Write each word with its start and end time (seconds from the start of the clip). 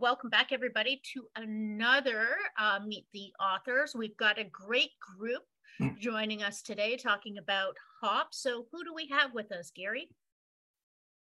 welcome 0.00 0.30
back 0.30 0.50
everybody 0.50 0.98
to 1.12 1.26
another 1.36 2.28
uh, 2.58 2.78
Meet 2.86 3.04
the 3.12 3.32
Authors. 3.38 3.92
We've 3.94 4.16
got 4.16 4.38
a 4.38 4.44
great 4.44 4.92
group 4.98 5.42
hmm. 5.78 5.88
joining 6.00 6.42
us 6.42 6.62
today 6.62 6.96
talking 6.96 7.36
about 7.36 7.76
HOP. 8.00 8.28
So 8.30 8.66
who 8.72 8.82
do 8.82 8.94
we 8.94 9.08
have 9.08 9.34
with 9.34 9.52
us, 9.52 9.70
Gary? 9.76 10.08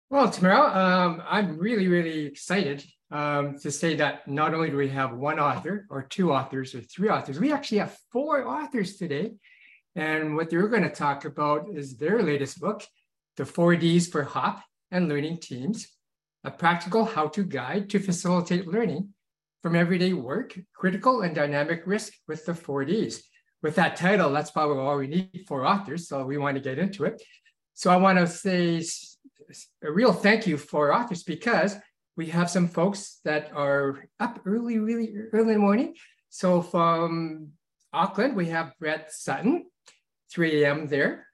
Well, 0.10 0.30
Tamara, 0.30 0.76
um, 0.76 1.24
I'm 1.26 1.58
really, 1.58 1.88
really 1.88 2.26
excited 2.26 2.84
um, 3.12 3.58
to 3.60 3.72
say 3.72 3.96
that 3.96 4.28
not 4.28 4.54
only 4.54 4.72
do 4.72 4.76
we 4.76 4.90
have 4.90 5.14
one 5.14 5.40
author 5.40 5.88
or 5.90 6.04
two 6.04 6.34
authors 6.34 6.76
or 6.76 6.82
three 6.82 7.10
authors, 7.10 7.40
we 7.40 7.54
actually 7.54 7.78
have 7.78 7.98
four 8.12 8.46
authors 8.46 8.98
today. 8.98 9.32
And 9.96 10.36
what 10.36 10.50
they're 10.50 10.68
going 10.68 10.84
to 10.84 10.90
talk 10.90 11.24
about 11.24 11.70
is 11.74 11.96
their 11.96 12.22
latest 12.22 12.60
book, 12.60 12.84
The 13.38 13.46
Four 13.46 13.78
Ds 13.78 14.08
for 14.08 14.24
Hop 14.24 14.62
and 14.92 15.08
Learning 15.08 15.38
Teams 15.38 15.95
a 16.46 16.52
practical 16.52 17.04
how-to 17.04 17.44
guide 17.44 17.90
to 17.90 18.00
facilitate 18.00 18.68
learning 18.68 19.10
from 19.64 19.76
everyday 19.76 20.14
work, 20.14 20.58
critical 20.76 21.22
and 21.22 21.34
dynamic 21.34 21.82
risk 21.88 22.14
with 22.28 22.46
the 22.46 22.54
four 22.54 22.86
Ds. 22.86 23.24
With 23.64 23.76
that 23.76 23.96
title, 23.96 24.32
that's 24.32 24.52
probably 24.52 24.78
all 24.78 24.98
we 24.98 25.08
need 25.08 25.46
for 25.48 25.66
authors, 25.66 26.08
so 26.08 26.24
we 26.24 26.38
want 26.38 26.56
to 26.56 26.62
get 26.62 26.78
into 26.78 27.04
it. 27.06 27.22
So 27.74 27.90
I 27.90 27.98
want 27.98 28.20
to 28.20 28.28
say 28.28 28.84
a 29.84 29.92
real 29.92 30.14
thank 30.14 30.46
you 30.46 30.58
for 30.58 30.94
authors 30.94 31.24
because 31.24 31.76
we 32.16 32.28
have 32.28 32.50
some 32.50 32.68
folks 32.68 33.20
that 33.26 33.52
are 33.56 34.06
up 34.20 34.40
early, 34.46 34.78
really 34.78 35.16
early 35.34 35.54
in 35.54 35.60
the 35.60 35.60
morning. 35.60 35.96
So 36.30 36.62
from 36.62 37.50
Auckland, 37.92 38.36
we 38.36 38.48
have 38.48 38.74
Brent 38.80 39.06
Sutton, 39.10 39.66
3 40.32 40.64
a.m. 40.64 40.88
there. 40.88 41.26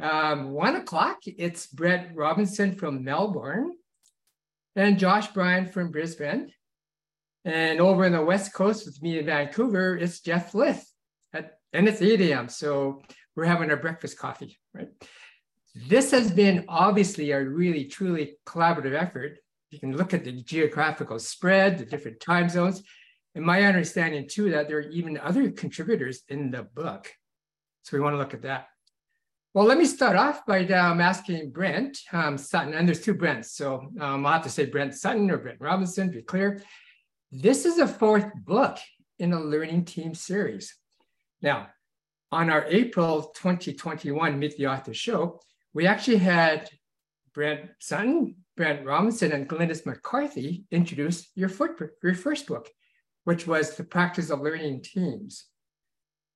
Um, 0.00 0.50
one 0.50 0.76
o'clock, 0.76 1.18
it's 1.24 1.66
Brent 1.66 2.14
Robinson 2.14 2.74
from 2.74 3.02
Melbourne 3.02 3.77
and 4.78 4.96
Josh 4.96 5.26
Bryant 5.28 5.72
from 5.72 5.90
Brisbane. 5.90 6.52
And 7.44 7.80
over 7.80 8.04
in 8.04 8.12
the 8.12 8.22
West 8.22 8.54
Coast 8.54 8.86
with 8.86 9.02
me 9.02 9.18
in 9.18 9.26
Vancouver, 9.26 9.96
it's 9.96 10.20
Jeff 10.20 10.52
Lyth. 10.52 10.84
At, 11.32 11.58
and 11.72 11.88
it's 11.88 12.00
8 12.00 12.20
a.m. 12.20 12.48
So 12.48 13.02
we're 13.34 13.44
having 13.44 13.70
our 13.70 13.76
breakfast 13.76 14.18
coffee, 14.18 14.56
right? 14.72 14.88
This 15.74 16.12
has 16.12 16.30
been 16.30 16.64
obviously 16.68 17.32
a 17.32 17.42
really, 17.42 17.86
truly 17.86 18.36
collaborative 18.46 18.94
effort. 18.94 19.38
You 19.70 19.80
can 19.80 19.96
look 19.96 20.14
at 20.14 20.22
the 20.22 20.32
geographical 20.32 21.18
spread, 21.18 21.78
the 21.78 21.84
different 21.84 22.20
time 22.20 22.48
zones. 22.48 22.82
And 23.34 23.44
my 23.44 23.64
understanding 23.64 24.28
too, 24.28 24.50
that 24.52 24.68
there 24.68 24.78
are 24.78 24.90
even 24.90 25.18
other 25.18 25.50
contributors 25.50 26.22
in 26.28 26.52
the 26.52 26.62
book. 26.62 27.12
So 27.82 27.96
we 27.96 28.00
want 28.00 28.14
to 28.14 28.18
look 28.18 28.34
at 28.34 28.42
that. 28.42 28.68
Well, 29.54 29.64
let 29.64 29.78
me 29.78 29.86
start 29.86 30.14
off 30.14 30.44
by 30.44 30.66
um, 30.66 31.00
asking 31.00 31.52
Brent 31.52 31.98
um, 32.12 32.36
Sutton, 32.36 32.74
and 32.74 32.86
there's 32.86 33.00
two 33.00 33.14
Brents, 33.14 33.52
so 33.52 33.90
um, 33.98 34.26
I'll 34.26 34.34
have 34.34 34.42
to 34.42 34.50
say 34.50 34.66
Brent 34.66 34.94
Sutton 34.94 35.30
or 35.30 35.38
Brent 35.38 35.58
Robinson 35.58 36.08
to 36.08 36.18
be 36.18 36.22
clear. 36.22 36.62
This 37.32 37.64
is 37.64 37.78
a 37.78 37.86
fourth 37.86 38.30
book 38.44 38.76
in 39.18 39.30
the 39.30 39.40
Learning 39.40 39.86
Team 39.86 40.14
series. 40.14 40.76
Now, 41.40 41.68
on 42.30 42.50
our 42.50 42.66
April 42.66 43.32
2021 43.36 44.38
Meet 44.38 44.58
the 44.58 44.66
Author 44.66 44.92
show, 44.92 45.40
we 45.72 45.86
actually 45.86 46.18
had 46.18 46.68
Brent 47.32 47.70
Sutton, 47.78 48.36
Brent 48.54 48.84
Robinson, 48.84 49.32
and 49.32 49.48
Glynis 49.48 49.86
McCarthy 49.86 50.66
introduce 50.70 51.30
your, 51.34 51.48
foot, 51.48 51.70
your 52.02 52.14
first 52.14 52.46
book, 52.46 52.68
which 53.24 53.46
was 53.46 53.76
The 53.76 53.84
Practice 53.84 54.28
of 54.28 54.42
Learning 54.42 54.82
Teams. 54.82 55.46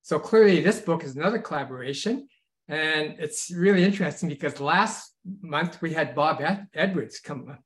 So 0.01 0.19
clearly 0.19 0.63
this 0.63 0.81
book 0.81 1.05
is 1.05 1.15
another 1.15 1.39
collaboration 1.39 2.29
and 2.69 3.17
it's 3.19 3.51
really 3.51 3.85
interesting 3.85 4.29
because 4.29 4.61
last 4.61 5.15
month 5.41 5.81
we 5.83 5.93
had 5.93 6.15
Bob 6.15 6.43
Edwards 6.75 7.21
come, 7.21 7.59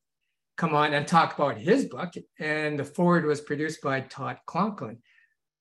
come 0.57 0.75
on 0.75 0.95
and 0.95 1.07
talk 1.07 1.35
about 1.35 1.59
his 1.59 1.85
book, 1.85 2.15
and 2.39 2.79
the 2.79 2.85
forward 2.85 3.25
was 3.25 3.41
produced 3.41 3.83
by 3.83 4.01
Todd 4.01 4.39
Conklin. 4.47 4.99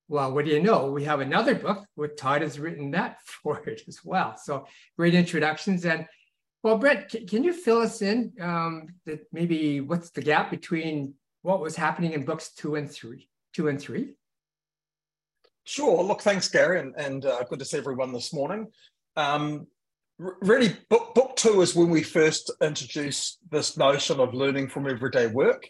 Well, 0.08 0.32
what 0.32 0.44
do 0.44 0.52
you 0.52 0.62
know? 0.62 0.90
We 0.90 1.04
have 1.04 1.20
another 1.20 1.54
book 1.54 1.84
where 1.96 2.08
Todd 2.08 2.42
has 2.42 2.58
written 2.58 2.92
that 2.92 3.20
forward 3.24 3.80
as 3.88 4.04
well. 4.04 4.36
So 4.42 4.66
great 4.96 5.14
introductions. 5.14 5.84
And 5.84 6.06
well, 6.62 6.78
Brent, 6.78 7.14
can 7.28 7.44
you 7.44 7.52
fill 7.52 7.78
us 7.78 8.02
in 8.02 8.32
um, 8.40 8.88
that 9.04 9.20
maybe 9.32 9.80
what's 9.80 10.10
the 10.10 10.22
gap 10.22 10.50
between 10.50 11.14
what 11.42 11.60
was 11.60 11.76
happening 11.76 12.12
in 12.12 12.24
books 12.24 12.52
two 12.52 12.76
and 12.76 12.90
three, 12.90 13.28
two 13.52 13.68
and 13.68 13.80
three? 13.80 14.16
Sure. 15.64 16.02
Look, 16.02 16.22
thanks, 16.22 16.48
Gary, 16.48 16.78
and, 16.78 16.94
and 16.96 17.26
uh, 17.26 17.42
good 17.44 17.58
to 17.58 17.64
see 17.64 17.78
everyone 17.78 18.12
this 18.12 18.32
morning. 18.32 18.68
Um, 19.16 19.66
really, 20.18 20.76
book, 20.90 21.14
book 21.14 21.36
two 21.36 21.60
is 21.62 21.74
when 21.74 21.90
we 21.90 22.02
first 22.02 22.50
introduced 22.62 23.38
this 23.50 23.76
notion 23.76 24.20
of 24.20 24.34
learning 24.34 24.68
from 24.68 24.88
everyday 24.88 25.26
work 25.26 25.68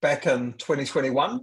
back 0.00 0.26
in 0.26 0.54
2021. 0.54 1.40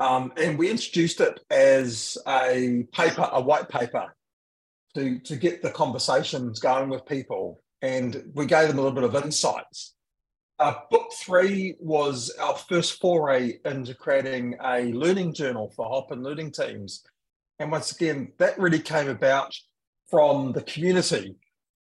Um, 0.00 0.32
and 0.36 0.58
we 0.58 0.70
introduced 0.70 1.20
it 1.20 1.40
as 1.50 2.18
a 2.26 2.84
paper, 2.92 3.28
a 3.32 3.40
white 3.40 3.68
paper, 3.68 4.14
to, 4.94 5.18
to 5.20 5.36
get 5.36 5.62
the 5.62 5.70
conversations 5.70 6.60
going 6.60 6.88
with 6.88 7.06
people. 7.06 7.62
And 7.82 8.32
we 8.34 8.46
gave 8.46 8.68
them 8.68 8.78
a 8.78 8.82
little 8.82 8.94
bit 8.94 9.04
of 9.04 9.24
insights. 9.24 9.94
Uh, 10.58 10.74
book 10.90 11.12
three 11.12 11.74
was 11.80 12.32
our 12.40 12.54
first 12.54 13.00
foray 13.00 13.58
into 13.64 13.94
creating 13.94 14.56
a 14.64 14.92
learning 14.92 15.34
journal 15.34 15.72
for 15.74 15.84
HOP 15.86 16.12
and 16.12 16.22
learning 16.22 16.52
teams. 16.52 17.02
And 17.58 17.70
once 17.70 17.92
again, 17.92 18.32
that 18.38 18.58
really 18.58 18.78
came 18.78 19.08
about 19.08 19.54
from 20.08 20.52
the 20.52 20.62
community, 20.62 21.36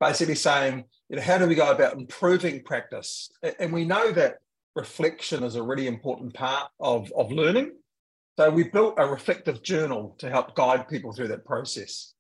basically 0.01 0.35
saying, 0.35 0.85
you 1.09 1.17
know, 1.17 1.23
how 1.23 1.39
do 1.39 1.47
we 1.47 1.55
go 1.55 1.71
about 1.71 1.95
improving 1.95 2.63
practice? 2.63 3.31
And 3.59 3.73
we 3.73 3.85
know 3.85 4.13
that 4.13 4.39
reflection 4.75 5.43
is 5.43 5.55
a 5.55 5.63
really 5.63 5.87
important 5.87 6.35
part 6.35 6.71
of, 6.81 7.13
of 7.17 7.31
learning. 7.33 7.73
So 8.37 8.51
we 8.51 8.65
built 8.65 8.95
a 8.99 9.07
reflective 9.07 9.63
journal 9.63 10.15
to 10.19 10.29
help 10.29 10.55
guide 10.55 10.89
people 10.89 11.13
through 11.13 11.29
that 11.29 11.45
process. 11.45 12.13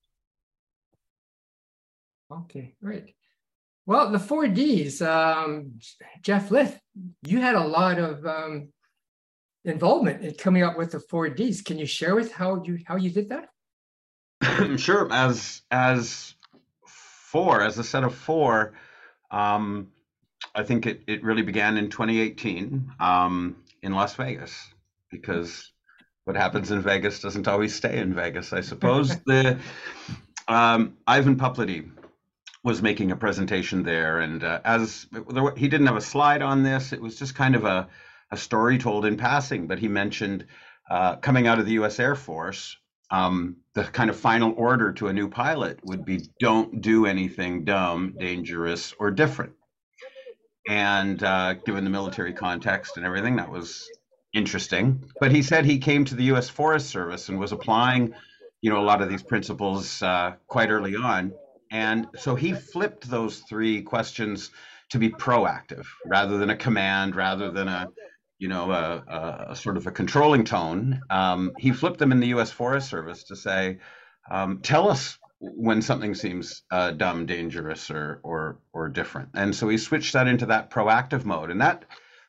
Okay, 2.32 2.74
great. 2.82 3.14
Well, 3.84 4.10
the 4.10 4.18
four 4.18 4.48
Ds, 4.48 5.00
um, 5.02 5.78
Jeff 6.22 6.48
Lyth, 6.48 6.78
you 7.22 7.40
had 7.40 7.54
a 7.54 7.64
lot 7.64 7.98
of 7.98 8.26
um, 8.26 8.72
involvement 9.64 10.24
in 10.24 10.34
coming 10.34 10.62
up 10.62 10.76
with 10.76 10.92
the 10.92 11.00
four 11.00 11.28
Ds. 11.28 11.62
Can 11.62 11.78
you 11.78 11.86
share 11.86 12.14
with 12.16 12.32
how 12.32 12.62
you 12.64 12.78
how 12.86 12.96
you 12.96 13.10
did 13.10 13.28
that? 13.28 13.48
Sure. 14.76 15.12
As 15.12 15.62
as 15.70 16.34
four, 16.86 17.62
as 17.62 17.78
a 17.78 17.84
set 17.84 18.04
of 18.04 18.14
four, 18.14 18.74
um, 19.30 19.88
I 20.54 20.62
think 20.62 20.86
it, 20.86 21.02
it 21.06 21.22
really 21.22 21.42
began 21.42 21.76
in 21.76 21.90
2018 21.90 22.92
um, 23.00 23.56
in 23.82 23.92
Las 23.92 24.14
Vegas 24.14 24.72
because 25.10 25.72
what 26.24 26.36
happens 26.36 26.70
in 26.70 26.80
Vegas 26.80 27.20
doesn't 27.20 27.46
always 27.46 27.74
stay 27.74 27.98
in 27.98 28.14
Vegas. 28.14 28.52
I 28.52 28.60
suppose 28.60 29.16
the 29.26 29.58
um, 30.48 30.96
Ivan 31.06 31.36
Pupulidy 31.36 31.90
was 32.64 32.82
making 32.82 33.12
a 33.12 33.16
presentation 33.16 33.82
there, 33.82 34.20
and 34.20 34.42
uh, 34.42 34.60
as 34.64 35.06
there, 35.28 35.54
he 35.56 35.68
didn't 35.68 35.86
have 35.86 35.96
a 35.96 36.00
slide 36.00 36.42
on 36.42 36.62
this, 36.62 36.92
it 36.92 37.00
was 37.00 37.18
just 37.18 37.34
kind 37.34 37.54
of 37.54 37.64
a 37.64 37.88
a 38.32 38.36
story 38.36 38.76
told 38.78 39.04
in 39.04 39.16
passing. 39.16 39.66
But 39.66 39.78
he 39.78 39.88
mentioned 39.88 40.46
uh, 40.90 41.16
coming 41.16 41.46
out 41.46 41.58
of 41.58 41.66
the 41.66 41.72
U.S. 41.72 42.00
Air 42.00 42.14
Force 42.14 42.76
um, 43.10 43.56
the 43.74 43.84
kind 43.84 44.10
of 44.10 44.16
final 44.16 44.52
order 44.56 44.92
to 44.94 45.08
a 45.08 45.12
new 45.12 45.28
pilot 45.28 45.80
would 45.84 46.04
be 46.04 46.28
don't 46.40 46.80
do 46.80 47.06
anything 47.06 47.64
dumb, 47.64 48.14
dangerous, 48.18 48.94
or 48.98 49.10
different. 49.10 49.52
And 50.68 51.22
uh, 51.22 51.54
given 51.54 51.84
the 51.84 51.90
military 51.90 52.32
context 52.32 52.96
and 52.96 53.06
everything, 53.06 53.36
that 53.36 53.50
was 53.50 53.88
interesting. 54.34 55.04
But 55.20 55.30
he 55.30 55.42
said 55.42 55.64
he 55.64 55.78
came 55.78 56.04
to 56.06 56.14
the 56.14 56.24
U.S. 56.24 56.48
Forest 56.48 56.88
Service 56.88 57.28
and 57.28 57.38
was 57.38 57.52
applying, 57.52 58.14
you 58.60 58.70
know, 58.70 58.80
a 58.80 58.82
lot 58.82 59.00
of 59.00 59.08
these 59.08 59.22
principles 59.22 60.02
uh, 60.02 60.34
quite 60.48 60.70
early 60.70 60.96
on. 60.96 61.32
And 61.70 62.08
so 62.16 62.34
he 62.34 62.52
flipped 62.52 63.08
those 63.08 63.40
three 63.40 63.82
questions 63.82 64.50
to 64.90 64.98
be 64.98 65.10
proactive 65.10 65.86
rather 66.04 66.38
than 66.38 66.50
a 66.50 66.56
command, 66.56 67.16
rather 67.16 67.50
than 67.50 67.68
a 67.68 67.88
you 68.38 68.48
know, 68.48 68.70
a, 68.70 69.02
a, 69.06 69.46
a, 69.50 69.56
sort 69.56 69.76
of 69.76 69.86
a 69.86 69.90
controlling 69.90 70.44
tone, 70.44 71.00
um, 71.08 71.52
he 71.58 71.72
flipped 71.72 71.98
them 71.98 72.12
in 72.12 72.20
the 72.20 72.28
U.S. 72.28 72.50
Forest 72.50 72.88
Service 72.88 73.24
to 73.24 73.36
say, 73.36 73.78
um, 74.30 74.58
"Tell 74.58 74.90
us 74.90 75.18
when 75.38 75.80
something 75.80 76.14
seems 76.14 76.62
uh, 76.70 76.90
dumb, 76.90 77.26
dangerous, 77.26 77.90
or 77.90 78.20
or 78.22 78.58
or 78.72 78.88
different." 78.88 79.30
And 79.34 79.54
so 79.54 79.68
he 79.68 79.78
switched 79.78 80.12
that 80.12 80.28
into 80.28 80.46
that 80.46 80.70
proactive 80.70 81.24
mode, 81.24 81.50
and 81.50 81.60
that 81.62 81.84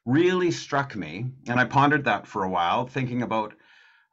really 0.06 0.52
struck 0.52 0.96
me. 0.96 1.26
And 1.48 1.60
I 1.60 1.66
pondered 1.66 2.06
that 2.06 2.26
for 2.26 2.44
a 2.44 2.50
while, 2.50 2.88
thinking 2.88 3.22
about 3.22 3.54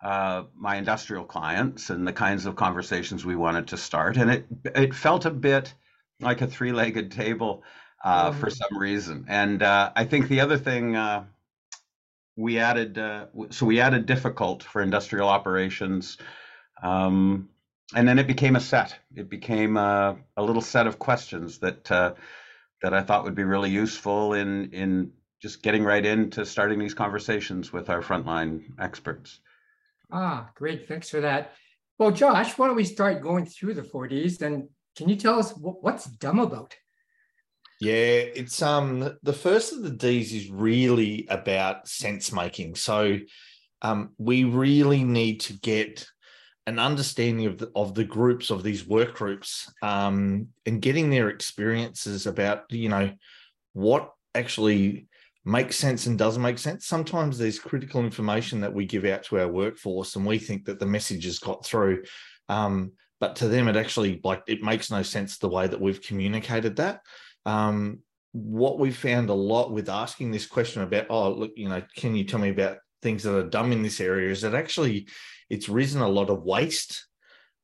uh, 0.02 0.44
my 0.56 0.76
industrial 0.76 1.24
clients 1.24 1.90
and 1.90 2.06
the 2.06 2.12
kinds 2.12 2.44
of 2.44 2.56
conversations 2.56 3.24
we 3.24 3.36
wanted 3.36 3.68
to 3.68 3.76
start, 3.76 4.16
and 4.16 4.30
it 4.30 4.46
it 4.74 4.94
felt 4.94 5.26
a 5.26 5.30
bit 5.30 5.72
like 6.20 6.40
a 6.40 6.46
three-legged 6.46 7.12
table 7.12 7.62
uh, 8.04 8.30
mm-hmm. 8.30 8.40
for 8.40 8.50
some 8.50 8.78
reason. 8.78 9.26
And 9.28 9.62
uh, 9.62 9.92
I 9.94 10.04
think 10.04 10.28
the 10.28 10.40
other 10.40 10.58
thing 10.58 10.96
uh, 10.96 11.24
we 12.36 12.58
added 12.58 12.98
uh, 12.98 13.26
so 13.50 13.66
we 13.66 13.80
added 13.80 14.06
difficult 14.06 14.62
for 14.62 14.82
industrial 14.82 15.28
operations 15.28 16.18
um, 16.82 17.48
and 17.94 18.08
then 18.08 18.18
it 18.18 18.26
became 18.26 18.56
a 18.56 18.60
set 18.60 18.96
it 19.14 19.28
became 19.28 19.76
a, 19.76 20.16
a 20.36 20.42
little 20.42 20.62
set 20.62 20.86
of 20.86 20.98
questions 20.98 21.58
that 21.58 21.90
uh, 21.90 22.14
that 22.82 22.92
i 22.94 23.02
thought 23.02 23.24
would 23.24 23.34
be 23.34 23.44
really 23.44 23.70
useful 23.70 24.34
in 24.34 24.70
in 24.72 25.12
just 25.44 25.62
getting 25.62 25.84
right 25.84 26.06
into 26.06 26.46
starting 26.46 26.78
these 26.78 26.94
conversations 26.94 27.70
with 27.70 27.90
our 27.90 28.00
frontline 28.00 28.62
experts. 28.80 29.40
Ah, 30.10 30.48
great. 30.54 30.88
Thanks 30.88 31.10
for 31.10 31.20
that. 31.20 31.52
Well, 31.98 32.12
Josh, 32.12 32.56
why 32.56 32.66
don't 32.66 32.76
we 32.76 32.84
start 32.84 33.20
going 33.20 33.44
through 33.44 33.74
the 33.74 33.82
4Ds 33.82 34.40
and 34.40 34.70
can 34.96 35.10
you 35.10 35.16
tell 35.16 35.38
us 35.38 35.52
what's 35.52 36.06
dumb 36.06 36.38
about? 36.38 36.74
Yeah, 37.84 38.24
it's 38.34 38.62
um 38.62 39.18
the 39.22 39.34
first 39.34 39.74
of 39.74 39.82
the 39.82 39.90
D's 39.90 40.32
is 40.32 40.50
really 40.50 41.26
about 41.28 41.86
sense 41.86 42.32
making. 42.32 42.76
So 42.76 43.18
um, 43.82 44.12
we 44.16 44.44
really 44.44 45.04
need 45.04 45.40
to 45.40 45.52
get 45.52 46.06
an 46.66 46.78
understanding 46.78 47.44
of 47.44 47.58
the, 47.58 47.70
of 47.76 47.92
the 47.92 48.04
groups 48.04 48.48
of 48.48 48.62
these 48.62 48.86
work 48.86 49.14
groups 49.14 49.70
um, 49.82 50.48
and 50.64 50.80
getting 50.80 51.10
their 51.10 51.28
experiences 51.28 52.26
about 52.26 52.62
you 52.70 52.88
know 52.88 53.12
what 53.74 54.12
actually 54.34 55.06
makes 55.44 55.76
sense 55.76 56.06
and 56.06 56.18
doesn't 56.18 56.40
make 56.40 56.56
sense. 56.56 56.86
Sometimes 56.86 57.36
there's 57.36 57.58
critical 57.58 58.02
information 58.02 58.62
that 58.62 58.72
we 58.72 58.86
give 58.86 59.04
out 59.04 59.24
to 59.24 59.40
our 59.40 59.48
workforce, 59.48 60.16
and 60.16 60.24
we 60.24 60.38
think 60.38 60.64
that 60.64 60.78
the 60.78 60.86
message 60.86 61.26
has 61.26 61.38
got 61.38 61.66
through. 61.66 62.02
Um, 62.48 62.92
but 63.20 63.36
to 63.36 63.48
them, 63.48 63.68
it 63.68 63.76
actually 63.76 64.22
like 64.24 64.42
it 64.46 64.62
makes 64.62 64.90
no 64.90 65.02
sense 65.02 65.36
the 65.36 65.50
way 65.50 65.66
that 65.66 65.80
we've 65.82 66.00
communicated 66.00 66.76
that. 66.76 67.02
Um, 67.46 68.00
what 68.32 68.78
we 68.78 68.90
found 68.90 69.28
a 69.28 69.34
lot 69.34 69.70
with 69.70 69.88
asking 69.88 70.30
this 70.30 70.46
question 70.46 70.82
about, 70.82 71.06
oh, 71.08 71.30
look, 71.30 71.52
you 71.56 71.68
know, 71.68 71.82
can 71.96 72.16
you 72.16 72.24
tell 72.24 72.40
me 72.40 72.50
about 72.50 72.78
things 73.02 73.22
that 73.22 73.36
are 73.36 73.48
dumb 73.48 73.72
in 73.72 73.82
this 73.82 74.00
area? 74.00 74.30
Is 74.30 74.40
that 74.42 74.54
actually 74.54 75.08
it's 75.50 75.68
risen 75.68 76.02
a 76.02 76.08
lot 76.08 76.30
of 76.30 76.42
waste 76.42 77.06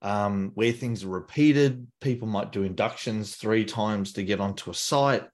um, 0.02 0.52
where 0.54 0.72
things 0.72 1.04
are 1.04 1.08
repeated. 1.08 1.86
People 2.00 2.28
might 2.28 2.52
do 2.52 2.62
inductions 2.62 3.36
three 3.36 3.64
times 3.64 4.12
to 4.12 4.22
get 4.22 4.40
onto 4.40 4.70
a 4.70 4.74
site 4.74 5.24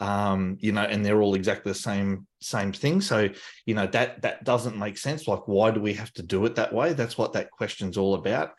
um, 0.00 0.58
you 0.60 0.72
know, 0.72 0.82
and 0.82 1.04
they're 1.04 1.22
all 1.22 1.34
exactly 1.34 1.72
the 1.72 1.78
same 1.78 2.26
same 2.40 2.72
thing. 2.72 3.00
So, 3.00 3.28
you 3.64 3.74
know, 3.74 3.86
that 3.88 4.22
that 4.22 4.44
doesn't 4.44 4.78
make 4.78 4.98
sense. 4.98 5.26
Like, 5.26 5.48
why 5.48 5.70
do 5.70 5.80
we 5.80 5.94
have 5.94 6.12
to 6.14 6.22
do 6.22 6.44
it 6.44 6.56
that 6.56 6.72
way? 6.72 6.92
That's 6.92 7.16
what 7.16 7.32
that 7.32 7.50
question's 7.50 7.96
all 7.96 8.14
about. 8.14 8.52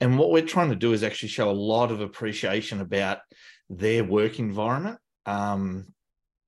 And 0.00 0.18
what 0.18 0.30
we're 0.30 0.42
trying 0.42 0.70
to 0.70 0.76
do 0.76 0.92
is 0.92 1.02
actually 1.02 1.30
show 1.30 1.50
a 1.50 1.52
lot 1.52 1.90
of 1.92 2.00
appreciation 2.00 2.80
about 2.80 3.18
their 3.78 4.04
work 4.04 4.38
environment 4.38 4.98
um, 5.26 5.86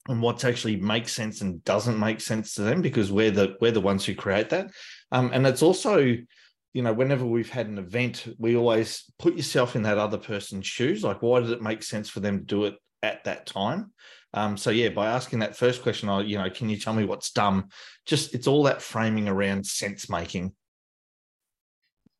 and 0.08 0.20
what's 0.20 0.44
actually 0.44 0.76
makes 0.76 1.12
sense 1.12 1.40
and 1.40 1.64
doesn't 1.64 1.98
make 1.98 2.20
sense 2.20 2.54
to 2.54 2.62
them 2.62 2.82
because 2.82 3.10
we're 3.10 3.30
the 3.30 3.56
we're 3.60 3.70
the 3.70 3.80
ones 3.80 4.04
who 4.04 4.14
create 4.14 4.50
that. 4.50 4.70
Um, 5.12 5.30
and 5.32 5.46
it's 5.46 5.62
also, 5.62 5.98
you 5.98 6.82
know, 6.82 6.92
whenever 6.92 7.24
we've 7.24 7.50
had 7.50 7.68
an 7.68 7.78
event, 7.78 8.26
we 8.38 8.56
always 8.56 9.04
put 9.18 9.36
yourself 9.36 9.76
in 9.76 9.82
that 9.82 9.98
other 9.98 10.18
person's 10.18 10.66
shoes. 10.66 11.02
Like, 11.02 11.22
why 11.22 11.40
did 11.40 11.50
it 11.50 11.62
make 11.62 11.82
sense 11.82 12.08
for 12.10 12.20
them 12.20 12.38
to 12.38 12.44
do 12.44 12.64
it 12.64 12.74
at 13.02 13.24
that 13.24 13.46
time? 13.46 13.92
Um, 14.34 14.56
so 14.56 14.70
yeah, 14.70 14.88
by 14.88 15.06
asking 15.06 15.38
that 15.38 15.56
first 15.56 15.82
question, 15.82 16.08
I 16.08 16.20
you 16.22 16.36
know, 16.36 16.50
can 16.50 16.68
you 16.68 16.78
tell 16.78 16.92
me 16.92 17.04
what's 17.04 17.30
dumb? 17.30 17.68
Just 18.04 18.34
it's 18.34 18.46
all 18.46 18.64
that 18.64 18.82
framing 18.82 19.28
around 19.28 19.64
sense 19.64 20.10
making. 20.10 20.52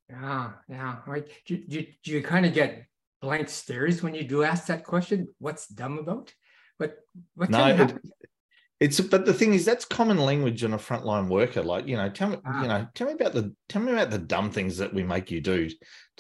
Yeah, 0.09 0.53
yeah. 0.69 0.97
Right. 1.07 1.27
Do, 1.47 1.61
you 2.05 2.23
kind 2.23 2.47
of 2.47 2.55
get 2.55 2.87
blank 3.25 3.49
stares 3.49 4.03
when 4.03 4.15
you 4.15 4.25
do 4.25 4.45
ask 4.45 4.67
that 4.67 4.85
question? 4.85 5.29
What's 5.39 5.67
dumb 5.67 5.99
about? 5.99 6.33
But 6.79 6.99
what 7.35 7.51
no, 7.51 7.67
it, 7.67 7.95
it's 8.81 9.01
but 9.01 9.25
the 9.25 9.33
thing 9.33 9.55
is 9.55 9.65
that's 9.65 9.85
common 9.85 10.19
language 10.19 10.63
in 10.63 10.75
a 10.75 10.79
frontline 10.79 11.29
worker. 11.29 11.63
Like 11.63 11.87
you 11.87 11.97
know, 11.97 12.11
tell 12.11 12.29
me 12.29 12.37
ah. 12.45 12.63
you 12.63 12.69
know, 12.69 12.87
tell 12.95 13.07
me 13.07 13.15
about 13.15 13.33
the 13.33 13.55
tell 13.69 13.83
me 13.83 13.93
about 13.93 14.11
the 14.11 14.19
dumb 14.19 14.51
things 14.51 14.77
that 14.79 14.93
we 14.93 15.03
make 15.03 15.31
you 15.31 15.41
do, 15.41 15.71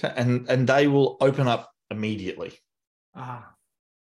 and 0.02 0.48
and 0.48 0.66
they 0.66 0.86
will 0.86 1.16
open 1.20 1.46
up 1.46 1.70
immediately. 1.90 2.52
Ah, 3.14 3.52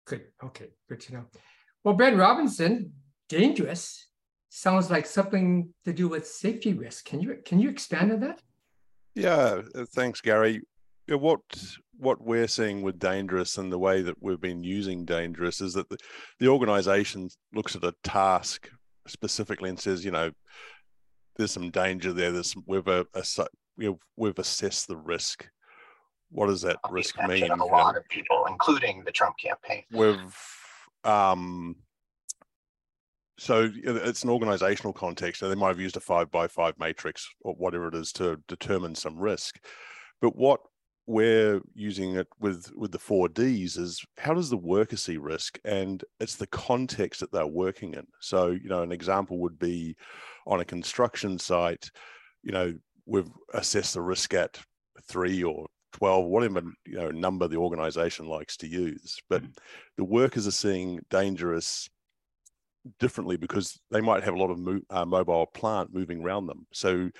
good. 0.06 0.26
Okay, 0.42 0.68
good 0.88 1.00
to 1.00 1.14
know. 1.14 1.24
Well, 1.82 1.94
Brent 1.94 2.16
Robinson, 2.16 2.92
dangerous 3.28 4.08
sounds 4.50 4.88
like 4.88 5.06
something 5.06 5.70
to 5.84 5.92
do 5.92 6.06
with 6.06 6.26
safety 6.26 6.74
risk. 6.74 7.06
Can 7.06 7.20
you 7.20 7.38
can 7.44 7.58
you 7.58 7.70
expand 7.70 8.12
on 8.12 8.20
that? 8.20 8.40
Yeah, 9.14 9.62
uh, 9.74 9.84
thanks, 9.94 10.20
Gary. 10.20 10.62
What 11.08 11.40
what 11.98 12.20
we're 12.20 12.48
seeing 12.48 12.82
with 12.82 12.98
dangerous 12.98 13.56
and 13.56 13.70
the 13.70 13.78
way 13.78 14.02
that 14.02 14.16
we've 14.20 14.40
been 14.40 14.64
using 14.64 15.04
dangerous 15.04 15.60
is 15.60 15.74
that 15.74 15.88
the, 15.88 15.96
the 16.40 16.48
organization 16.48 17.28
looks 17.52 17.76
at 17.76 17.84
a 17.84 17.94
task 18.02 18.68
specifically 19.06 19.68
and 19.68 19.78
says, 19.78 20.04
you 20.04 20.10
know, 20.10 20.30
there's 21.36 21.52
some 21.52 21.70
danger 21.70 22.12
there. 22.12 22.32
There's 22.32 22.52
some, 22.52 22.64
we've 22.66 22.88
a, 22.88 23.06
a 23.14 23.24
we've, 23.76 23.92
we've 24.16 24.38
assessed 24.38 24.88
the 24.88 24.96
risk. 24.96 25.48
What 26.30 26.46
does 26.46 26.62
that 26.62 26.78
risk 26.90 27.16
mean? 27.28 27.50
A 27.50 27.64
lot 27.64 27.96
of 27.96 28.08
people, 28.08 28.46
including 28.48 29.04
the 29.04 29.12
Trump 29.12 29.36
campaign. 29.38 29.84
We've 29.92 30.36
um, 31.04 31.76
so 33.38 33.70
it's 33.74 34.22
an 34.22 34.30
organizational 34.30 34.92
context. 34.92 35.40
So 35.40 35.48
they 35.48 35.54
might 35.54 35.68
have 35.68 35.80
used 35.80 35.96
a 35.96 36.00
five 36.00 36.30
by 36.30 36.48
five 36.48 36.74
matrix 36.78 37.28
or 37.40 37.54
whatever 37.54 37.88
it 37.88 37.94
is 37.94 38.12
to 38.12 38.40
determine 38.48 38.94
some 38.94 39.18
risk. 39.18 39.58
But 40.20 40.36
what 40.36 40.60
we're 41.06 41.60
using 41.74 42.16
it 42.16 42.26
with 42.40 42.72
with 42.74 42.92
the 42.92 42.98
four 42.98 43.28
Ds 43.28 43.76
is 43.76 44.04
how 44.16 44.34
does 44.34 44.50
the 44.50 44.56
worker 44.56 44.96
see 44.96 45.18
risk, 45.18 45.58
and 45.64 46.02
it's 46.20 46.36
the 46.36 46.46
context 46.46 47.20
that 47.20 47.32
they're 47.32 47.46
working 47.46 47.94
in. 47.94 48.06
So 48.20 48.50
you 48.50 48.68
know, 48.68 48.82
an 48.82 48.92
example 48.92 49.38
would 49.40 49.58
be 49.58 49.96
on 50.46 50.60
a 50.60 50.64
construction 50.64 51.38
site. 51.38 51.90
You 52.42 52.52
know, 52.52 52.74
we've 53.06 53.30
assessed 53.52 53.94
the 53.94 54.02
risk 54.02 54.34
at 54.34 54.58
three 55.06 55.42
or 55.42 55.66
12, 55.92 56.26
whatever 56.26 56.62
you 56.86 56.96
know 56.96 57.10
number 57.10 57.48
the 57.48 57.56
organization 57.56 58.26
likes 58.26 58.56
to 58.58 58.66
use. 58.66 59.18
But 59.28 59.42
mm-hmm. 59.42 59.52
the 59.96 60.04
workers 60.04 60.46
are 60.46 60.52
seeing 60.52 61.00
dangerous 61.10 61.88
differently 62.98 63.36
because 63.36 63.78
they 63.90 64.00
might 64.00 64.24
have 64.24 64.34
a 64.34 64.38
lot 64.38 64.50
of 64.50 64.58
mo- 64.58 64.80
uh, 64.90 65.04
mobile 65.04 65.46
plant 65.46 65.94
moving 65.94 66.22
around 66.22 66.46
them. 66.46 66.66
So 66.72 67.10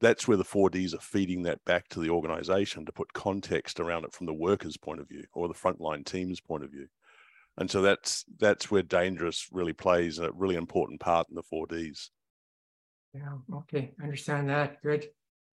that's 0.00 0.28
where 0.28 0.36
the 0.36 0.44
4Ds 0.44 0.94
are 0.94 1.00
feeding 1.00 1.42
that 1.42 1.64
back 1.64 1.88
to 1.88 2.00
the 2.00 2.10
organization 2.10 2.86
to 2.86 2.92
put 2.92 3.12
context 3.12 3.80
around 3.80 4.04
it 4.04 4.12
from 4.12 4.26
the 4.26 4.34
workers' 4.34 4.76
point 4.76 5.00
of 5.00 5.08
view 5.08 5.24
or 5.34 5.48
the 5.48 5.54
frontline 5.54 6.04
team's 6.04 6.40
point 6.40 6.64
of 6.64 6.70
view. 6.70 6.86
And 7.56 7.68
so 7.68 7.82
that's 7.82 8.24
that's 8.38 8.70
where 8.70 8.82
dangerous 8.82 9.48
really 9.50 9.72
plays 9.72 10.20
a 10.20 10.30
really 10.32 10.54
important 10.54 11.00
part 11.00 11.28
in 11.28 11.34
the 11.34 11.42
4Ds. 11.42 12.10
Yeah, 13.14 13.56
okay, 13.56 13.92
understand 14.02 14.48
that. 14.50 14.80
Good. 14.82 15.08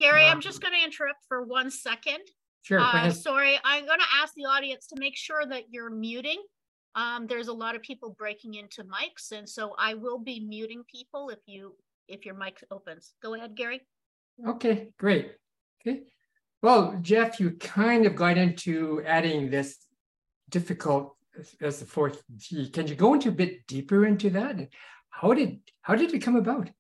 Gary, 0.01 0.27
I'm 0.27 0.41
just 0.41 0.61
going 0.61 0.75
to 0.75 0.85
interrupt 0.85 1.25
for 1.27 1.43
one 1.43 1.73
second. 1.73 2.21
Sure. 2.63 2.79
Uh, 2.79 3.11
sorry, 3.11 3.59
I'm 3.65 3.85
going 3.85 3.99
to 3.99 4.07
ask 4.23 4.33
the 4.35 4.45
audience 4.45 4.87
to 4.89 4.97
make 5.01 5.17
sure 5.17 5.45
that 5.47 5.65
you're 5.71 5.91
muting. 5.91 6.41
Um, 6.95 7.27
there's 7.27 7.49
a 7.49 7.53
lot 7.53 7.75
of 7.75 7.83
people 7.83 8.15
breaking 8.17 8.55
into 8.55 8.85
mics, 8.85 9.33
and 9.33 9.49
so 9.49 9.75
I 9.77 9.95
will 9.95 10.19
be 10.19 10.39
muting 10.39 10.85
people 10.85 11.31
if 11.31 11.41
you 11.47 11.75
if 12.07 12.25
your 12.25 12.35
mic 12.35 12.63
opens. 12.71 13.15
Go 13.23 13.35
ahead, 13.35 13.57
Gary. 13.57 13.81
Okay, 14.47 14.89
great. 14.99 15.33
Okay. 15.81 16.03
Well, 16.63 16.99
Jeff, 17.03 17.41
you 17.41 17.53
kind 17.53 18.07
of 18.07 18.15
got 18.15 18.37
into 18.37 19.03
adding 19.07 19.51
this 19.51 19.77
difficult 20.49 21.17
as 21.61 21.79
the 21.81 21.87
fourth 21.87 22.23
D. 22.37 22.69
Can 22.71 22.87
you 22.87 22.95
go 22.95 23.15
into 23.15 23.29
a 23.29 23.33
bit 23.33 23.67
deeper 23.67 24.07
into 24.07 24.31
that? 24.31 24.69
How 25.11 25.33
did 25.35 25.61
how 25.83 25.95
did 25.95 26.15
it 26.15 26.21
come 26.21 26.37
about? 26.37 26.71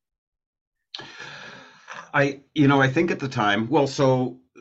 I, 2.12 2.40
you 2.54 2.68
know, 2.68 2.80
I 2.80 2.88
think 2.88 3.10
at 3.10 3.20
the 3.20 3.28
time, 3.28 3.68
well, 3.68 3.86
so 3.86 4.40
uh, 4.56 4.60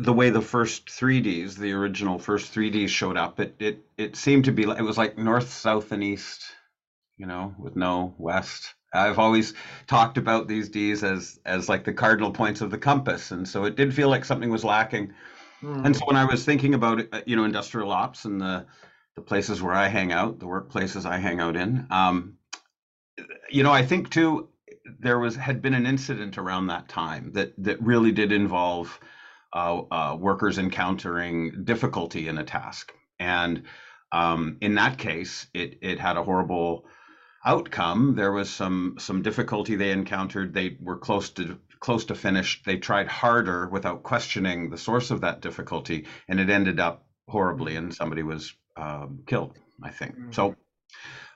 the 0.00 0.12
way 0.12 0.30
the 0.30 0.42
first 0.42 0.86
3Ds, 0.86 1.56
the 1.56 1.72
original 1.72 2.18
first 2.18 2.52
3Ds 2.52 2.88
showed 2.88 3.16
up, 3.16 3.40
it 3.40 3.54
it 3.58 3.84
it 3.96 4.16
seemed 4.16 4.46
to 4.46 4.52
be 4.52 4.64
it 4.64 4.82
was 4.82 4.98
like 4.98 5.16
north, 5.16 5.52
south, 5.52 5.92
and 5.92 6.02
east, 6.02 6.42
you 7.16 7.26
know, 7.26 7.54
with 7.58 7.76
no 7.76 8.14
west. 8.18 8.74
I've 8.92 9.18
always 9.18 9.54
talked 9.86 10.18
about 10.18 10.48
these 10.48 10.68
Ds 10.68 11.02
as 11.02 11.40
as 11.46 11.68
like 11.68 11.84
the 11.84 11.92
cardinal 11.92 12.30
points 12.30 12.60
of 12.60 12.70
the 12.70 12.78
compass, 12.78 13.30
and 13.30 13.48
so 13.48 13.64
it 13.64 13.76
did 13.76 13.94
feel 13.94 14.08
like 14.08 14.24
something 14.24 14.50
was 14.50 14.64
lacking. 14.64 15.12
Mm. 15.62 15.86
And 15.86 15.96
so 15.96 16.04
when 16.06 16.16
I 16.16 16.24
was 16.24 16.44
thinking 16.44 16.74
about 16.74 17.00
uh, 17.12 17.22
you 17.26 17.36
know, 17.36 17.44
industrial 17.44 17.90
ops 17.90 18.24
and 18.24 18.40
the 18.40 18.66
the 19.14 19.22
places 19.22 19.62
where 19.62 19.74
I 19.74 19.88
hang 19.88 20.12
out, 20.12 20.38
the 20.38 20.46
workplaces 20.46 21.04
I 21.04 21.18
hang 21.18 21.40
out 21.40 21.56
in, 21.56 21.86
um, 21.90 22.38
you 23.50 23.62
know, 23.62 23.72
I 23.72 23.84
think 23.84 24.10
too 24.10 24.48
there 25.00 25.18
was 25.18 25.36
had 25.36 25.62
been 25.62 25.74
an 25.74 25.86
incident 25.86 26.38
around 26.38 26.66
that 26.66 26.88
time 26.88 27.32
that 27.32 27.52
that 27.58 27.82
really 27.82 28.12
did 28.12 28.32
involve 28.32 28.98
uh, 29.54 29.82
uh, 29.90 30.16
workers 30.18 30.58
encountering 30.58 31.64
difficulty 31.64 32.28
in 32.28 32.38
a 32.38 32.44
task, 32.44 32.92
and 33.18 33.62
um, 34.12 34.58
in 34.60 34.74
that 34.74 34.98
case, 34.98 35.46
it 35.54 35.78
it 35.80 35.98
had 35.98 36.16
a 36.16 36.22
horrible 36.22 36.84
outcome. 37.44 38.14
There 38.14 38.32
was 38.32 38.50
some 38.50 38.96
some 38.98 39.22
difficulty 39.22 39.76
they 39.76 39.90
encountered. 39.90 40.54
They 40.54 40.76
were 40.80 40.98
close 40.98 41.30
to 41.30 41.58
close 41.80 42.04
to 42.06 42.14
finished. 42.14 42.64
They 42.64 42.76
tried 42.76 43.08
harder 43.08 43.68
without 43.68 44.02
questioning 44.02 44.70
the 44.70 44.78
source 44.78 45.10
of 45.10 45.22
that 45.22 45.40
difficulty, 45.40 46.06
and 46.28 46.38
it 46.40 46.50
ended 46.50 46.80
up 46.80 47.06
horribly, 47.28 47.76
and 47.76 47.94
somebody 47.94 48.22
was 48.22 48.54
um, 48.76 49.20
killed. 49.26 49.56
I 49.82 49.90
think 49.90 50.16
mm-hmm. 50.16 50.32
so 50.32 50.56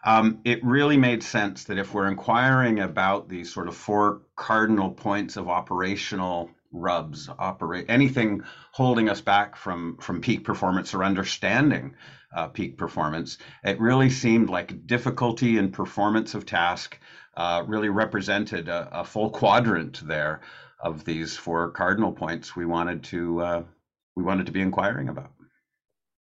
um, 0.05 0.41
it 0.45 0.65
really 0.65 0.97
made 0.97 1.23
sense 1.25 1.65
that 1.65 1.79
if 1.79 1.93
we're 1.93 2.07
inquiring 2.07 2.79
about 2.79 3.29
these 3.29 3.53
sort 3.53 3.67
of 3.67 3.77
four 3.77 4.23
cardinal 4.37 4.91
points 4.91 5.37
of 5.37 5.49
operational 5.49 6.51
rubs, 6.77 7.29
operate 7.39 7.87
anything 7.89 8.43
holding 8.73 9.09
us 9.09 9.21
back 9.21 9.57
from 9.57 9.97
from 9.99 10.21
peak 10.21 10.45
performance 10.45 10.95
or 10.95 11.03
understanding 11.03 11.95
uh, 12.35 12.49
peak 12.49 12.77
performance. 12.77 13.39
It 13.65 13.81
really 13.81 14.11
seemed 14.11 14.51
like 14.51 14.87
difficulty 14.87 15.59
in 15.59 15.73
performance 15.73 16.35
of 16.35 16.47
task 16.47 16.99
uh, 17.37 17.65
really 17.67 17.89
represented 17.89 18.69
a, 18.69 18.89
a, 19.01 19.05
full 19.05 19.31
quadrant 19.31 20.07
there 20.07 20.41
of 20.81 21.05
these 21.05 21.37
four 21.37 21.71
cardinal 21.71 22.13
points 22.13 22.57
we 22.57 22.65
wanted 22.65 23.03
to 23.05 23.41
uh, 23.41 23.63
we 24.17 24.23
wanted 24.23 24.47
to 24.47 24.53
be 24.53 24.61
inquiring 24.61 25.09
about. 25.09 25.33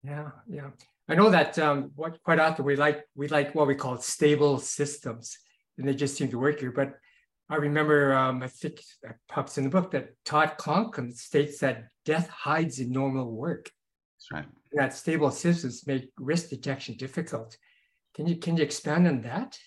Yeah, 0.03 0.29
yeah. 0.47 0.69
I 1.09 1.15
know 1.15 1.29
that 1.29 1.57
um, 1.59 1.91
what 1.95 2.21
quite 2.23 2.39
often 2.39 2.65
we 2.65 2.75
like 2.75 3.05
we 3.15 3.27
like 3.27 3.55
what 3.55 3.67
we 3.67 3.75
call 3.75 3.97
stable 3.97 4.59
systems, 4.59 5.37
and 5.77 5.87
they 5.87 5.93
just 5.93 6.17
seem 6.17 6.29
to 6.29 6.39
work 6.39 6.59
here. 6.59 6.71
But 6.71 6.95
I 7.49 7.55
remember 7.55 8.13
um, 8.13 8.43
I 8.43 8.47
think 8.47 8.81
that 9.03 9.15
pops 9.29 9.57
in 9.57 9.63
the 9.63 9.69
book 9.69 9.91
that 9.91 10.09
Todd 10.25 10.53
Conklin 10.57 11.13
states 11.13 11.59
that 11.59 11.85
death 12.03 12.29
hides 12.29 12.79
in 12.79 12.91
normal 12.91 13.31
work. 13.31 13.71
That's 14.17 14.31
right. 14.31 14.53
That 14.73 14.93
stable 14.93 15.31
systems 15.31 15.87
make 15.87 16.11
risk 16.17 16.49
detection 16.49 16.95
difficult. 16.97 17.57
Can 18.15 18.27
you 18.27 18.35
can 18.35 18.57
you 18.57 18.63
expand 18.63 19.07
on 19.07 19.21
that? 19.21 19.57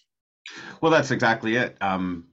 Well, 0.80 0.92
that's 0.92 1.10
exactly 1.10 1.56
it. 1.56 1.76
Um, 1.80 2.28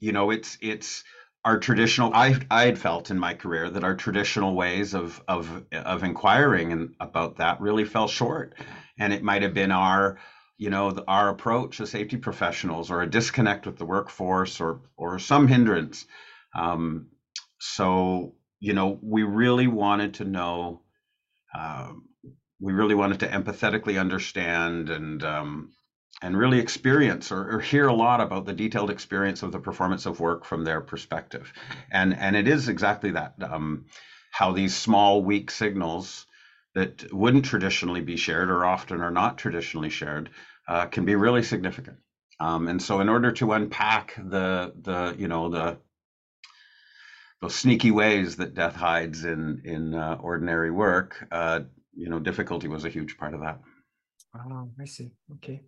you 0.00 0.12
know, 0.12 0.30
it's 0.30 0.58
it's 0.60 1.04
our 1.44 1.60
traditional. 1.60 2.12
I 2.12 2.36
I 2.50 2.64
had 2.64 2.78
felt 2.78 3.10
in 3.10 3.18
my 3.18 3.34
career 3.34 3.70
that 3.70 3.84
our 3.84 3.94
traditional 3.94 4.56
ways 4.56 4.94
of 4.94 5.22
of 5.28 5.64
of 5.72 6.02
inquiring 6.02 6.72
and 6.72 6.94
about 6.98 7.36
that 7.36 7.60
really 7.60 7.84
fell 7.84 8.08
short, 8.08 8.54
and 8.98 9.12
it 9.12 9.22
might 9.22 9.42
have 9.42 9.54
been 9.54 9.70
our 9.70 10.18
you 10.58 10.70
know 10.70 10.92
our 11.06 11.28
approach 11.28 11.80
as 11.80 11.90
safety 11.90 12.16
professionals 12.16 12.90
or 12.90 13.00
a 13.00 13.10
disconnect 13.10 13.64
with 13.64 13.78
the 13.78 13.86
workforce 13.86 14.60
or 14.60 14.80
or 14.96 15.18
some 15.18 15.46
hindrance. 15.46 16.04
Um, 16.54 17.08
so 17.60 18.34
you 18.60 18.74
know 18.74 18.98
we 19.00 19.22
really 19.22 19.68
wanted 19.68 20.14
to 20.14 20.24
know 20.24 20.82
um, 21.56 22.08
we 22.60 22.72
really 22.72 22.96
wanted 22.96 23.20
to 23.20 23.28
empathetically 23.28 24.00
understand 24.00 24.90
and 24.90 25.22
um, 25.22 25.72
and 26.20 26.36
really 26.36 26.58
experience 26.58 27.30
or, 27.30 27.56
or, 27.56 27.60
hear 27.60 27.86
a 27.86 27.94
lot 27.94 28.20
about 28.20 28.44
the 28.44 28.52
detailed 28.52 28.90
experience 28.90 29.44
of 29.44 29.52
the 29.52 29.60
performance 29.60 30.04
of 30.04 30.18
work 30.18 30.44
from 30.44 30.64
their 30.64 30.80
perspective. 30.80 31.52
And 31.92 32.16
and 32.16 32.34
it 32.34 32.48
is 32.48 32.68
exactly 32.68 33.12
that 33.12 33.34
um, 33.40 33.86
how 34.32 34.52
these 34.52 34.74
small 34.74 35.22
weak 35.22 35.50
signals 35.50 36.26
that 36.74 37.12
wouldn't 37.12 37.44
traditionally 37.44 38.00
be 38.00 38.16
shared 38.16 38.50
or 38.50 38.64
often 38.64 39.00
are 39.00 39.10
not 39.10 39.38
traditionally 39.38 39.90
shared 39.90 40.30
uh, 40.68 40.86
can 40.86 41.04
be 41.04 41.14
really 41.14 41.42
significant. 41.42 41.96
Um, 42.40 42.68
and 42.68 42.80
so 42.80 43.00
in 43.00 43.08
order 43.08 43.32
to 43.32 43.52
unpack 43.52 44.14
the 44.16 44.72
the 44.82 45.16
you 45.18 45.26
know 45.28 45.48
the 45.48 45.78
those 47.40 47.54
sneaky 47.54 47.90
ways 47.90 48.36
that 48.36 48.54
death 48.54 48.74
hides 48.74 49.24
in 49.24 49.62
in 49.64 49.94
uh, 49.94 50.18
ordinary 50.20 50.70
work, 50.70 51.26
uh, 51.30 51.60
you 51.94 52.08
know, 52.08 52.18
difficulty 52.18 52.68
was 52.68 52.84
a 52.84 52.88
huge 52.88 53.16
part 53.18 53.34
of 53.34 53.40
that. 53.40 53.60
Oh, 54.36 54.70
I 54.80 54.84
see. 54.84 55.12
Okay. 55.36 55.62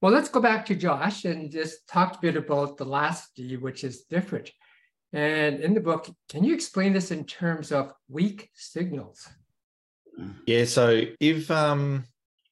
Well, 0.00 0.12
let's 0.12 0.28
go 0.28 0.40
back 0.40 0.64
to 0.66 0.74
Josh 0.74 1.24
and 1.24 1.50
just 1.50 1.86
talk 1.86 2.16
a 2.16 2.20
bit 2.20 2.36
about 2.36 2.76
the 2.76 2.86
last 2.86 3.30
D, 3.36 3.56
which 3.56 3.84
is 3.84 4.04
different. 4.04 4.50
And 5.12 5.60
in 5.60 5.74
the 5.74 5.80
book, 5.80 6.08
can 6.28 6.42
you 6.42 6.54
explain 6.54 6.92
this 6.92 7.10
in 7.10 7.24
terms 7.24 7.70
of 7.70 7.92
weak 8.08 8.50
signals? 8.54 9.28
Yeah. 10.46 10.64
So 10.64 11.02
if 11.20 11.50
um 11.50 12.04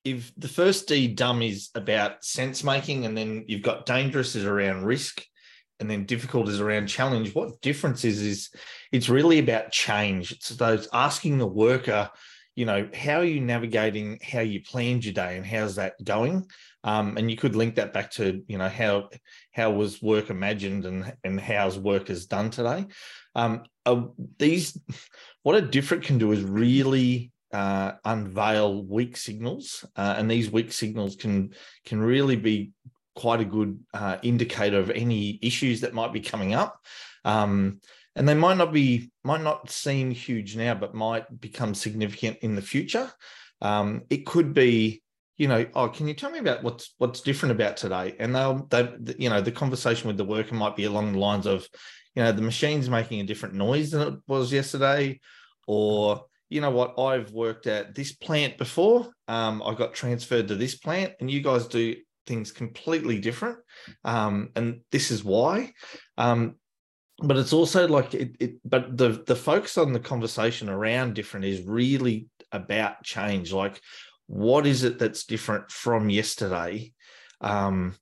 if 0.04 0.32
the 0.36 0.48
first 0.48 0.88
D 0.88 1.08
dumb 1.08 1.42
is 1.42 1.70
about 1.74 2.24
sense 2.24 2.64
making, 2.64 3.04
and 3.04 3.16
then 3.16 3.44
you've 3.46 3.62
got 3.62 3.86
dangerous 3.86 4.34
is 4.34 4.44
around 4.44 4.84
risk, 4.84 5.22
and 5.80 5.90
then 5.90 6.04
difficult 6.04 6.48
is 6.48 6.60
around 6.60 6.86
challenge. 6.86 7.34
What 7.34 7.60
difference 7.60 8.04
is 8.04 8.20
is 8.22 8.50
it's 8.92 9.08
really 9.08 9.38
about 9.38 9.72
change. 9.72 10.32
It's 10.32 10.48
those 10.50 10.88
asking 10.92 11.38
the 11.38 11.46
worker, 11.46 12.10
you 12.56 12.64
know, 12.64 12.88
how 12.94 13.18
are 13.18 13.24
you 13.24 13.40
navigating 13.40 14.18
how 14.22 14.40
you 14.40 14.62
planned 14.62 15.04
your 15.04 15.14
day 15.14 15.36
and 15.36 15.46
how's 15.46 15.76
that 15.76 15.94
going? 16.02 16.46
Um, 16.84 17.16
and 17.16 17.30
you 17.30 17.36
could 17.36 17.54
link 17.54 17.74
that 17.74 17.92
back 17.92 18.10
to 18.12 18.42
you 18.48 18.58
know 18.58 18.68
how 18.68 19.10
how 19.52 19.70
was 19.72 20.00
work 20.00 20.30
imagined 20.30 20.86
and 20.86 21.12
and 21.24 21.40
how's 21.40 21.78
work 21.78 22.08
is 22.08 22.26
done 22.26 22.50
today. 22.50 22.86
Um, 23.34 23.64
uh, 23.84 24.02
these 24.38 24.78
what 25.42 25.56
a 25.56 25.62
different 25.62 26.04
can 26.04 26.18
do 26.18 26.32
is 26.32 26.42
really 26.42 27.32
uh, 27.52 27.92
unveil 28.04 28.84
weak 28.84 29.16
signals, 29.16 29.84
uh, 29.96 30.14
and 30.18 30.30
these 30.30 30.50
weak 30.50 30.72
signals 30.72 31.16
can 31.16 31.54
can 31.84 32.00
really 32.00 32.36
be 32.36 32.72
quite 33.14 33.40
a 33.40 33.44
good 33.44 33.80
uh, 33.92 34.16
indicator 34.22 34.78
of 34.78 34.90
any 34.90 35.40
issues 35.42 35.80
that 35.80 35.92
might 35.92 36.12
be 36.12 36.20
coming 36.20 36.54
up. 36.54 36.80
Um, 37.24 37.80
and 38.14 38.28
they 38.28 38.34
might 38.34 38.56
not 38.56 38.72
be 38.72 39.10
might 39.24 39.42
not 39.42 39.70
seem 39.70 40.10
huge 40.10 40.56
now, 40.56 40.74
but 40.74 40.94
might 40.94 41.40
become 41.40 41.74
significant 41.74 42.38
in 42.42 42.54
the 42.54 42.62
future. 42.62 43.10
Um, 43.60 44.02
it 44.10 44.26
could 44.26 44.54
be, 44.54 45.02
you 45.36 45.48
know, 45.48 45.66
oh, 45.74 45.88
can 45.88 46.08
you 46.08 46.14
tell 46.14 46.30
me 46.30 46.38
about 46.38 46.62
what's 46.62 46.94
what's 46.98 47.20
different 47.20 47.52
about 47.52 47.76
today? 47.76 48.14
And 48.18 48.34
they'll 48.34 48.66
they 48.70 48.88
you 49.18 49.30
know 49.30 49.40
the 49.40 49.52
conversation 49.52 50.08
with 50.08 50.16
the 50.16 50.24
worker 50.24 50.54
might 50.54 50.76
be 50.76 50.84
along 50.84 51.12
the 51.12 51.18
lines 51.18 51.46
of, 51.46 51.66
you 52.14 52.22
know, 52.22 52.32
the 52.32 52.42
machine's 52.42 52.90
making 52.90 53.20
a 53.20 53.24
different 53.24 53.54
noise 53.54 53.92
than 53.92 54.06
it 54.06 54.14
was 54.26 54.52
yesterday, 54.52 55.20
or 55.66 56.24
you 56.48 56.60
know 56.60 56.70
what, 56.70 56.98
I've 56.98 57.32
worked 57.32 57.66
at 57.66 57.94
this 57.94 58.12
plant 58.12 58.58
before. 58.58 59.08
Um, 59.26 59.62
I 59.62 59.74
got 59.74 59.94
transferred 59.94 60.48
to 60.48 60.54
this 60.54 60.76
plant, 60.76 61.12
and 61.20 61.30
you 61.30 61.42
guys 61.42 61.66
do 61.66 61.96
things 62.26 62.52
completely 62.52 63.18
different. 63.18 63.58
Um, 64.04 64.50
and 64.56 64.80
this 64.90 65.10
is 65.10 65.24
why. 65.24 65.72
Um, 66.16 66.56
but 67.20 67.36
it's 67.36 67.52
also 67.52 67.88
like 67.88 68.14
it, 68.14 68.36
it, 68.38 68.54
but 68.64 68.96
the 68.96 69.24
the 69.26 69.34
focus 69.36 69.76
on 69.76 69.92
the 69.92 70.00
conversation 70.00 70.68
around 70.68 71.14
different 71.14 71.46
is 71.46 71.66
really 71.66 72.28
about 72.52 73.02
change. 73.02 73.52
Like, 73.52 73.80
what 74.26 74.66
is 74.66 74.84
it 74.84 74.98
that's 74.98 75.24
different 75.24 75.70
from 75.70 76.10
yesterday? 76.10 76.92
Um, 77.40 77.96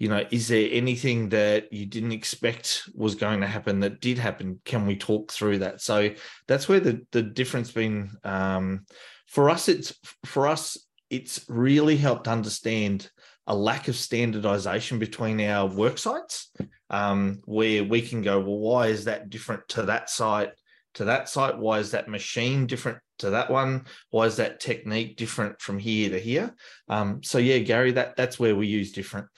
you 0.00 0.08
know, 0.08 0.24
is 0.30 0.48
there 0.48 0.66
anything 0.72 1.28
that 1.28 1.70
you 1.70 1.84
didn't 1.84 2.12
expect 2.12 2.88
was 2.94 3.14
going 3.14 3.42
to 3.42 3.46
happen 3.46 3.80
that 3.80 4.00
did 4.00 4.16
happen? 4.18 4.58
Can 4.64 4.86
we 4.86 4.96
talk 4.96 5.30
through 5.30 5.58
that? 5.58 5.82
So 5.82 6.14
that's 6.48 6.68
where 6.68 6.80
the 6.80 7.06
the 7.12 7.22
difference 7.22 7.70
been 7.70 8.10
um, 8.24 8.86
for 9.26 9.50
us. 9.50 9.68
It's 9.68 9.92
for 10.24 10.48
us. 10.48 10.78
It's 11.10 11.44
really 11.48 11.98
helped 11.98 12.28
understand 12.28 13.10
a 13.46 13.54
lack 13.54 13.88
of 13.88 13.96
standardization 13.96 14.98
between 14.98 15.38
our 15.42 15.66
work 15.66 15.98
sites, 15.98 16.50
um, 16.88 17.42
where 17.44 17.84
we 17.84 18.00
can 18.00 18.22
go, 18.22 18.40
well, 18.40 18.58
why 18.58 18.86
is 18.86 19.04
that 19.04 19.28
different 19.28 19.68
to 19.68 19.82
that 19.82 20.08
site? 20.08 20.52
To 20.94 21.04
that 21.04 21.28
site, 21.28 21.58
why 21.58 21.78
is 21.78 21.90
that 21.90 22.08
machine 22.08 22.66
different 22.66 22.98
to 23.18 23.30
that 23.30 23.50
one? 23.50 23.84
Why 24.10 24.24
is 24.24 24.36
that 24.36 24.60
technique 24.60 25.18
different 25.18 25.60
from 25.60 25.78
here 25.78 26.08
to 26.08 26.18
here? 26.18 26.54
Um, 26.88 27.22
so 27.22 27.36
yeah, 27.36 27.58
Gary, 27.58 27.92
that 27.92 28.16
that's 28.16 28.38
where 28.38 28.56
we 28.56 28.66
use 28.66 28.92
different. 28.92 29.28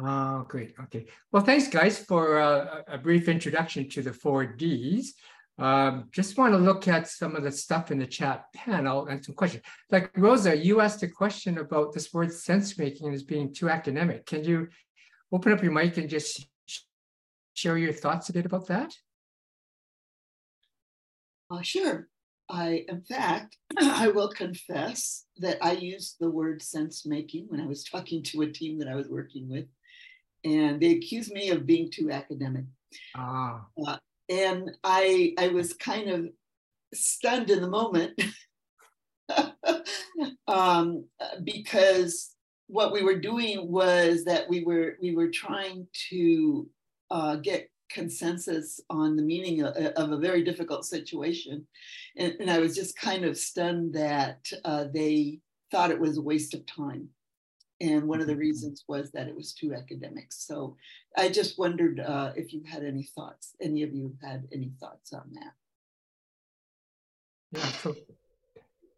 Oh, 0.00 0.44
great. 0.48 0.74
Okay. 0.84 1.06
Well, 1.30 1.42
thanks, 1.42 1.68
guys, 1.68 1.98
for 1.98 2.38
uh, 2.38 2.82
a 2.88 2.96
brief 2.96 3.28
introduction 3.28 3.88
to 3.90 4.02
the 4.02 4.12
four 4.12 4.46
Ds. 4.46 5.12
Um, 5.58 6.08
just 6.10 6.38
want 6.38 6.54
to 6.54 6.58
look 6.58 6.88
at 6.88 7.08
some 7.08 7.36
of 7.36 7.42
the 7.42 7.52
stuff 7.52 7.90
in 7.90 7.98
the 7.98 8.06
chat 8.06 8.46
panel 8.54 9.06
and 9.06 9.22
some 9.22 9.34
questions. 9.34 9.62
Like 9.90 10.10
Rosa, 10.16 10.56
you 10.56 10.80
asked 10.80 11.02
a 11.02 11.08
question 11.08 11.58
about 11.58 11.92
this 11.92 12.12
word 12.12 12.32
sense 12.32 12.78
making 12.78 13.12
as 13.12 13.22
being 13.22 13.52
too 13.52 13.68
academic. 13.68 14.24
Can 14.24 14.44
you 14.44 14.68
open 15.30 15.52
up 15.52 15.62
your 15.62 15.72
mic 15.72 15.98
and 15.98 16.08
just 16.08 16.46
share 17.52 17.76
your 17.76 17.92
thoughts 17.92 18.30
a 18.30 18.32
bit 18.32 18.46
about 18.46 18.66
that? 18.68 18.94
Uh, 21.50 21.60
sure. 21.60 22.08
I, 22.48 22.84
in 22.88 23.02
fact, 23.02 23.56
I 23.78 24.08
will 24.08 24.30
confess 24.30 25.26
that 25.36 25.58
I 25.62 25.72
used 25.72 26.16
the 26.18 26.30
word 26.30 26.62
sense 26.62 27.04
making 27.04 27.46
when 27.48 27.60
I 27.60 27.66
was 27.66 27.84
talking 27.84 28.22
to 28.24 28.42
a 28.42 28.50
team 28.50 28.78
that 28.78 28.88
I 28.88 28.94
was 28.94 29.08
working 29.08 29.50
with 29.50 29.66
and 30.44 30.80
they 30.80 30.92
accused 30.92 31.32
me 31.32 31.50
of 31.50 31.66
being 31.66 31.90
too 31.90 32.10
academic. 32.10 32.64
Ah. 33.16 33.66
Uh, 33.86 33.96
and 34.28 34.70
I, 34.84 35.34
I 35.38 35.48
was 35.48 35.72
kind 35.72 36.08
of 36.10 36.28
stunned 36.94 37.50
in 37.50 37.60
the 37.60 37.68
moment 37.68 38.20
um, 40.48 41.04
because 41.44 42.34
what 42.66 42.92
we 42.92 43.02
were 43.02 43.18
doing 43.18 43.70
was 43.70 44.24
that 44.24 44.48
we 44.48 44.64
were 44.64 44.96
we 45.00 45.14
were 45.14 45.30
trying 45.30 45.86
to 46.10 46.68
uh, 47.10 47.36
get 47.36 47.68
consensus 47.90 48.80
on 48.88 49.16
the 49.16 49.22
meaning 49.22 49.62
of, 49.62 49.76
of, 49.76 50.12
a 50.12 50.16
very 50.16 50.42
difficult 50.42 50.86
situation, 50.86 51.66
and, 52.16 52.34
and, 52.40 52.50
I 52.50 52.58
was 52.58 52.74
just 52.74 52.96
kind 52.96 53.26
of 53.26 53.36
stunned 53.36 53.92
that 53.94 54.50
uh, 54.64 54.86
they 54.92 55.40
thought 55.70 55.90
it 55.90 56.00
was 56.00 56.16
a 56.16 56.22
waste 56.22 56.54
of 56.54 56.64
time. 56.64 57.08
And 57.82 58.06
one 58.06 58.20
of 58.20 58.28
the 58.28 58.32
mm-hmm. 58.32 58.40
reasons 58.40 58.84
was 58.86 59.10
that 59.10 59.26
it 59.26 59.34
was 59.34 59.52
too 59.52 59.74
academic. 59.74 60.26
So 60.30 60.76
I 61.18 61.28
just 61.28 61.58
wondered 61.58 61.98
uh, 61.98 62.32
if 62.36 62.52
you 62.52 62.62
had 62.64 62.84
any 62.84 63.02
thoughts, 63.02 63.56
any 63.60 63.82
of 63.82 63.92
you 63.92 64.14
had 64.22 64.44
any 64.52 64.70
thoughts 64.78 65.12
on 65.12 65.32
that. 65.32 65.52
Yeah, 67.50 67.66
so, 67.82 67.96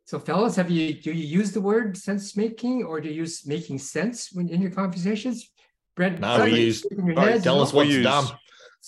so 0.04 0.18
fellas, 0.20 0.56
have 0.56 0.70
you 0.70 0.94
do 0.94 1.12
you 1.12 1.26
use 1.26 1.50
the 1.52 1.62
word 1.62 1.96
sense 1.96 2.36
making 2.36 2.84
or 2.84 3.00
do 3.00 3.08
you 3.08 3.14
use 3.14 3.46
making 3.46 3.78
sense 3.78 4.30
when 4.32 4.48
in 4.48 4.60
your 4.60 4.70
conversations? 4.70 5.50
Brent, 5.96 6.20
no, 6.20 6.44
we 6.44 6.60
use. 6.60 6.86
Right, 6.92 7.42
tell 7.42 7.62
us 7.62 7.72
what's 7.72 7.88
use, 7.88 8.04
dumb. 8.04 8.28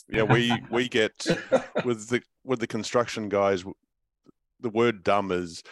Yeah, 0.09 0.25
we 0.25 0.53
we 0.71 0.89
get 0.89 1.27
with 1.85 2.09
the 2.09 2.21
with 2.45 2.61
the 2.61 2.67
construction 2.67 3.29
guys. 3.29 3.65
The 4.61 4.71
word 4.71 5.03
"dumb" 5.03 5.33
is 5.33 5.63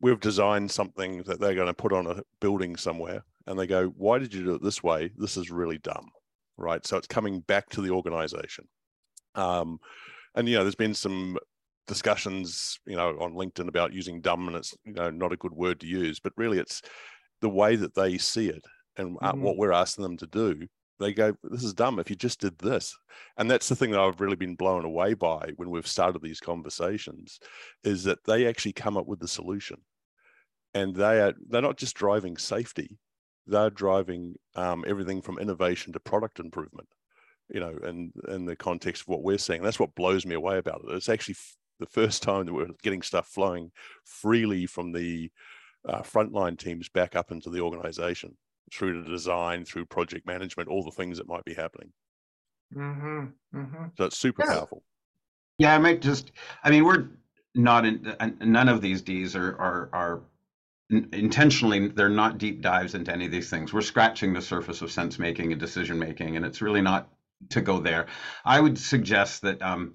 we've 0.00 0.20
designed 0.20 0.70
something 0.70 1.22
that 1.24 1.40
they're 1.40 1.54
going 1.54 1.66
to 1.66 1.74
put 1.74 1.92
on 1.92 2.06
a 2.06 2.22
building 2.40 2.76
somewhere, 2.76 3.22
and 3.46 3.58
they 3.58 3.66
go, 3.66 3.88
"Why 3.88 4.18
did 4.18 4.34
you 4.34 4.44
do 4.44 4.54
it 4.54 4.62
this 4.62 4.82
way? 4.82 5.10
This 5.16 5.36
is 5.36 5.50
really 5.50 5.78
dumb." 5.78 6.08
Right. 6.56 6.86
So 6.86 6.96
it's 6.96 7.06
coming 7.06 7.40
back 7.40 7.68
to 7.70 7.82
the 7.82 7.90
organization. 7.90 8.68
Um, 9.34 9.78
and 10.34 10.48
you 10.48 10.56
know, 10.56 10.62
there's 10.62 10.74
been 10.74 10.94
some 10.94 11.38
discussions, 11.86 12.78
you 12.86 12.96
know, 12.96 13.10
on 13.20 13.34
LinkedIn 13.34 13.68
about 13.68 13.92
using 13.92 14.20
dumb, 14.20 14.48
and 14.48 14.56
it's 14.56 14.74
you 14.84 14.94
know 14.94 15.10
not 15.10 15.32
a 15.32 15.36
good 15.36 15.52
word 15.52 15.80
to 15.80 15.86
use, 15.86 16.20
but 16.20 16.32
really 16.36 16.58
it's 16.58 16.82
the 17.40 17.48
way 17.48 17.76
that 17.76 17.94
they 17.94 18.18
see 18.18 18.48
it 18.48 18.64
and 18.96 19.18
mm-hmm. 19.18 19.42
what 19.42 19.56
we're 19.56 19.72
asking 19.72 20.02
them 20.02 20.16
to 20.18 20.26
do. 20.26 20.66
They 21.00 21.12
go, 21.12 21.34
"This 21.42 21.64
is 21.64 21.74
dumb. 21.74 21.98
If 21.98 22.08
you 22.08 22.16
just 22.16 22.40
did 22.40 22.56
this," 22.58 22.96
and 23.36 23.50
that's 23.50 23.68
the 23.68 23.76
thing 23.76 23.90
that 23.90 24.00
I've 24.00 24.20
really 24.20 24.36
been 24.36 24.54
blown 24.54 24.84
away 24.84 25.14
by 25.14 25.50
when 25.56 25.70
we've 25.70 25.86
started 25.86 26.22
these 26.22 26.40
conversations, 26.40 27.40
is 27.82 28.04
that 28.04 28.24
they 28.24 28.46
actually 28.46 28.74
come 28.74 28.96
up 28.96 29.06
with 29.06 29.18
the 29.20 29.28
solution, 29.28 29.78
and 30.72 30.94
they 30.94 31.20
are 31.20 31.34
they're 31.48 31.62
not 31.62 31.78
just 31.78 31.96
driving 31.96 32.36
safety, 32.36 32.98
they're 33.46 33.70
driving 33.70 34.36
um, 34.54 34.84
everything 34.86 35.20
from 35.22 35.38
innovation 35.38 35.92
to 35.92 36.00
product 36.00 36.40
improvement 36.40 36.88
you 37.48 37.60
know, 37.60 37.76
and 37.82 38.12
in 38.28 38.46
the 38.46 38.56
context 38.56 39.02
of 39.02 39.08
what 39.08 39.22
we're 39.22 39.38
seeing. 39.38 39.62
That's 39.62 39.80
what 39.80 39.94
blows 39.94 40.24
me 40.24 40.34
away 40.34 40.58
about 40.58 40.82
it. 40.88 40.94
It's 40.94 41.08
actually 41.08 41.36
the 41.78 41.86
first 41.86 42.22
time 42.22 42.46
that 42.46 42.54
we're 42.54 42.68
getting 42.82 43.02
stuff 43.02 43.28
flowing 43.28 43.70
freely 44.04 44.66
from 44.66 44.92
the 44.92 45.30
uh, 45.88 46.00
frontline 46.02 46.58
teams 46.58 46.88
back 46.88 47.14
up 47.16 47.30
into 47.30 47.50
the 47.50 47.60
organization 47.60 48.36
through 48.72 49.02
the 49.02 49.08
design, 49.08 49.64
through 49.64 49.84
project 49.86 50.26
management, 50.26 50.68
all 50.68 50.82
the 50.82 50.90
things 50.90 51.18
that 51.18 51.28
might 51.28 51.44
be 51.44 51.54
happening. 51.54 51.92
Mm-hmm, 52.74 53.26
mm-hmm. 53.54 53.84
So 53.98 54.04
it's 54.04 54.18
super 54.18 54.44
yeah. 54.44 54.54
powerful. 54.54 54.82
Yeah, 55.58 55.74
I 55.74 55.78
might 55.78 56.00
just. 56.00 56.32
I 56.64 56.70
mean, 56.70 56.84
we're 56.84 57.08
not 57.54 57.84
in. 57.84 58.16
None 58.40 58.68
of 58.68 58.80
these 58.80 59.02
Ds 59.02 59.36
are 59.36 59.56
are 59.60 59.90
are 59.92 60.22
intentionally 60.90 61.88
they're 61.88 62.08
not 62.08 62.38
deep 62.38 62.60
dives 62.60 62.94
into 62.94 63.12
any 63.12 63.24
of 63.26 63.32
these 63.32 63.48
things 63.48 63.72
we're 63.72 63.80
scratching 63.80 64.32
the 64.32 64.42
surface 64.42 64.82
of 64.82 64.90
sense 64.90 65.18
making 65.18 65.50
and 65.50 65.60
decision 65.60 65.98
making 65.98 66.36
and 66.36 66.44
it's 66.44 66.60
really 66.60 66.82
not 66.82 67.08
to 67.48 67.60
go 67.60 67.80
there 67.80 68.06
i 68.44 68.60
would 68.60 68.78
suggest 68.78 69.42
that 69.42 69.60
um, 69.62 69.94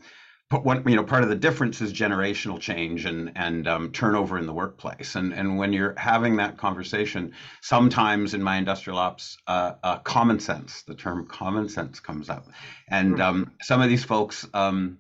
but 0.50 0.66
one, 0.66 0.84
you 0.88 0.96
know, 0.96 1.04
part 1.04 1.22
of 1.22 1.30
the 1.30 1.36
difference 1.36 1.80
is 1.80 1.94
generational 1.94 2.60
change 2.60 3.06
and 3.06 3.32
and 3.36 3.68
um, 3.68 3.92
turnover 3.92 4.38
in 4.40 4.48
the 4.48 4.54
workplace. 4.54 5.16
And 5.16 5.32
and 5.32 5.58
when 5.60 5.74
you're 5.74 5.94
having 5.96 6.38
that 6.38 6.58
conversation, 6.58 7.34
sometimes 7.62 8.34
in 8.34 8.42
my 8.42 8.58
industrial 8.58 8.98
ops, 8.98 9.38
uh, 9.46 9.74
uh, 9.84 10.00
common 10.00 10.40
sense, 10.40 10.82
the 10.84 10.96
term 10.96 11.28
common 11.28 11.70
sense 11.70 12.00
comes 12.00 12.30
up, 12.30 12.48
and 12.88 13.16
hmm. 13.16 13.22
um, 13.22 13.52
some 13.62 13.82
of 13.82 13.90
these 13.90 14.04
folks 14.04 14.48
um, 14.54 14.98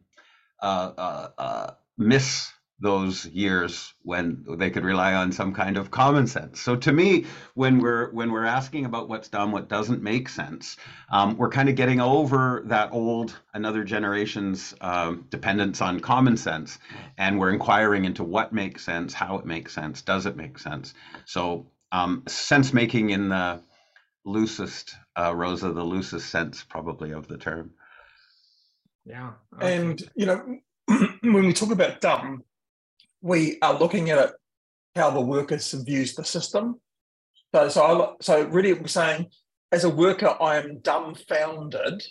uh, 0.61 0.91
uh, 0.97 1.29
uh 1.37 1.71
miss 1.97 2.51
those 2.81 3.25
years 3.25 3.93
when 4.03 4.45
they 4.57 4.69
could 4.69 4.85
rely 4.85 5.13
on 5.13 5.31
some 5.31 5.53
kind 5.53 5.75
of 5.77 5.91
common 5.91 6.27
sense. 6.27 6.61
So 6.61 6.75
to 6.77 6.91
me, 6.91 7.25
when 7.53 7.79
we're 7.79 8.09
when 8.11 8.31
we're 8.31 8.45
asking 8.45 8.85
about 8.85 9.09
what's 9.09 9.27
done, 9.27 9.51
what 9.51 9.67
doesn't 9.67 10.01
make 10.01 10.29
sense, 10.29 10.77
um, 11.11 11.37
we're 11.37 11.49
kind 11.49 11.67
of 11.67 11.75
getting 11.75 11.99
over 11.99 12.63
that 12.67 12.91
old 12.93 13.37
another 13.53 13.83
generation's 13.83 14.73
um, 14.79 15.25
dependence 15.29 15.81
on 15.81 15.99
common 15.99 16.37
sense, 16.37 16.79
and 17.17 17.37
we're 17.37 17.51
inquiring 17.51 18.05
into 18.05 18.23
what 18.23 18.53
makes 18.53 18.83
sense, 18.83 19.13
how 19.13 19.37
it 19.37 19.45
makes 19.45 19.73
sense, 19.73 20.01
does 20.01 20.25
it 20.25 20.37
make 20.37 20.57
sense? 20.57 20.93
So 21.25 21.67
um, 21.91 22.23
sense 22.27 22.71
making 22.73 23.09
in 23.09 23.29
the 23.29 23.61
loosest 24.23 24.95
uh, 25.17 25.35
Rosa, 25.35 25.73
the 25.73 25.83
loosest 25.83 26.29
sense 26.29 26.63
probably 26.63 27.11
of 27.11 27.27
the 27.27 27.37
term. 27.37 27.71
Yeah, 29.05 29.31
and 29.59 30.01
you 30.15 30.25
know 30.27 30.59
when 31.21 31.45
we 31.45 31.51
talk 31.51 31.71
about 31.71 31.99
dumb 31.99 32.43
we 33.21 33.59
are 33.61 33.77
looking 33.77 34.09
at 34.09 34.17
it 34.19 34.31
how 34.95 35.09
the 35.09 35.21
workers 35.21 35.71
views 35.71 36.15
the 36.15 36.23
system. 36.23 36.79
So, 37.53 37.69
so, 37.69 37.83
I, 37.83 38.15
so 38.21 38.43
really, 38.45 38.73
we're 38.73 38.87
saying, 38.87 39.27
as 39.71 39.83
a 39.83 39.89
worker, 39.89 40.35
I 40.39 40.57
am 40.57 40.79
dumbfounded. 40.79 42.03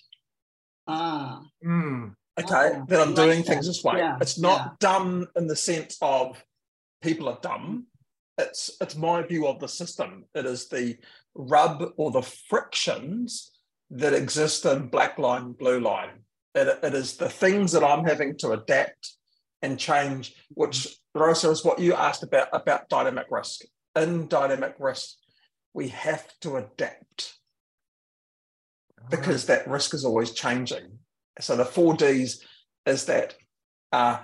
Ah. 0.87 1.43
Mm. 1.65 2.15
Okay, 2.41 2.71
oh, 2.75 2.85
that 2.89 3.01
I'm 3.01 3.15
like 3.15 3.17
doing 3.17 3.43
that. 3.43 3.47
things 3.47 3.67
this 3.67 3.83
way. 3.83 3.99
Yeah. 3.99 4.17
It's 4.21 4.39
not 4.39 4.59
yeah. 4.59 4.69
dumb 4.81 5.27
in 5.37 5.49
the 5.49 5.57
sense 5.57 5.99
of 6.01 6.43
people 7.03 7.29
are 7.29 7.39
dumb. 7.43 7.87
It's 8.39 8.71
it's 8.81 8.95
my 8.95 9.23
view 9.23 9.49
of 9.49 9.59
the 9.59 9.69
system. 9.69 10.25
It 10.35 10.47
is 10.47 10.69
the 10.69 10.99
rub 11.35 11.93
or 11.97 12.13
the 12.13 12.23
frictions 12.23 13.51
that 13.91 14.13
exist 14.13 14.65
in 14.67 14.89
black 14.89 15.19
line, 15.19 15.53
blue 15.53 15.81
line. 15.81 16.23
It, 16.55 16.79
it 16.83 16.95
is 16.95 17.17
the 17.17 17.29
things 17.29 17.73
that 17.73 17.83
I'm 17.83 18.05
having 18.05 18.37
to 18.39 18.53
adapt 18.53 19.18
and 19.63 19.79
change, 19.79 20.35
which 20.51 20.97
Rosa 21.15 21.51
is 21.51 21.65
what 21.65 21.79
you 21.79 21.95
asked 21.95 22.23
about 22.23 22.49
about 22.53 22.89
dynamic 22.89 23.27
risk. 23.31 23.63
In 23.97 24.29
dynamic 24.29 24.77
risk, 24.79 25.17
we 25.75 25.89
have 25.89 26.27
to 26.41 26.57
adapt 26.57 27.35
because 29.11 29.47
that 29.47 29.67
risk 29.67 29.95
is 29.95 30.05
always 30.05 30.33
changing. 30.33 30.99
So 31.41 31.57
the 31.57 31.65
four 31.65 31.95
Ds 31.95 32.45
is 32.87 33.07
that 33.07 33.35
uh, 33.93 34.19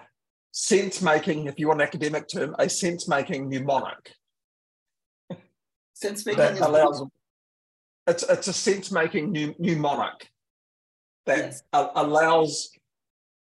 sense 0.53 1.03
making, 1.03 1.47
if 1.47 1.59
you 1.59 1.68
want 1.68 1.81
an 1.81 1.88
academic 1.88 2.29
term, 2.29 2.55
a 2.59 2.68
sense 2.68 3.09
making 3.09 3.49
mnemonic. 3.49 4.14
Sense 5.94 6.27
making 6.27 6.59
allows. 6.59 7.03
It's 8.07 8.23
it's 8.25 8.49
a 8.49 8.53
sense 8.53 8.92
making 8.92 9.33
mnemonic 9.59 10.29
that 11.27 11.38
yes. 11.38 11.62
allows 11.73 12.70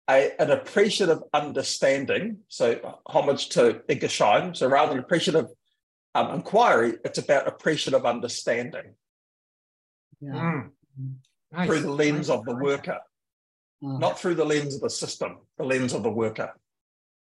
a, 0.09 0.41
an 0.41 0.51
appreciative 0.51 1.19
understanding. 1.33 2.39
So 2.47 2.99
homage 3.05 3.49
to 3.49 3.81
Edgar 3.87 4.09
Schein. 4.09 4.55
So 4.55 4.67
rather 4.67 4.91
than 4.91 4.99
appreciative 4.99 5.47
um, 6.15 6.33
inquiry, 6.33 6.97
it's 7.05 7.19
about 7.19 7.47
appreciative 7.47 8.05
understanding. 8.05 8.95
Yeah. 10.19 10.31
Mm. 10.31 10.69
Nice. 11.51 11.67
Through 11.67 11.81
the 11.81 11.91
lens 11.91 12.29
nice. 12.29 12.37
of 12.37 12.45
the 12.45 12.55
worker, 12.55 12.99
mm. 13.83 13.99
not 13.99 14.19
through 14.19 14.35
the 14.35 14.45
lens 14.45 14.75
of 14.75 14.81
the 14.81 14.89
system, 14.89 15.37
the 15.57 15.63
lens 15.63 15.93
of 15.93 16.03
the 16.03 16.11
worker. 16.11 16.53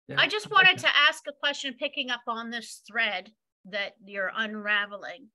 Yeah. 0.07 0.15
I 0.17 0.27
just 0.27 0.49
wanted 0.49 0.77
to 0.79 0.88
ask 1.07 1.23
a 1.27 1.34
question 1.34 1.75
picking 1.77 2.10
up 2.10 2.21
on 2.27 2.49
this 2.49 2.81
thread 2.89 3.29
that 3.65 3.93
you're 4.03 4.31
unraveling 4.36 5.27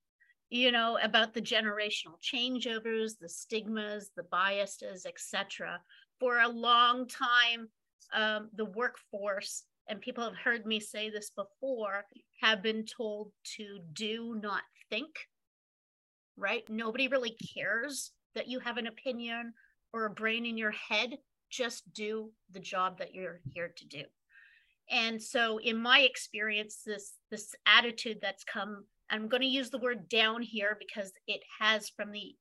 you 0.51 0.71
know 0.71 0.99
about 1.03 1.35
the 1.35 1.43
generational 1.43 2.21
changeovers 2.23 3.13
the 3.21 3.29
stigmas 3.29 4.11
the 4.17 4.23
biases 4.25 5.07
etc 5.07 5.81
for 6.21 6.39
a 6.39 6.49
long 6.49 7.09
time, 7.09 7.69
um, 8.13 8.51
the 8.55 8.65
workforce, 8.65 9.65
and 9.89 10.01
people 10.01 10.25
have 10.25 10.37
heard 10.37 10.67
me 10.67 10.81
say 10.81 11.11
this 11.11 11.31
before, 11.31 12.05
have 12.41 12.63
been 12.63 12.85
told 12.85 13.33
to 13.57 13.79
do, 13.93 14.39
not 14.43 14.63
think, 14.91 15.11
right? 16.37 16.69
Nobody 16.69 17.09
really 17.09 17.37
cares 17.55 18.13
that 18.35 18.49
you 18.49 18.61
have 18.61 18.77
an 18.77 18.87
opinion 18.87 19.55
or 19.93 20.05
a 20.05 20.11
brain 20.11 20.45
in 20.47 20.59
your 20.59 20.73
head. 20.73 21.17
Just 21.51 21.93
do 21.93 22.31
the 22.53 22.61
job 22.61 22.99
that 22.99 23.15
you're 23.15 23.41
here 23.55 23.73
to 23.77 23.87
do. 23.87 24.03
And 24.91 25.21
so, 25.21 25.59
in 25.59 25.77
my 25.79 26.01
experience, 26.01 26.83
this 26.85 27.15
this 27.31 27.55
attitude 27.67 28.19
that's 28.23 28.45
come, 28.45 28.85
I'm 29.11 29.29
going 29.29 29.43
to 29.43 29.49
use 29.49 29.71
the 29.71 29.79
word 29.79 30.09
down 30.09 30.43
here 30.43 30.77
because 30.79 31.13
it 31.27 31.41
has 31.61 31.89
from 31.89 32.13
the 32.13 32.35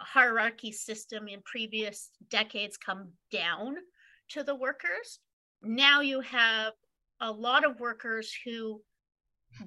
hierarchy 0.00 0.72
system 0.72 1.28
in 1.28 1.42
previous 1.42 2.10
decades 2.30 2.76
come 2.76 3.08
down 3.30 3.76
to 4.30 4.42
the 4.42 4.54
workers. 4.54 5.20
Now 5.62 6.00
you 6.00 6.20
have 6.20 6.72
a 7.20 7.30
lot 7.30 7.64
of 7.64 7.80
workers 7.80 8.32
who 8.44 8.82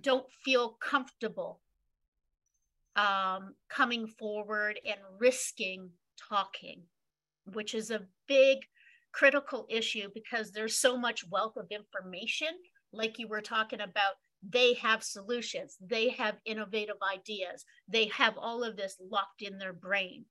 don't 0.02 0.26
feel 0.44 0.78
comfortable 0.82 1.60
um, 2.96 3.56
coming 3.70 4.08
forward 4.08 4.80
and 4.86 5.00
risking 5.20 5.90
talking, 6.30 6.82
which 7.54 7.74
is 7.74 7.92
a 7.92 8.06
big 8.28 8.60
critical 9.12 9.66
issue 9.70 10.10
because 10.14 10.52
there's 10.52 10.78
so 10.78 10.98
much 10.98 11.28
wealth 11.30 11.58
of 11.58 11.68
information, 11.72 12.50
like 12.94 13.20
you 13.20 13.28
were 13.28 13.42
talking 13.42 13.82
about 13.82 14.16
they 14.48 14.74
have 14.76 15.04
solutions, 15.04 15.78
they 15.82 16.10
have 16.10 16.36
innovative 16.46 16.98
ideas, 17.14 17.66
they 17.88 18.06
have 18.08 18.38
all 18.38 18.64
of 18.64 18.76
this 18.76 18.98
locked 19.00 19.42
in 19.42 19.58
their 19.58 19.74
brain. 19.74 20.26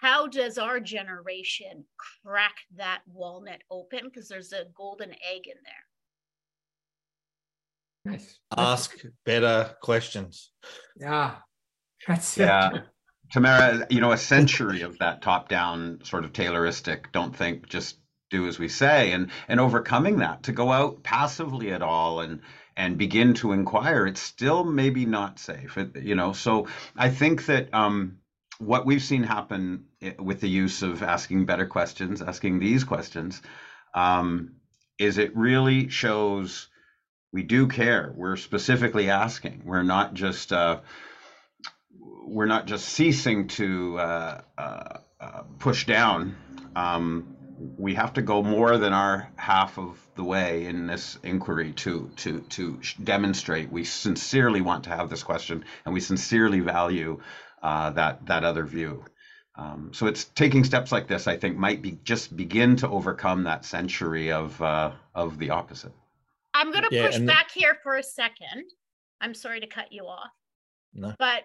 How 0.00 0.28
does 0.28 0.58
our 0.58 0.78
generation 0.78 1.84
crack 2.24 2.54
that 2.76 3.00
walnut 3.06 3.62
open? 3.70 4.00
Because 4.04 4.28
there's 4.28 4.52
a 4.52 4.66
golden 4.76 5.10
egg 5.10 5.46
in 5.46 5.56
there. 5.64 5.84
Nice. 8.12 8.38
Ask 8.56 9.04
better 9.24 9.74
questions. 9.82 10.52
Yeah. 10.96 11.36
That's 12.06 12.38
yeah. 12.38 12.74
It. 12.74 12.82
Tamara, 13.32 13.86
you 13.90 14.00
know, 14.00 14.12
a 14.12 14.16
century 14.16 14.82
of 14.82 14.98
that 14.98 15.20
top 15.20 15.48
down 15.48 15.98
sort 16.04 16.24
of 16.24 16.32
Tayloristic, 16.32 17.12
don't 17.12 17.36
think, 17.36 17.68
just 17.68 17.98
do 18.30 18.46
as 18.46 18.58
we 18.58 18.68
say, 18.68 19.12
and 19.12 19.30
and 19.48 19.60
overcoming 19.60 20.18
that 20.18 20.44
to 20.44 20.52
go 20.52 20.70
out 20.70 21.02
passively 21.02 21.72
at 21.72 21.82
all 21.82 22.20
and 22.20 22.40
and 22.78 22.96
begin 22.96 23.34
to 23.34 23.52
inquire, 23.52 24.06
it's 24.06 24.20
still 24.20 24.62
maybe 24.62 25.04
not 25.04 25.40
safe. 25.40 25.76
You 26.00 26.14
know, 26.14 26.32
so 26.32 26.68
I 26.96 27.10
think 27.10 27.46
that 27.46 27.74
um, 27.74 28.18
what 28.58 28.86
we've 28.86 29.02
seen 29.02 29.24
happen 29.24 29.86
with 30.16 30.40
the 30.40 30.48
use 30.48 30.82
of 30.82 31.02
asking 31.02 31.44
better 31.44 31.66
questions, 31.66 32.22
asking 32.22 32.60
these 32.60 32.84
questions, 32.84 33.42
um, 33.94 34.52
is 34.96 35.18
it 35.18 35.36
really 35.36 35.88
shows 35.88 36.68
we 37.32 37.42
do 37.42 37.66
care. 37.66 38.12
We're 38.14 38.36
specifically 38.36 39.10
asking. 39.10 39.62
We're 39.64 39.82
not 39.82 40.14
just 40.14 40.52
uh, 40.52 40.78
we're 41.98 42.46
not 42.46 42.66
just 42.66 42.88
ceasing 42.88 43.48
to 43.48 43.98
uh, 43.98 44.40
uh, 44.56 44.98
uh 45.20 45.42
push 45.58 45.84
down. 45.84 46.36
Um, 46.76 47.37
we 47.76 47.94
have 47.94 48.12
to 48.14 48.22
go 48.22 48.42
more 48.42 48.78
than 48.78 48.92
our 48.92 49.28
half 49.36 49.78
of 49.78 49.98
the 50.14 50.24
way 50.24 50.66
in 50.66 50.86
this 50.86 51.18
inquiry 51.22 51.72
to 51.72 52.10
to 52.16 52.40
to 52.42 52.78
demonstrate 53.02 53.70
we 53.70 53.84
sincerely 53.84 54.60
want 54.60 54.84
to 54.84 54.90
have 54.90 55.10
this 55.10 55.22
question 55.22 55.64
and 55.84 55.92
we 55.92 56.00
sincerely 56.00 56.60
value 56.60 57.20
uh, 57.62 57.90
that 57.90 58.24
that 58.26 58.44
other 58.44 58.64
view. 58.64 59.04
Um, 59.56 59.90
so 59.92 60.06
it's 60.06 60.24
taking 60.24 60.62
steps 60.62 60.92
like 60.92 61.08
this, 61.08 61.26
I 61.26 61.36
think, 61.36 61.56
might 61.56 61.82
be 61.82 61.98
just 62.04 62.36
begin 62.36 62.76
to 62.76 62.88
overcome 62.88 63.42
that 63.44 63.64
century 63.64 64.30
of 64.30 64.60
uh, 64.62 64.92
of 65.14 65.38
the 65.38 65.50
opposite. 65.50 65.92
I'm 66.54 66.70
going 66.70 66.84
to 66.84 66.94
yeah, 66.94 67.06
push 67.06 67.18
back 67.18 67.50
here 67.52 67.76
for 67.82 67.96
a 67.96 68.02
second. 68.02 68.64
I'm 69.20 69.34
sorry 69.34 69.60
to 69.60 69.66
cut 69.66 69.92
you 69.92 70.04
off. 70.04 70.30
No. 70.94 71.14
But 71.18 71.42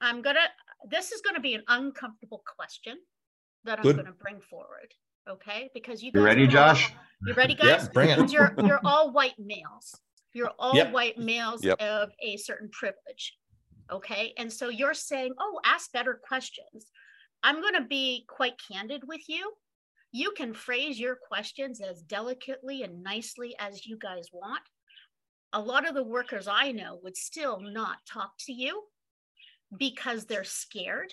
I'm 0.00 0.22
going 0.22 0.36
to, 0.36 0.88
this 0.90 1.12
is 1.12 1.20
going 1.20 1.36
to 1.36 1.40
be 1.40 1.54
an 1.54 1.62
uncomfortable 1.68 2.42
question 2.56 2.98
that 3.64 3.78
I'm 3.78 3.84
going 3.84 4.06
to 4.06 4.12
bring 4.12 4.40
forward. 4.40 4.92
Okay. 5.28 5.70
Because 5.74 6.02
you 6.02 6.12
guys. 6.12 6.20
You 6.20 6.24
ready, 6.24 6.46
Josh? 6.46 6.90
All, 6.90 7.28
you 7.28 7.34
ready, 7.34 7.54
guys? 7.54 7.84
Yeah, 7.84 7.88
bring 7.92 8.10
it. 8.10 8.32
You're, 8.32 8.54
you're 8.64 8.80
all 8.84 9.12
white 9.12 9.38
males. 9.38 9.94
You're 10.34 10.52
all 10.58 10.74
yep. 10.74 10.92
white 10.92 11.18
males 11.18 11.62
yep. 11.64 11.80
of 11.80 12.10
a 12.20 12.36
certain 12.36 12.70
privilege. 12.70 13.36
Okay. 13.90 14.32
And 14.38 14.52
so 14.52 14.68
you're 14.68 14.94
saying, 14.94 15.34
oh, 15.38 15.60
ask 15.64 15.92
better 15.92 16.20
questions. 16.26 16.86
I'm 17.42 17.60
going 17.60 17.74
to 17.74 17.84
be 17.84 18.24
quite 18.28 18.54
candid 18.70 19.02
with 19.06 19.22
you. 19.28 19.52
You 20.12 20.32
can 20.36 20.54
phrase 20.54 21.00
your 21.00 21.16
questions 21.16 21.80
as 21.80 22.02
delicately 22.02 22.82
and 22.82 23.02
nicely 23.02 23.56
as 23.58 23.86
you 23.86 23.98
guys 23.98 24.28
want. 24.32 24.62
A 25.54 25.60
lot 25.60 25.88
of 25.88 25.94
the 25.94 26.02
workers 26.02 26.48
I 26.48 26.72
know 26.72 26.98
would 27.02 27.16
still 27.16 27.60
not 27.60 27.98
talk 28.06 28.32
to 28.40 28.52
you 28.52 28.82
because 29.76 30.24
they're 30.24 30.44
scared, 30.44 31.12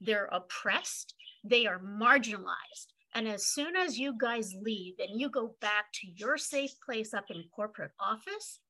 they're 0.00 0.28
oppressed, 0.32 1.14
they 1.48 1.66
are 1.66 1.80
marginalized. 1.80 2.92
And 3.14 3.26
as 3.26 3.46
soon 3.46 3.74
as 3.74 3.98
you 3.98 4.14
guys 4.18 4.54
leave 4.60 4.94
and 4.98 5.18
you 5.18 5.30
go 5.30 5.54
back 5.60 5.86
to 5.94 6.06
your 6.14 6.36
safe 6.36 6.72
place 6.84 7.14
up 7.14 7.24
in 7.30 7.42
corporate 7.54 7.92
office, 7.98 8.60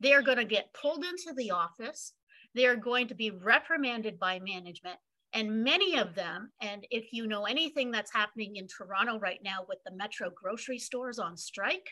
they 0.00 0.12
are 0.12 0.22
going 0.22 0.38
to 0.38 0.44
get 0.44 0.72
pulled 0.80 1.04
into 1.04 1.32
the 1.36 1.50
office. 1.50 2.14
They 2.54 2.66
are 2.66 2.76
going 2.76 3.08
to 3.08 3.14
be 3.14 3.30
reprimanded 3.30 4.18
by 4.18 4.40
management. 4.40 4.98
And 5.34 5.64
many 5.64 5.96
of 5.96 6.14
them, 6.14 6.52
and 6.60 6.86
if 6.90 7.12
you 7.12 7.26
know 7.26 7.44
anything 7.44 7.90
that's 7.90 8.12
happening 8.12 8.56
in 8.56 8.66
Toronto 8.66 9.18
right 9.18 9.40
now 9.42 9.64
with 9.68 9.78
the 9.84 9.96
Metro 9.96 10.30
grocery 10.30 10.78
stores 10.78 11.18
on 11.18 11.36
strike, 11.36 11.88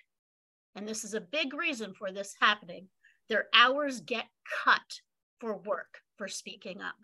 and 0.75 0.87
this 0.87 1.05
is 1.05 1.14
a 1.14 1.21
big 1.21 1.55
reason 1.55 1.95
for 1.99 2.12
this 2.12 2.35
happening, 2.40 2.87
their 3.29 3.47
hours 3.55 4.01
get 4.01 4.27
cut 4.64 5.01
for 5.40 5.57
work 5.57 5.99
for 6.19 6.29
speaking 6.29 6.83
up. 6.83 6.97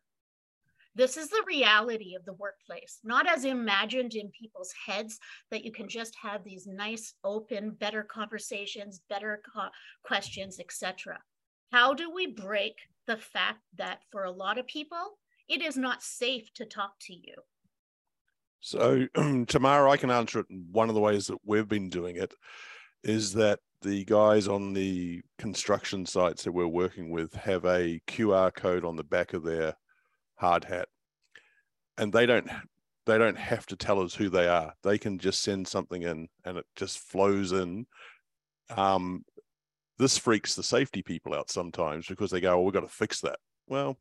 This 0.97 1.19
is 1.19 1.29
the 1.29 1.45
reality 1.47 2.15
of 2.15 2.25
the 2.25 2.33
workplace, 2.33 3.01
not 3.05 3.29
as 3.29 3.45
imagined 3.45 4.15
in 4.15 4.31
people's 4.31 4.73
heads 4.87 5.19
that 5.51 5.63
you 5.63 5.71
can 5.71 5.89
just 5.89 6.17
have 6.21 6.43
these 6.43 6.67
nice, 6.67 7.13
open, 7.23 7.71
better 7.71 8.03
conversations, 8.03 9.03
better 9.11 9.43
co- 9.55 9.69
questions, 10.03 10.59
etc. 10.59 11.19
How 11.71 11.93
do 11.93 12.11
we 12.11 12.27
break 12.29 12.77
the 13.07 13.19
fact 13.19 13.61
that 13.77 14.01
for 14.11 14.25
a 14.25 14.31
lot 14.31 14.57
of 14.57 14.67
people, 14.67 15.19
it 15.49 15.63
is 15.63 15.77
not 15.77 16.03
safe 16.03 16.53
to 16.55 16.65
talk 16.65 16.93
to 17.03 17.15
you. 17.15 17.35
So, 18.61 19.07
Tamara, 19.47 19.91
I 19.91 19.97
can 19.97 20.11
answer 20.11 20.41
it. 20.41 20.47
One 20.49 20.89
of 20.89 20.95
the 20.95 21.01
ways 21.01 21.27
that 21.27 21.39
we've 21.45 21.69
been 21.69 21.89
doing 21.89 22.17
it 22.17 22.35
is 23.05 23.33
that 23.35 23.61
the 23.83 24.05
guys 24.05 24.49
on 24.49 24.73
the 24.73 25.23
construction 25.39 26.07
sites 26.07 26.43
that 26.43 26.53
we're 26.53 26.67
working 26.67 27.11
with 27.11 27.35
have 27.35 27.65
a 27.65 28.01
QR 28.09 28.53
code 28.53 28.85
on 28.85 28.97
the 28.97 29.05
back 29.05 29.35
of 29.35 29.45
their 29.45 29.75
hard 30.37 30.65
hat, 30.65 30.89
and 31.99 32.13
they 32.13 32.27
don't 32.27 32.49
they 33.07 33.19
don't 33.19 33.39
have 33.39 33.67
to 33.67 33.77
tell 33.77 34.01
us 34.01 34.15
who 34.15 34.29
they 34.29 34.49
are. 34.49 34.75
They 34.83 34.99
can 34.99 35.19
just 35.19 35.43
send 35.43 35.69
something 35.69 36.03
in, 36.03 36.29
and 36.45 36.59
it 36.59 36.67
just 36.75 36.99
flows 36.99 37.53
in. 37.53 37.87
Um, 38.77 39.25
this 39.99 40.19
freaks 40.19 40.55
the 40.55 40.63
safety 40.63 41.03
people 41.03 41.35
out 41.35 41.51
sometimes 41.51 42.07
because 42.07 42.31
they 42.31 42.41
go, 42.41 42.55
"Oh, 42.55 42.63
we've 42.63 42.75
got 42.75 42.81
to 42.81 42.89
fix 42.89 43.21
that." 43.21 43.39
Well, 43.69 43.97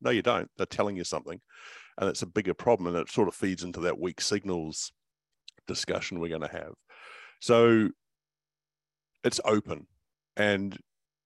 no, 0.00 0.10
you 0.10 0.22
don't. 0.22 0.50
They're 0.56 0.66
telling 0.66 0.96
you 0.96 1.04
something. 1.04 1.40
And 1.98 2.08
it's 2.08 2.22
a 2.22 2.26
bigger 2.26 2.54
problem. 2.54 2.94
And 2.94 2.96
it 2.96 3.10
sort 3.10 3.28
of 3.28 3.34
feeds 3.34 3.62
into 3.62 3.80
that 3.80 3.98
weak 3.98 4.20
signals 4.20 4.92
discussion 5.66 6.20
we're 6.20 6.28
going 6.28 6.42
to 6.42 6.48
have. 6.48 6.74
So 7.40 7.88
it's 9.24 9.40
open. 9.44 9.86
And 10.36 10.76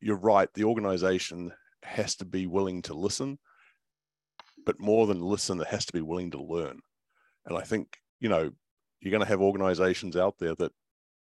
you're 0.01 0.17
right. 0.17 0.49
The 0.55 0.65
organization 0.65 1.53
has 1.83 2.17
to 2.17 2.25
be 2.25 2.47
willing 2.47 2.83
to 2.83 2.95
listen. 2.95 3.39
But 4.67 4.81
more 4.81 5.07
than 5.07 5.21
listen, 5.21 5.61
it 5.61 5.69
has 5.69 5.87
to 5.87 5.93
be 5.93 6.03
willing 6.03 6.31
to 6.33 6.43
learn. 6.43 6.81
And 7.47 7.57
I 7.57 7.63
think, 7.63 7.99
you 8.21 8.29
know, 8.29 8.51
you're 9.01 9.11
going 9.11 9.23
to 9.23 9.29
have 9.29 9.41
organizations 9.41 10.17
out 10.17 10.39
there 10.39 10.55
that 10.57 10.73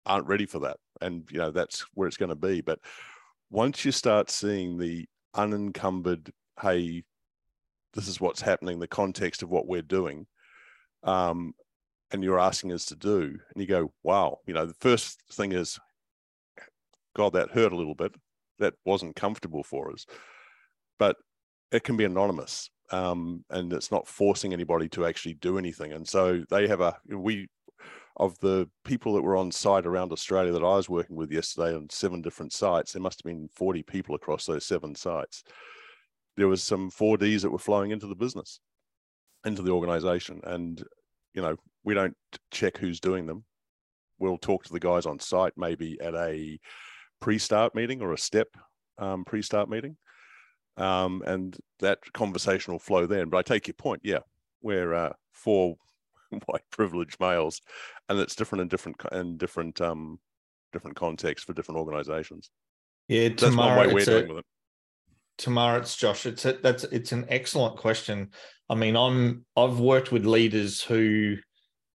aren't 0.07 0.27
ready 0.27 0.47
for 0.47 0.61
that. 0.61 0.79
And, 1.01 1.29
you 1.31 1.39
know, 1.39 1.51
that's 1.51 1.85
where 1.95 2.09
it's 2.09 2.17
going 2.17 2.31
to 2.31 2.35
be. 2.35 2.61
But 2.61 2.81
once 3.51 3.85
you 3.85 3.93
start 3.93 4.31
seeing 4.31 4.79
the 4.79 5.07
unencumbered, 5.35 6.33
hey, 6.61 7.05
this 7.93 8.09
is 8.09 8.21
what's 8.21 8.41
happening, 8.41 8.79
the 8.79 8.89
context 8.89 9.43
of 9.43 9.51
what 9.51 9.67
we're 9.67 9.83
doing, 9.83 10.27
um, 11.05 11.53
and 12.11 12.25
you're 12.25 12.41
asking 12.41 12.73
us 12.73 12.87
to 12.87 12.97
do, 12.97 13.39
and 13.53 13.61
you 13.61 13.67
go, 13.67 13.93
wow, 14.03 14.39
you 14.47 14.55
know, 14.55 14.65
the 14.65 14.75
first 14.81 15.23
thing 15.33 15.53
is, 15.53 15.79
God, 17.15 17.35
that 17.35 17.51
hurt 17.51 17.73
a 17.73 17.77
little 17.77 17.95
bit. 17.95 18.15
That 18.59 18.75
wasn't 18.85 19.15
comfortable 19.15 19.63
for 19.63 19.93
us, 19.93 20.05
but 20.99 21.17
it 21.71 21.85
can 21.85 21.97
be 21.97 22.03
anonymous, 22.03 22.71
um, 22.91 23.45
and 23.51 23.73
it's 23.73 23.91
not 23.91 24.07
forcing 24.07 24.53
anybody 24.53 24.89
to 24.91 25.07
actually 25.07 25.35
do 25.35 25.59
anything. 25.59 25.93
And 25.93 26.07
so 26.07 26.43
they 26.51 26.67
have 26.69 26.81
a 26.81 26.97
we 27.09 27.49
of 28.17 28.39
the 28.41 28.69
people 28.85 29.15
that 29.15 29.23
were 29.23 29.37
on 29.37 29.53
site 29.53 29.87
around 29.87 30.11
Australia 30.11 30.53
that 30.53 30.65
I 30.65 30.77
was 30.77 30.89
working 30.89 31.15
with 31.15 31.31
yesterday 31.31 31.75
on 31.75 31.89
seven 31.89 32.21
different 32.21 32.53
sites, 32.53 32.93
there 32.93 33.03
must 33.03 33.21
have 33.21 33.31
been 33.31 33.49
40 33.55 33.85
people 33.85 34.17
across 34.17 34.45
those 34.45 34.67
seven 34.67 34.95
sites 34.97 35.45
there 36.39 36.49
was 36.49 36.63
some 36.63 36.89
4Ds 36.89 37.43
that 37.43 37.51
were 37.51 37.59
flowing 37.59 37.91
into 37.91 38.07
the 38.07 38.15
business, 38.15 38.61
into 39.45 39.61
the 39.61 39.73
organization. 39.73 40.41
And, 40.45 40.83
you 41.35 41.43
know, 41.43 41.57
we 41.83 41.95
don't 41.95 42.17
check 42.53 42.79
who's 42.79 43.01
doing 43.01 43.27
them. 43.27 43.45
We'll 44.21 44.39
talk 44.39 44.65
to 44.65 44.73
the 44.73 44.79
guys 44.79 45.05
on 45.05 45.19
site, 45.19 45.53
maybe 45.57 45.99
at 46.01 46.15
a 46.15 46.61
pre-start 47.21 47.75
meeting 47.75 48.01
or 48.01 48.13
a 48.13 48.19
step 48.19 48.47
um, 48.99 49.25
pre-start 49.25 49.69
meeting. 49.69 49.97
Um, 50.79 51.23
and 51.27 51.57
that 51.81 51.99
conversation 52.13 52.73
will 52.73 52.79
flow 52.79 53.07
then. 53.07 53.29
But 53.29 53.39
I 53.39 53.43
take 53.43 53.67
your 53.67 53.75
point. 53.75 54.03
Yeah, 54.05 54.21
we're 54.63 54.95
uh, 54.95 55.13
four 55.33 55.77
white 56.47 56.65
privileged 56.71 57.19
males, 57.21 57.61
and 58.09 58.19
it's 58.19 58.35
different 58.35 58.63
in 58.63 58.69
different 58.69 58.97
in 59.13 59.37
different 59.37 59.81
um, 59.81 60.19
different 60.73 60.97
contexts 60.97 61.45
for 61.45 61.53
different 61.53 61.79
organizations. 61.79 62.51
Yeah, 63.09 63.29
way 63.87 63.93
we're 63.95 64.05
doing 64.05 64.29
with 64.29 64.39
it. 64.39 64.45
Tamara, 65.39 65.79
it's 65.79 65.97
Josh. 65.97 66.27
It's 66.27 66.45
a, 66.45 66.55
that's 66.55 66.85
it's 66.85 67.13
an 67.13 67.27
excellent 67.29 67.77
question. 67.77 68.31
I 68.69 68.75
mean, 68.75 68.97
I'm 68.97 69.45
I've 69.57 69.79
worked 69.79 70.13
with 70.13 70.27
leaders 70.27 70.83
who 70.83 71.37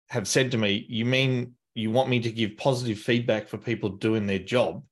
have 0.09 0.27
said 0.27 0.51
to 0.51 0.57
me, 0.57 0.85
"You 0.89 1.05
mean 1.05 1.53
you 1.75 1.91
want 1.91 2.09
me 2.09 2.19
to 2.21 2.31
give 2.31 2.57
positive 2.57 2.99
feedback 2.99 3.47
for 3.47 3.57
people 3.57 3.89
doing 3.89 4.25
their 4.27 4.39
job?" 4.39 4.83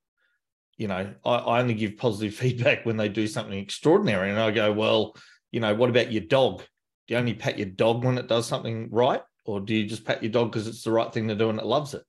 You 0.82 0.88
know, 0.88 1.13
I, 1.26 1.36
I 1.36 1.60
only 1.62 1.74
give 1.74 1.98
positive 1.98 2.34
feedback 2.44 2.86
when 2.86 2.98
they 2.98 3.10
do 3.10 3.28
something 3.28 3.58
extraordinary, 3.58 4.30
and 4.30 4.39
I 4.39 4.52
go, 4.52 4.72
"Well, 4.72 5.15
you 5.52 5.60
know, 5.60 5.74
what 5.76 5.89
about 5.89 6.12
your 6.12 6.24
dog? 6.24 6.63
Do 7.08 7.13
you 7.13 7.17
only 7.17 7.34
pat 7.34 7.58
your 7.58 7.70
dog 7.70 8.04
when 8.04 8.17
it 8.17 8.28
does 8.28 8.48
something 8.48 8.89
right, 8.91 9.22
or 9.46 9.60
do 9.60 9.74
you 9.76 9.86
just 9.86 10.06
pat 10.06 10.24
your 10.24 10.32
dog 10.32 10.52
because 10.52 10.67
it's 10.67 10.84
the 10.84 10.91
right 10.91 11.12
thing 11.12 11.28
to 11.28 11.36
do 11.36 11.50
and 11.50 11.60
it 11.60 11.65
loves 11.65 11.94
it?" 11.94 12.04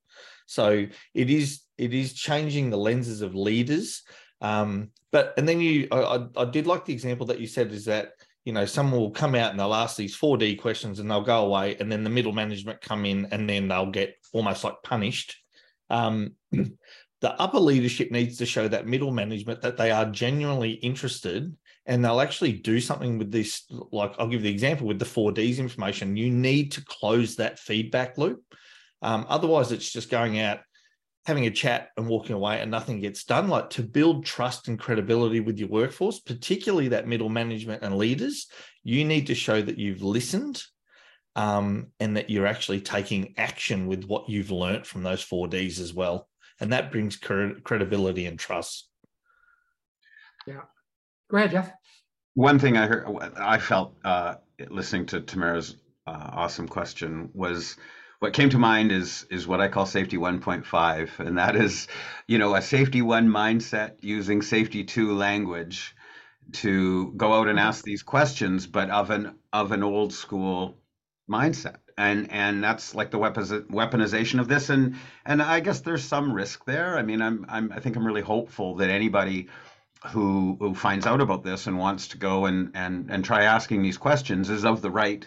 So 0.46 0.86
it 1.14 1.30
is 1.30 1.62
it 1.78 1.94
is 1.94 2.12
changing 2.14 2.70
the 2.70 2.76
lenses 2.76 3.22
of 3.22 3.34
leaders 3.34 4.02
um, 4.42 4.90
but 5.12 5.32
and 5.38 5.48
then 5.48 5.60
you, 5.60 5.88
I, 5.90 6.26
I 6.36 6.44
did 6.44 6.66
like 6.66 6.84
the 6.84 6.92
example 6.92 7.26
that 7.26 7.40
you 7.40 7.46
said 7.46 7.72
is 7.72 7.86
that 7.86 8.10
you 8.44 8.52
know 8.52 8.66
someone 8.66 9.00
will 9.00 9.12
come 9.12 9.34
out 9.34 9.52
and 9.52 9.60
they'll 9.60 9.72
ask 9.72 9.96
these 9.96 10.18
4D 10.18 10.60
questions 10.60 10.98
and 10.98 11.10
they'll 11.10 11.22
go 11.22 11.46
away, 11.46 11.76
and 11.78 11.90
then 11.90 12.04
the 12.04 12.10
middle 12.10 12.32
management 12.32 12.80
come 12.80 13.06
in 13.06 13.28
and 13.30 13.48
then 13.48 13.68
they'll 13.68 13.90
get 13.90 14.16
almost 14.32 14.64
like 14.64 14.74
punished. 14.82 15.36
Um, 15.88 16.32
the 17.22 17.40
upper 17.40 17.60
leadership 17.60 18.10
needs 18.10 18.36
to 18.38 18.46
show 18.46 18.66
that 18.66 18.88
middle 18.88 19.12
management 19.12 19.62
that 19.62 19.76
they 19.76 19.92
are 19.92 20.06
genuinely 20.06 20.72
interested 20.72 21.56
and 21.86 22.04
they'll 22.04 22.20
actually 22.20 22.52
do 22.52 22.80
something 22.80 23.16
with 23.16 23.30
this. 23.30 23.64
Like 23.70 24.12
I'll 24.18 24.26
give 24.26 24.42
the 24.42 24.50
example 24.50 24.88
with 24.88 24.98
the 24.98 25.04
4Ds 25.04 25.58
information. 25.58 26.16
You 26.16 26.30
need 26.30 26.72
to 26.72 26.84
close 26.84 27.36
that 27.36 27.60
feedback 27.60 28.18
loop. 28.18 28.42
Um, 29.02 29.24
otherwise, 29.28 29.70
it's 29.70 29.90
just 29.90 30.10
going 30.10 30.40
out 30.40 30.60
having 31.24 31.46
a 31.46 31.50
chat 31.50 31.90
and 31.96 32.08
walking 32.08 32.34
away 32.34 32.60
and 32.60 32.72
nothing 32.72 33.00
gets 33.00 33.22
done. 33.22 33.48
Like 33.48 33.70
to 33.70 33.84
build 33.84 34.26
trust 34.26 34.66
and 34.66 34.76
credibility 34.76 35.38
with 35.38 35.58
your 35.58 35.68
workforce, 35.68 36.18
particularly 36.18 36.88
that 36.88 37.06
middle 37.06 37.28
management 37.28 37.84
and 37.84 37.96
leaders, 37.96 38.48
you 38.82 39.04
need 39.04 39.28
to 39.28 39.34
show 39.36 39.62
that 39.62 39.78
you've 39.78 40.02
listened 40.02 40.60
um, 41.36 41.92
and 42.00 42.16
that 42.16 42.30
you're 42.30 42.46
actually 42.46 42.80
taking 42.80 43.34
action 43.36 43.86
with 43.86 44.04
what 44.04 44.28
you've 44.28 44.50
learnt 44.50 44.86
from 44.86 45.04
those 45.04 45.22
four 45.22 45.46
Ds 45.46 45.78
as 45.78 45.94
well. 45.94 46.28
And 46.62 46.72
that 46.72 46.92
brings 46.92 47.16
credibility 47.16 48.24
and 48.26 48.38
trust. 48.38 48.86
Yeah. 50.46 50.60
Go 51.28 51.38
ahead, 51.38 51.50
Jeff. 51.50 51.72
One 52.34 52.60
thing 52.60 52.76
I 52.76 52.86
heard, 52.86 53.04
I 53.36 53.58
felt 53.58 53.96
uh, 54.04 54.36
listening 54.70 55.06
to 55.06 55.20
Tamara's 55.20 55.76
uh, 56.06 56.30
awesome 56.32 56.68
question 56.68 57.30
was 57.34 57.76
what 58.20 58.32
came 58.32 58.48
to 58.50 58.58
mind 58.58 58.92
is 58.92 59.26
is 59.28 59.48
what 59.48 59.60
I 59.60 59.66
call 59.66 59.86
safety 59.86 60.16
1.5, 60.16 61.18
and 61.18 61.36
that 61.38 61.56
is, 61.56 61.88
you 62.28 62.38
know, 62.38 62.54
a 62.54 62.62
safety 62.62 63.02
one 63.02 63.28
mindset 63.28 63.96
using 64.00 64.40
safety 64.40 64.84
two 64.84 65.14
language 65.14 65.96
to 66.52 67.12
go 67.16 67.32
out 67.32 67.48
and 67.48 67.58
ask 67.58 67.82
these 67.82 68.04
questions, 68.04 68.68
but 68.68 68.88
of 68.88 69.10
an 69.10 69.34
of 69.52 69.72
an 69.72 69.82
old 69.82 70.12
school 70.12 70.78
mindset 71.28 71.78
and 71.98 72.30
and 72.32 72.62
that's 72.62 72.94
like 72.94 73.10
the 73.10 73.18
weaponization 73.18 74.40
of 74.40 74.48
this. 74.48 74.70
And 74.70 74.96
and 75.24 75.42
i 75.42 75.60
guess 75.60 75.80
there's 75.80 76.04
some 76.04 76.32
risk 76.32 76.64
there. 76.64 76.96
I 76.96 77.02
mean 77.02 77.22
i'm, 77.22 77.44
I'm 77.48 77.72
i 77.72 77.80
think 77.80 77.96
i'm 77.96 78.06
really 78.06 78.22
hopeful 78.22 78.76
that 78.76 78.90
anybody 78.90 79.48
who 80.08 80.56
who 80.58 80.74
finds 80.74 81.06
out 81.06 81.20
about 81.20 81.44
this 81.44 81.66
and 81.66 81.78
wants 81.78 82.08
to 82.08 82.18
go 82.18 82.46
and 82.46 82.70
and 82.74 83.10
and 83.10 83.24
try 83.24 83.44
asking 83.44 83.82
these 83.82 83.98
questions 83.98 84.50
is 84.50 84.64
of 84.64 84.82
the 84.82 84.90
right 84.90 85.26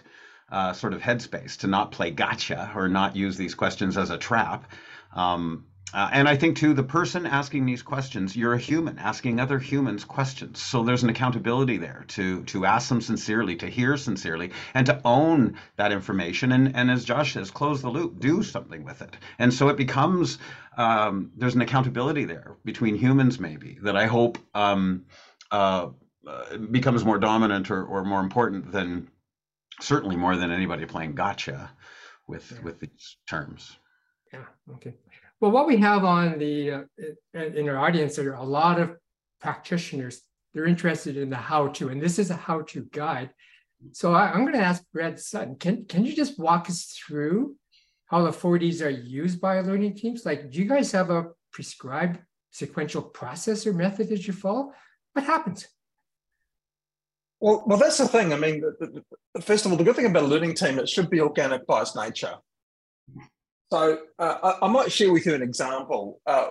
uh, 0.50 0.72
sort 0.72 0.94
of 0.94 1.00
headspace 1.00 1.58
to 1.58 1.66
not 1.66 1.90
play 1.90 2.10
gotcha 2.10 2.70
or 2.74 2.88
not 2.88 3.16
use 3.16 3.36
these 3.36 3.54
questions 3.54 3.96
as 3.96 4.10
a 4.10 4.18
trap. 4.18 4.70
Um, 5.14 5.64
uh, 5.94 6.10
and 6.12 6.28
I 6.28 6.36
think 6.36 6.56
too, 6.56 6.74
the 6.74 6.82
person 6.82 7.26
asking 7.26 7.64
these 7.64 7.82
questions, 7.82 8.36
you're 8.36 8.54
a 8.54 8.58
human 8.58 8.98
asking 8.98 9.38
other 9.38 9.58
humans 9.58 10.04
questions. 10.04 10.60
So 10.60 10.82
there's 10.82 11.04
an 11.04 11.10
accountability 11.10 11.76
there 11.78 12.04
to 12.08 12.42
to 12.44 12.66
ask 12.66 12.88
them 12.88 13.00
sincerely, 13.00 13.56
to 13.56 13.68
hear 13.68 13.96
sincerely, 13.96 14.50
and 14.74 14.86
to 14.86 15.00
own 15.04 15.58
that 15.76 15.92
information. 15.92 16.52
And 16.52 16.74
and 16.74 16.90
as 16.90 17.04
Josh 17.04 17.34
says, 17.34 17.50
close 17.50 17.82
the 17.82 17.88
loop, 17.88 18.18
do 18.18 18.42
something 18.42 18.84
with 18.84 19.00
it. 19.00 19.16
And 19.38 19.54
so 19.54 19.68
it 19.68 19.76
becomes 19.76 20.38
um, 20.76 21.30
there's 21.36 21.54
an 21.54 21.62
accountability 21.62 22.24
there 22.24 22.56
between 22.64 22.96
humans, 22.96 23.38
maybe 23.38 23.78
that 23.82 23.96
I 23.96 24.06
hope 24.06 24.38
um, 24.54 25.06
uh, 25.50 25.88
uh, 26.26 26.56
becomes 26.56 27.04
more 27.04 27.18
dominant 27.18 27.70
or, 27.70 27.84
or 27.84 28.04
more 28.04 28.20
important 28.20 28.72
than 28.72 29.08
certainly 29.80 30.16
more 30.16 30.36
than 30.36 30.50
anybody 30.50 30.84
playing 30.84 31.14
gotcha 31.14 31.70
with 32.26 32.50
yeah. 32.52 32.62
with 32.62 32.80
these 32.80 33.16
terms. 33.28 33.78
Yeah. 34.32 34.44
Okay. 34.74 34.94
Well, 35.40 35.50
what 35.50 35.66
we 35.66 35.76
have 35.78 36.04
on 36.04 36.38
the 36.38 36.70
uh, 36.72 36.80
in 37.34 37.68
our 37.68 37.78
audience 37.78 38.18
are 38.18 38.34
a 38.34 38.42
lot 38.42 38.80
of 38.80 38.96
practitioners. 39.40 40.22
They're 40.54 40.66
interested 40.66 41.18
in 41.18 41.28
the 41.28 41.36
how-to, 41.36 41.90
and 41.90 42.00
this 42.00 42.18
is 42.18 42.30
a 42.30 42.36
how-to 42.36 42.88
guide. 42.90 43.30
So 43.92 44.14
I, 44.14 44.32
am 44.34 44.40
going 44.40 44.54
to 44.54 44.58
ask 44.58 44.82
Brent 44.92 45.20
Sutton. 45.20 45.56
Can 45.56 45.84
can 45.84 46.06
you 46.06 46.16
just 46.16 46.38
walk 46.38 46.70
us 46.70 46.98
through 47.06 47.56
how 48.06 48.22
the 48.22 48.30
4Ds 48.30 48.84
are 48.84 48.90
used 48.90 49.40
by 49.40 49.60
learning 49.60 49.96
teams? 49.96 50.24
Like, 50.24 50.50
do 50.50 50.58
you 50.58 50.64
guys 50.64 50.92
have 50.92 51.10
a 51.10 51.26
prescribed 51.52 52.18
sequential 52.52 53.02
process 53.02 53.66
or 53.66 53.74
method 53.74 54.08
that 54.08 54.26
you 54.26 54.32
follow? 54.32 54.72
What 55.12 55.26
happens? 55.26 55.68
Well, 57.40 57.64
well, 57.66 57.78
that's 57.78 57.98
the 57.98 58.08
thing. 58.08 58.32
I 58.32 58.38
mean, 58.38 58.62
the, 58.62 59.02
the, 59.34 59.42
first 59.42 59.66
of 59.66 59.72
all, 59.72 59.76
the 59.76 59.84
good 59.84 59.96
thing 59.96 60.06
about 60.06 60.22
a 60.22 60.26
learning 60.26 60.54
team, 60.54 60.78
it 60.78 60.88
should 60.88 61.10
be 61.10 61.20
organic 61.20 61.66
by 61.66 61.82
its 61.82 61.94
nature. 61.94 62.36
So 63.72 63.98
uh, 64.18 64.36
I, 64.42 64.66
I, 64.66 64.68
might 64.68 64.92
share 64.92 65.12
with 65.12 65.26
you 65.26 65.34
an 65.34 65.42
example. 65.42 66.20
Uh, 66.24 66.48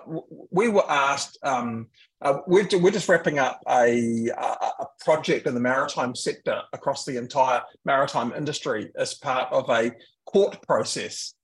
we 0.52 0.68
were 0.68 0.90
asked, 0.90 1.38
um, 1.44 1.88
uh, 2.22 2.40
we're, 2.46 2.68
we're 2.74 2.92
just 2.92 3.08
wrapping 3.08 3.40
up 3.40 3.62
a, 3.70 4.28
a, 4.38 4.86
project 5.00 5.48
in 5.48 5.54
the 5.54 5.62
maritime 5.62 6.14
sector 6.14 6.62
across 6.74 7.06
the 7.06 7.16
entire 7.16 7.62
maritime 7.86 8.34
industry 8.34 8.92
as 8.98 9.14
part 9.14 9.52
of 9.54 9.70
a 9.70 9.92
court 10.26 10.62
process. 10.68 11.36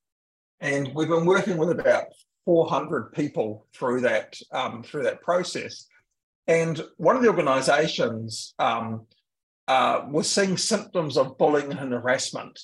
And 0.60 0.94
we've 0.94 1.08
been 1.08 1.26
working 1.26 1.58
with 1.58 1.70
about 1.70 2.08
400 2.44 3.14
people 3.14 3.66
through 3.74 4.02
that, 4.02 4.36
um, 4.52 4.84
through 4.84 5.04
that 5.04 5.22
process. 5.22 5.86
And 6.48 6.82
one 6.98 7.16
of 7.16 7.22
the 7.22 7.30
organizations 7.30 8.56
um, 8.60 9.06
uh, 9.70 10.02
was 10.10 10.30
seeing 10.30 10.58
symptoms 10.58 11.16
of 11.16 11.38
bullying 11.38 11.72
and 11.72 11.94
harassment. 11.94 12.60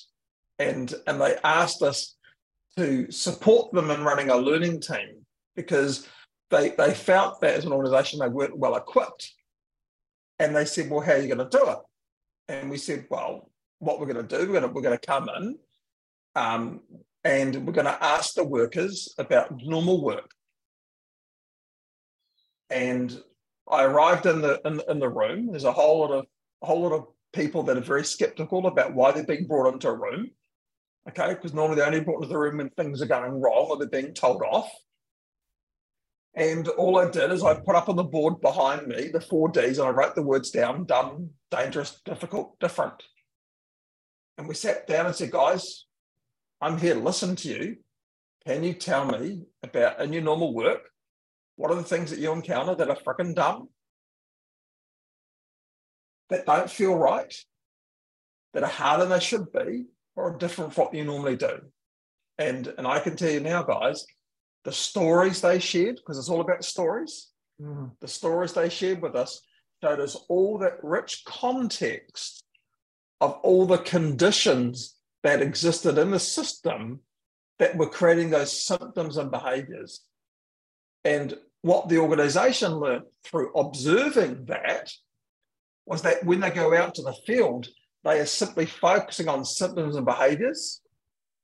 And, 0.58 0.92
and 1.06 1.20
they 1.20 1.36
asked 1.42 1.80
us 1.80 2.16
to 2.78 3.10
support 3.10 3.72
them 3.72 3.90
in 3.90 4.04
running 4.04 4.30
a 4.30 4.36
learning 4.36 4.80
team 4.80 5.24
because 5.56 6.06
they, 6.50 6.70
they 6.70 6.94
felt 6.94 7.40
that 7.40 7.54
as 7.54 7.64
an 7.64 7.72
organization 7.72 8.20
they 8.20 8.28
weren't 8.28 8.58
well 8.58 8.76
equipped. 8.76 9.32
And 10.38 10.54
they 10.54 10.64
said, 10.64 10.88
Well, 10.88 11.00
how 11.00 11.12
are 11.12 11.18
you 11.18 11.34
going 11.34 11.48
to 11.50 11.58
do 11.58 11.70
it? 11.70 11.78
And 12.48 12.70
we 12.70 12.78
said, 12.78 13.06
Well, 13.10 13.50
what 13.80 14.00
we're 14.00 14.12
going 14.12 14.26
to 14.26 14.36
do, 14.38 14.46
we're 14.46 14.60
going 14.60 14.62
to, 14.62 14.68
we're 14.68 14.82
going 14.82 14.98
to 14.98 15.06
come 15.06 15.28
in 15.36 15.58
um, 16.34 16.80
and 17.24 17.66
we're 17.66 17.72
going 17.72 17.86
to 17.86 18.04
ask 18.04 18.34
the 18.34 18.44
workers 18.44 19.14
about 19.18 19.60
normal 19.62 20.02
work. 20.02 20.30
And 22.70 23.20
I 23.70 23.84
arrived 23.84 24.26
in 24.26 24.40
the 24.40 24.60
in, 24.64 24.80
in 24.88 24.98
the 24.98 25.08
room. 25.08 25.50
There's 25.50 25.64
a 25.64 25.72
whole 25.72 26.00
lot 26.00 26.12
of 26.12 26.26
a 26.62 26.66
whole 26.66 26.82
lot 26.82 26.92
of 26.92 27.06
people 27.32 27.62
that 27.64 27.76
are 27.76 27.80
very 27.80 28.04
skeptical 28.04 28.66
about 28.66 28.94
why 28.94 29.12
they're 29.12 29.24
being 29.24 29.46
brought 29.46 29.72
into 29.72 29.88
a 29.88 29.94
room 29.94 30.30
okay? 31.08 31.34
Because 31.34 31.54
normally 31.54 31.76
they're 31.76 31.86
only 31.86 32.00
brought 32.00 32.22
into 32.22 32.28
the 32.28 32.38
room 32.38 32.58
when 32.58 32.70
things 32.70 33.02
are 33.02 33.06
going 33.06 33.40
wrong 33.40 33.66
or 33.70 33.78
they're 33.78 33.88
being 33.88 34.14
told 34.14 34.42
off. 34.42 34.70
And 36.34 36.68
all 36.68 36.98
I 36.98 37.10
did 37.10 37.32
is 37.32 37.42
I 37.42 37.54
put 37.54 37.74
up 37.74 37.88
on 37.88 37.96
the 37.96 38.04
board 38.04 38.40
behind 38.40 38.86
me 38.86 39.08
the 39.08 39.20
four 39.20 39.48
Ds 39.48 39.78
and 39.78 39.88
I 39.88 39.90
wrote 39.90 40.14
the 40.14 40.22
words 40.22 40.50
down 40.50 40.84
dumb, 40.84 41.30
dangerous, 41.50 42.00
difficult, 42.04 42.58
different. 42.60 43.02
And 44.36 44.46
we 44.46 44.54
sat 44.54 44.86
down 44.86 45.06
and 45.06 45.14
said, 45.14 45.32
guys, 45.32 45.86
I'm 46.60 46.78
here 46.78 46.94
to 46.94 47.00
listen 47.00 47.34
to 47.36 47.48
you. 47.48 47.76
Can 48.46 48.62
you 48.62 48.72
tell 48.72 49.04
me 49.06 49.42
about 49.62 50.00
in 50.00 50.12
your 50.12 50.22
normal 50.22 50.54
work, 50.54 50.88
what 51.56 51.72
are 51.72 51.76
the 51.76 51.82
things 51.82 52.10
that 52.10 52.20
you 52.20 52.30
encounter 52.32 52.74
that 52.76 52.88
are 52.88 52.96
freaking 52.96 53.34
dumb? 53.34 53.68
That 56.30 56.46
don't 56.46 56.70
feel 56.70 56.94
right, 56.94 57.34
that 58.52 58.62
are 58.62 58.68
harder 58.68 59.04
than 59.04 59.18
they 59.18 59.24
should 59.24 59.50
be, 59.50 59.86
or 60.18 60.36
different 60.36 60.74
from 60.74 60.84
what 60.84 60.94
you 60.94 61.04
normally 61.04 61.36
do. 61.36 61.60
And, 62.38 62.66
and 62.78 62.86
I 62.86 63.00
can 63.00 63.16
tell 63.16 63.30
you 63.30 63.40
now, 63.40 63.62
guys, 63.62 64.04
the 64.64 64.72
stories 64.72 65.40
they 65.40 65.58
shared, 65.58 65.96
because 65.96 66.18
it's 66.18 66.28
all 66.28 66.40
about 66.40 66.64
stories, 66.64 67.28
mm. 67.60 67.90
the 68.00 68.08
stories 68.08 68.52
they 68.52 68.68
shared 68.68 69.00
with 69.00 69.14
us 69.14 69.40
showed 69.82 70.00
us 70.00 70.16
all 70.28 70.58
that 70.58 70.82
rich 70.82 71.24
context 71.24 72.44
of 73.20 73.32
all 73.42 73.66
the 73.66 73.78
conditions 73.78 74.96
that 75.22 75.42
existed 75.42 75.98
in 75.98 76.10
the 76.10 76.20
system 76.20 77.00
that 77.58 77.76
were 77.76 77.88
creating 77.88 78.30
those 78.30 78.64
symptoms 78.64 79.16
and 79.16 79.30
behaviors. 79.30 80.00
And 81.04 81.34
what 81.62 81.88
the 81.88 81.98
organization 81.98 82.72
learned 82.72 83.04
through 83.24 83.52
observing 83.54 84.46
that 84.46 84.92
was 85.86 86.02
that 86.02 86.24
when 86.24 86.40
they 86.40 86.50
go 86.50 86.76
out 86.76 86.94
to 86.94 87.02
the 87.02 87.16
field, 87.26 87.66
they 88.04 88.20
are 88.20 88.26
simply 88.26 88.66
focusing 88.66 89.28
on 89.28 89.44
symptoms 89.44 89.96
and 89.96 90.06
behaviors 90.06 90.80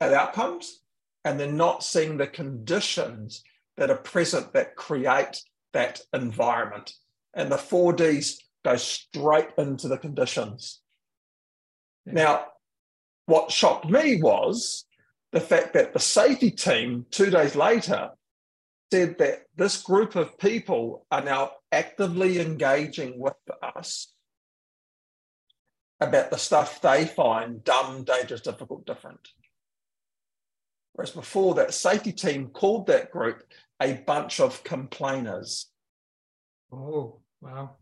and 0.00 0.14
outcomes, 0.14 0.80
and 1.24 1.38
they're 1.38 1.50
not 1.50 1.82
seeing 1.82 2.16
the 2.16 2.26
conditions 2.26 3.42
that 3.76 3.90
are 3.90 3.96
present 3.96 4.52
that 4.52 4.76
create 4.76 5.42
that 5.72 6.00
environment. 6.12 6.92
And 7.34 7.50
the 7.50 7.56
4Ds 7.56 8.36
go 8.64 8.76
straight 8.76 9.48
into 9.58 9.88
the 9.88 9.98
conditions. 9.98 10.80
Yeah. 12.06 12.12
Now, 12.12 12.46
what 13.26 13.50
shocked 13.50 13.86
me 13.88 14.20
was 14.22 14.84
the 15.32 15.40
fact 15.40 15.72
that 15.72 15.92
the 15.92 15.98
safety 15.98 16.50
team, 16.50 17.06
two 17.10 17.30
days 17.30 17.56
later, 17.56 18.10
said 18.92 19.18
that 19.18 19.46
this 19.56 19.82
group 19.82 20.14
of 20.14 20.38
people 20.38 21.06
are 21.10 21.22
now 21.22 21.50
actively 21.72 22.40
engaging 22.40 23.18
with 23.18 23.34
us 23.76 24.13
about 26.00 26.30
the 26.30 26.38
stuff 26.38 26.80
they 26.80 27.04
find 27.06 27.64
dumb, 27.64 28.04
dangerous, 28.04 28.40
difficult, 28.40 28.86
different. 28.86 29.28
Whereas 30.92 31.10
before, 31.10 31.54
that 31.54 31.74
safety 31.74 32.12
team 32.12 32.48
called 32.48 32.86
that 32.86 33.10
group 33.10 33.42
a 33.80 33.94
bunch 33.94 34.40
of 34.40 34.62
complainers. 34.64 35.66
Oh, 36.72 37.20
wow. 37.40 37.76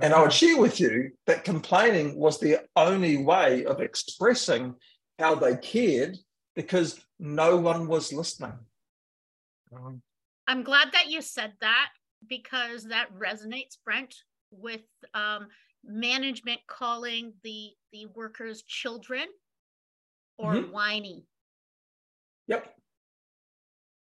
And 0.00 0.12
I 0.12 0.22
would 0.22 0.32
share 0.32 0.58
with 0.58 0.80
you 0.80 1.12
that 1.26 1.44
complaining 1.44 2.16
was 2.16 2.40
the 2.40 2.58
only 2.74 3.18
way 3.18 3.64
of 3.64 3.80
expressing 3.80 4.74
how 5.18 5.36
they 5.36 5.56
cared 5.56 6.16
because 6.56 7.00
no 7.18 7.56
one 7.56 7.86
was 7.86 8.12
listening. 8.12 8.58
I'm 10.46 10.62
glad 10.62 10.92
that 10.92 11.08
you 11.08 11.20
said 11.22 11.52
that 11.60 11.90
because 12.28 12.84
that 12.84 13.08
resonates, 13.16 13.76
Brent, 13.84 14.14
with 14.50 14.82
um, 15.14 15.48
management 15.86 16.60
calling 16.66 17.32
the 17.42 17.70
the 17.92 18.06
workers 18.14 18.62
children 18.62 19.26
or 20.38 20.54
mm-hmm. 20.54 20.72
whiny. 20.72 21.24
Yep. 22.48 22.74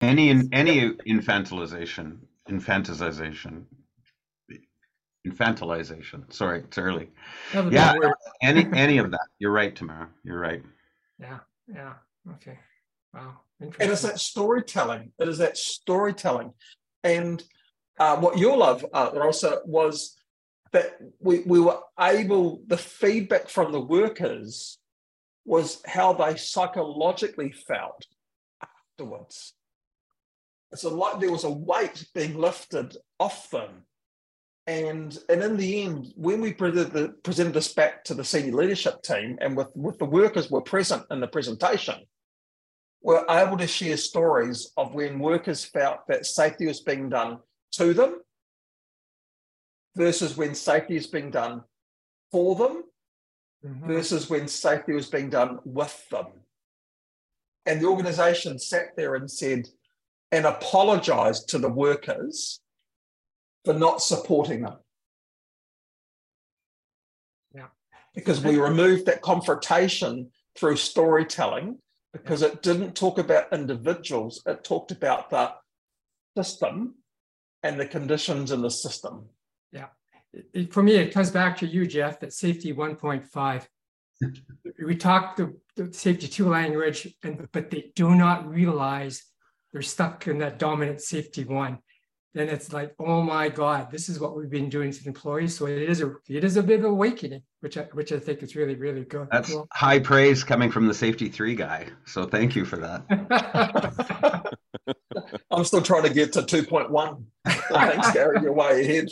Any 0.00 0.30
any 0.52 0.90
infantilization, 1.06 2.18
infantilization, 2.48 3.64
infantilization. 5.26 6.32
Sorry, 6.32 6.60
it's 6.60 6.78
early. 6.78 7.10
Yeah, 7.54 7.94
any 8.42 8.66
any 8.74 8.98
of 8.98 9.10
that. 9.12 9.26
You're 9.38 9.52
right, 9.52 9.74
Tamara. 9.74 10.08
You're 10.24 10.40
right. 10.40 10.62
Yeah, 11.18 11.38
yeah. 11.72 11.94
Okay. 12.34 12.58
Wow. 13.14 13.40
And 13.60 13.74
it's 13.78 14.02
that 14.02 14.18
storytelling. 14.18 15.12
It 15.18 15.28
is 15.28 15.38
that 15.38 15.56
storytelling. 15.56 16.52
And 17.04 17.42
uh, 18.00 18.16
what 18.16 18.38
you'll 18.38 18.58
love, 18.58 18.84
uh, 18.92 19.10
Rosa, 19.14 19.60
was 19.66 20.16
that 20.72 20.98
we, 21.20 21.40
we 21.40 21.60
were 21.60 21.78
able, 22.00 22.62
the 22.66 22.78
feedback 22.78 23.48
from 23.48 23.72
the 23.72 23.80
workers 23.80 24.78
was 25.44 25.82
how 25.86 26.12
they 26.12 26.36
psychologically 26.36 27.52
felt 27.52 28.06
afterwards. 28.62 29.54
It's 30.72 30.84
a 30.84 30.88
lot, 30.88 31.20
there 31.20 31.30
was 31.30 31.44
a 31.44 31.50
weight 31.50 32.06
being 32.14 32.34
lifted 32.34 32.96
off 33.18 33.50
them. 33.50 33.84
And, 34.66 35.18
and 35.28 35.42
in 35.42 35.56
the 35.56 35.82
end, 35.82 36.12
when 36.16 36.40
we 36.40 36.52
presented, 36.52 36.92
the, 36.92 37.08
presented 37.22 37.54
this 37.54 37.74
back 37.74 38.04
to 38.04 38.14
the 38.14 38.24
senior 38.24 38.54
leadership 38.54 39.02
team 39.02 39.36
and 39.40 39.56
with, 39.56 39.68
with 39.74 39.98
the 39.98 40.04
workers 40.04 40.50
were 40.50 40.62
present 40.62 41.04
in 41.10 41.20
the 41.20 41.26
presentation, 41.26 41.96
we're 43.02 43.26
able 43.28 43.58
to 43.58 43.66
share 43.66 43.96
stories 43.96 44.70
of 44.76 44.94
when 44.94 45.18
workers 45.18 45.64
felt 45.64 46.06
that 46.08 46.24
safety 46.24 46.66
was 46.66 46.80
being 46.80 47.08
done 47.08 47.38
to 47.72 47.92
them 47.92 48.20
versus 49.96 50.36
when 50.36 50.54
safety 50.54 50.96
is 50.96 51.06
being 51.06 51.30
done 51.30 51.62
for 52.30 52.54
them 52.54 52.84
mm-hmm. 53.64 53.86
versus 53.86 54.28
when 54.30 54.48
safety 54.48 54.92
was 54.92 55.08
being 55.08 55.30
done 55.30 55.58
with 55.64 56.08
them. 56.10 56.26
And 57.66 57.80
the 57.80 57.86
organization 57.86 58.58
sat 58.58 58.96
there 58.96 59.14
and 59.14 59.30
said, 59.30 59.68
and 60.32 60.46
apologized 60.46 61.48
to 61.50 61.58
the 61.58 61.68
workers 61.68 62.60
for 63.64 63.74
not 63.74 64.02
supporting 64.02 64.62
them. 64.62 64.76
Yeah. 67.54 67.66
Because 68.14 68.42
we 68.42 68.58
removed 68.58 69.06
that 69.06 69.20
confrontation 69.20 70.30
through 70.56 70.76
storytelling 70.76 71.78
because 72.12 72.42
it 72.42 72.62
didn't 72.62 72.94
talk 72.94 73.18
about 73.18 73.52
individuals, 73.52 74.42
it 74.46 74.64
talked 74.64 74.90
about 74.90 75.30
the 75.30 75.52
system 76.36 76.94
and 77.62 77.78
the 77.78 77.86
conditions 77.86 78.50
in 78.50 78.62
the 78.62 78.70
system. 78.70 79.26
Yeah. 79.72 79.86
It, 80.32 80.72
for 80.72 80.82
me, 80.82 80.94
it 80.96 81.12
comes 81.12 81.30
back 81.30 81.56
to 81.58 81.66
you, 81.66 81.86
Jeff, 81.86 82.20
that 82.20 82.32
safety 82.32 82.72
1.5. 82.72 83.66
we 84.84 84.96
talk 84.96 85.36
the, 85.36 85.56
the 85.76 85.92
safety 85.92 86.28
two 86.28 86.48
language, 86.48 87.08
and 87.22 87.48
but 87.52 87.70
they 87.70 87.92
do 87.94 88.14
not 88.14 88.48
realize 88.48 89.24
they're 89.72 89.82
stuck 89.82 90.26
in 90.26 90.38
that 90.38 90.58
dominant 90.58 91.00
safety 91.00 91.44
one. 91.44 91.78
Then 92.34 92.48
it's 92.48 92.72
like, 92.72 92.94
oh 92.98 93.20
my 93.22 93.50
God, 93.50 93.90
this 93.90 94.08
is 94.08 94.18
what 94.18 94.34
we've 94.34 94.48
been 94.48 94.70
doing 94.70 94.90
to 94.90 95.06
employees. 95.06 95.56
So 95.56 95.66
it 95.66 95.82
is 95.82 96.00
a 96.00 96.14
it 96.28 96.44
is 96.44 96.56
a 96.56 96.62
bit 96.62 96.80
of 96.80 96.86
awakening, 96.86 97.42
which 97.60 97.76
I 97.76 97.82
which 97.92 98.12
I 98.12 98.18
think 98.18 98.42
is 98.42 98.56
really, 98.56 98.74
really 98.74 99.04
good. 99.04 99.28
That's 99.30 99.50
cool. 99.50 99.68
high 99.72 99.98
praise 99.98 100.42
coming 100.42 100.70
from 100.70 100.86
the 100.86 100.94
safety 100.94 101.28
three 101.28 101.54
guy. 101.54 101.88
So 102.06 102.24
thank 102.24 102.56
you 102.56 102.64
for 102.64 102.76
that. 102.76 104.56
I'm 105.50 105.64
still 105.64 105.82
trying 105.82 106.04
to 106.04 106.12
get 106.12 106.32
to 106.32 106.42
2.1. 106.42 107.22
thanks, 107.46 108.12
Gary. 108.12 108.38
You're 108.40 108.54
way 108.54 108.80
ahead. 108.80 109.08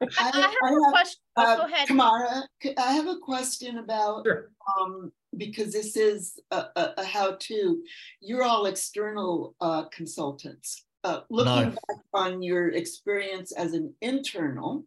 I, 0.00 0.08
I, 0.18 0.24
have, 0.24 0.36
I 0.36 0.68
have 0.68 0.76
a 0.76 0.90
question. 0.90 1.20
Oh, 1.36 1.42
uh, 1.42 1.56
go 1.56 1.72
ahead. 1.72 1.88
Tamara, 1.88 2.42
I 2.78 2.92
have 2.92 3.06
a 3.06 3.18
question 3.18 3.78
about 3.78 4.26
sure. 4.26 4.50
um, 4.78 5.12
because 5.36 5.72
this 5.72 5.96
is 5.96 6.38
a, 6.50 6.64
a, 6.76 6.94
a 6.98 7.04
how-to. 7.04 7.82
You're 8.20 8.42
all 8.42 8.66
external 8.66 9.54
uh, 9.60 9.84
consultants. 9.86 10.84
Uh, 11.04 11.20
looking 11.30 11.70
no. 11.70 11.78
back 11.88 11.98
on 12.14 12.42
your 12.42 12.70
experience 12.70 13.52
as 13.52 13.74
an 13.74 13.94
internal, 14.02 14.84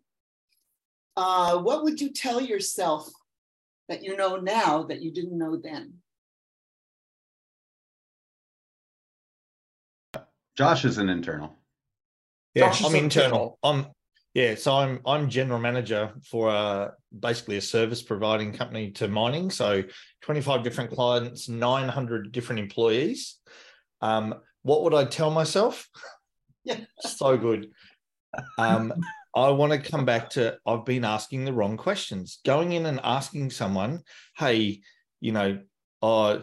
uh, 1.15 1.57
what 1.57 1.83
would 1.83 2.01
you 2.01 2.11
tell 2.11 2.41
yourself 2.41 3.09
that 3.87 4.03
you 4.03 4.17
know 4.17 4.35
now 4.35 4.83
that 4.83 5.01
you 5.01 5.11
didn't 5.11 5.37
know 5.37 5.55
then? 5.55 5.93
Josh 10.57 10.83
is 10.83 10.97
an 10.97 11.07
internal. 11.07 11.55
Yeah, 12.53 12.67
Josh 12.67 12.83
I'm 12.83 12.95
internal. 12.95 13.57
I'm 13.63 13.87
yeah, 14.33 14.55
so 14.55 14.73
I'm 14.75 14.99
I'm 15.05 15.29
general 15.29 15.59
manager 15.59 16.13
for 16.23 16.49
a 16.49 16.93
basically 17.17 17.57
a 17.57 17.61
service 17.61 18.01
providing 18.01 18.53
company 18.53 18.91
to 18.91 19.07
mining. 19.07 19.49
So 19.49 19.83
25 20.21 20.63
different 20.63 20.91
clients, 20.91 21.49
900 21.49 22.31
different 22.31 22.59
employees. 22.59 23.37
Um, 24.01 24.35
what 24.61 24.83
would 24.83 24.93
I 24.93 25.05
tell 25.05 25.31
myself? 25.31 25.87
Yeah, 26.65 26.81
so 26.99 27.37
good. 27.37 27.71
Um, 28.57 28.93
I 29.33 29.49
want 29.49 29.71
to 29.71 29.91
come 29.91 30.03
back 30.03 30.29
to 30.31 30.57
I've 30.65 30.83
been 30.83 31.05
asking 31.05 31.45
the 31.45 31.53
wrong 31.53 31.77
questions. 31.77 32.39
Going 32.45 32.73
in 32.73 32.85
and 32.85 32.99
asking 33.01 33.51
someone, 33.51 34.01
hey, 34.37 34.81
you 35.21 35.31
know, 35.31 35.59
uh, 36.03 36.39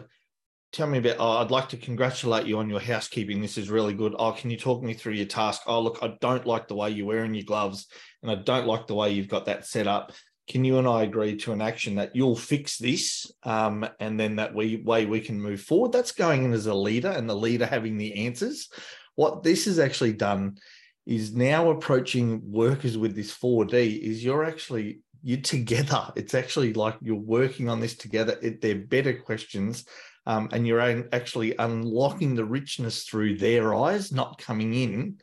tell 0.77 0.87
me 0.87 0.99
about 0.99 1.15
oh, 1.17 1.37
i'd 1.39 1.49
like 1.49 1.67
to 1.67 1.75
congratulate 1.75 2.45
you 2.45 2.59
on 2.59 2.69
your 2.69 2.79
housekeeping. 2.79 3.41
This 3.41 3.57
is 3.57 3.71
really 3.71 3.95
good. 3.95 4.13
Oh 4.19 4.31
can 4.31 4.51
you 4.51 4.57
talk 4.57 4.83
me 4.83 4.93
through 4.93 5.13
your 5.13 5.25
task? 5.25 5.63
Oh 5.65 5.81
look 5.81 5.99
i 6.03 6.13
don't 6.21 6.45
like 6.45 6.67
the 6.67 6.75
way 6.75 6.91
you're 6.91 7.07
wearing 7.07 7.33
your 7.33 7.45
gloves 7.45 7.87
and 8.21 8.31
i 8.31 8.35
don't 8.35 8.67
like 8.67 8.85
the 8.85 8.93
way 8.93 9.11
you've 9.11 9.27
got 9.27 9.45
that 9.45 9.65
set 9.65 9.87
up. 9.87 10.11
Can 10.47 10.63
you 10.63 10.77
and 10.77 10.87
i 10.87 11.01
agree 11.01 11.35
to 11.37 11.51
an 11.51 11.61
action 11.61 11.95
that 11.95 12.15
you'll 12.15 12.35
fix 12.35 12.77
this 12.77 13.29
um, 13.43 13.89
and 13.99 14.19
then 14.19 14.35
that 14.35 14.53
we, 14.53 14.77
way 14.77 15.05
we 15.05 15.19
can 15.19 15.41
move 15.41 15.61
forward? 15.61 15.91
That's 15.91 16.11
going 16.11 16.45
in 16.45 16.53
as 16.53 16.67
a 16.67 16.73
leader 16.73 17.09
and 17.09 17.27
the 17.27 17.35
leader 17.35 17.65
having 17.65 17.97
the 17.97 18.27
answers. 18.27 18.69
What 19.15 19.43
this 19.43 19.65
has 19.65 19.79
actually 19.79 20.13
done 20.13 20.57
is 21.05 21.35
now 21.35 21.71
approaching 21.71 22.41
workers 22.49 22.97
with 22.97 23.15
this 23.15 23.35
4d 23.35 23.99
is 23.99 24.23
you're 24.23 24.45
actually 24.45 24.99
you're 25.23 25.41
together. 25.41 26.13
It's 26.15 26.35
actually 26.35 26.73
like 26.73 26.95
you're 27.01 27.15
working 27.15 27.67
on 27.67 27.79
this 27.79 27.95
together. 27.95 28.37
It, 28.41 28.61
they're 28.61 28.75
better 28.75 29.13
questions 29.13 29.83
um, 30.27 30.49
and 30.51 30.67
you're 30.67 31.05
actually 31.13 31.55
unlocking 31.57 32.35
the 32.35 32.43
richness 32.43 33.03
through 33.03 33.37
their 33.37 33.73
eyes, 33.73 34.11
not 34.11 34.37
coming 34.37 34.73
in 34.73 35.17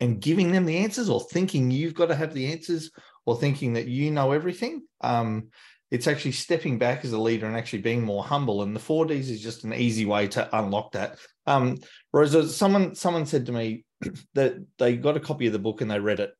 and 0.00 0.20
giving 0.20 0.52
them 0.52 0.66
the 0.66 0.76
answers 0.76 1.08
or 1.08 1.20
thinking 1.20 1.70
you've 1.70 1.94
got 1.94 2.06
to 2.06 2.14
have 2.14 2.34
the 2.34 2.52
answers 2.52 2.90
or 3.24 3.36
thinking 3.36 3.72
that 3.72 3.88
you 3.88 4.10
know 4.10 4.32
everything. 4.32 4.82
Um, 5.00 5.48
it's 5.90 6.06
actually 6.06 6.32
stepping 6.32 6.78
back 6.78 7.06
as 7.06 7.12
a 7.12 7.18
leader 7.18 7.46
and 7.46 7.56
actually 7.56 7.80
being 7.80 8.02
more 8.02 8.22
humble. 8.22 8.62
And 8.62 8.76
the 8.76 8.80
4Ds 8.80 9.30
is 9.30 9.42
just 9.42 9.64
an 9.64 9.72
easy 9.72 10.04
way 10.04 10.28
to 10.28 10.48
unlock 10.56 10.92
that. 10.92 11.18
Um, 11.46 11.78
Rosa, 12.12 12.46
someone 12.46 12.94
someone 12.94 13.24
said 13.24 13.46
to 13.46 13.52
me 13.52 13.84
that 14.34 14.56
they 14.78 14.96
got 14.96 15.16
a 15.16 15.20
copy 15.20 15.46
of 15.46 15.54
the 15.54 15.58
book 15.58 15.80
and 15.80 15.90
they 15.90 15.98
read 15.98 16.20
it, 16.20 16.34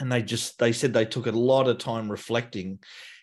and 0.00 0.10
they 0.10 0.22
just 0.22 0.58
they 0.58 0.72
said 0.72 0.94
they 0.94 1.04
took 1.04 1.26
a 1.26 1.32
lot 1.32 1.68
of 1.68 1.76
time 1.76 2.10
reflecting 2.10 2.78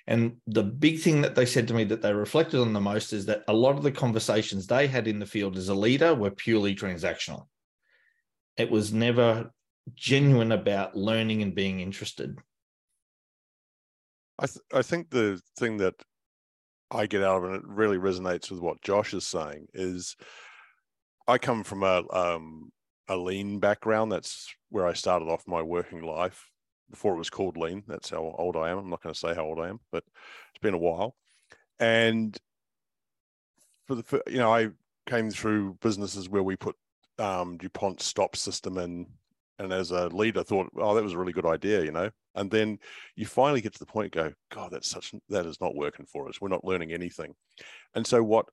and 0.10 0.38
the 0.48 0.64
big 0.64 1.00
thing 1.00 1.22
that 1.22 1.36
they 1.36 1.46
said 1.46 1.68
to 1.68 1.74
me 1.76 1.84
that 1.84 2.02
they 2.02 2.12
reflected 2.12 2.60
on 2.60 2.74
the 2.74 2.82
most 2.82 3.14
is 3.14 3.28
that 3.28 3.44
a 3.48 3.54
lot 3.54 3.78
of 3.78 3.84
the 3.84 3.92
conversations 3.92 4.66
they 4.66 4.88
had 4.88 5.08
in 5.08 5.20
the 5.20 5.26
field 5.28 5.56
as 5.56 5.70
a 5.70 5.76
leader 5.76 6.16
were 6.16 6.32
purely 6.32 6.76
transactional. 6.76 7.46
It 8.58 8.72
was 8.72 8.92
never 8.92 9.52
genuine 9.94 10.52
about 10.52 10.98
learning 10.98 11.44
and 11.44 11.54
being 11.54 11.80
interested. 11.80 12.40
I, 14.40 14.48
th- 14.48 14.66
I 14.74 14.82
think 14.82 15.12
the 15.12 15.40
thing 15.60 15.78
that 15.78 15.94
I 16.90 17.06
get 17.06 17.22
out 17.22 17.44
of 17.44 17.44
it, 17.44 17.48
and 17.54 17.56
it 17.58 17.68
really 17.68 17.98
resonates 17.98 18.50
with 18.50 18.62
what 18.62 18.82
Josh 18.82 19.14
is 19.14 19.28
saying, 19.28 19.68
is 19.76 20.16
I 21.28 21.38
come 21.38 21.64
from 21.64 21.84
a 21.84 22.04
um, 22.12 22.72
a 23.08 23.16
lean 23.16 23.60
background. 23.60 24.12
That's 24.12 24.52
where 24.70 24.88
I 24.88 24.94
started 24.94 25.26
off 25.26 25.44
my 25.46 25.62
working 25.62 26.02
life 26.02 26.49
before 26.90 27.14
it 27.14 27.18
was 27.18 27.30
called 27.30 27.58
lean. 27.58 27.84
That's 27.88 28.10
how 28.10 28.36
old 28.38 28.56
I 28.56 28.70
am. 28.70 28.78
I'm 28.78 28.90
not 28.90 29.02
going 29.02 29.14
to 29.14 29.20
say 29.20 29.34
how 29.34 29.46
old 29.46 29.60
I 29.60 29.70
am, 29.70 29.80
but 29.92 30.04
it's 30.50 30.62
been 30.62 30.74
a 30.74 30.78
while. 30.78 31.16
And 31.80 32.38
for 33.88 33.96
the, 33.96 34.24
you 34.28 34.38
know, 34.38 34.54
I 34.54 34.70
came 35.06 35.32
through 35.32 35.78
businesses 35.82 36.30
where 36.30 36.44
we 36.44 36.56
put 36.56 36.76
um, 37.18 37.58
DuPont 37.58 38.02
stop 38.02 38.36
system 38.36 38.78
in. 38.78 39.08
And 39.60 39.74
as 39.74 39.92
a 39.92 40.08
leader, 40.08 40.42
thought, 40.42 40.72
oh, 40.78 40.96
that 40.96 41.04
was 41.04 41.12
a 41.12 41.18
really 41.18 41.34
good 41.34 41.46
idea, 41.46 41.84
you 41.84 41.92
know. 41.92 42.10
And 42.34 42.50
then 42.50 42.80
you 43.18 43.26
finally 43.26 43.60
get 43.60 43.74
to 43.74 43.80
the 43.80 43.86
point, 43.86 44.14
go, 44.14 44.32
God, 44.52 44.72
that's 44.72 44.90
such 44.90 45.14
that 45.28 45.46
is 45.46 45.60
not 45.60 45.76
working 45.76 46.06
for 46.06 46.30
us. 46.30 46.40
We're 46.40 46.48
not 46.48 46.64
learning 46.64 46.94
anything. 46.94 47.36
And 47.94 48.08
so 48.08 48.24
what 48.24 48.46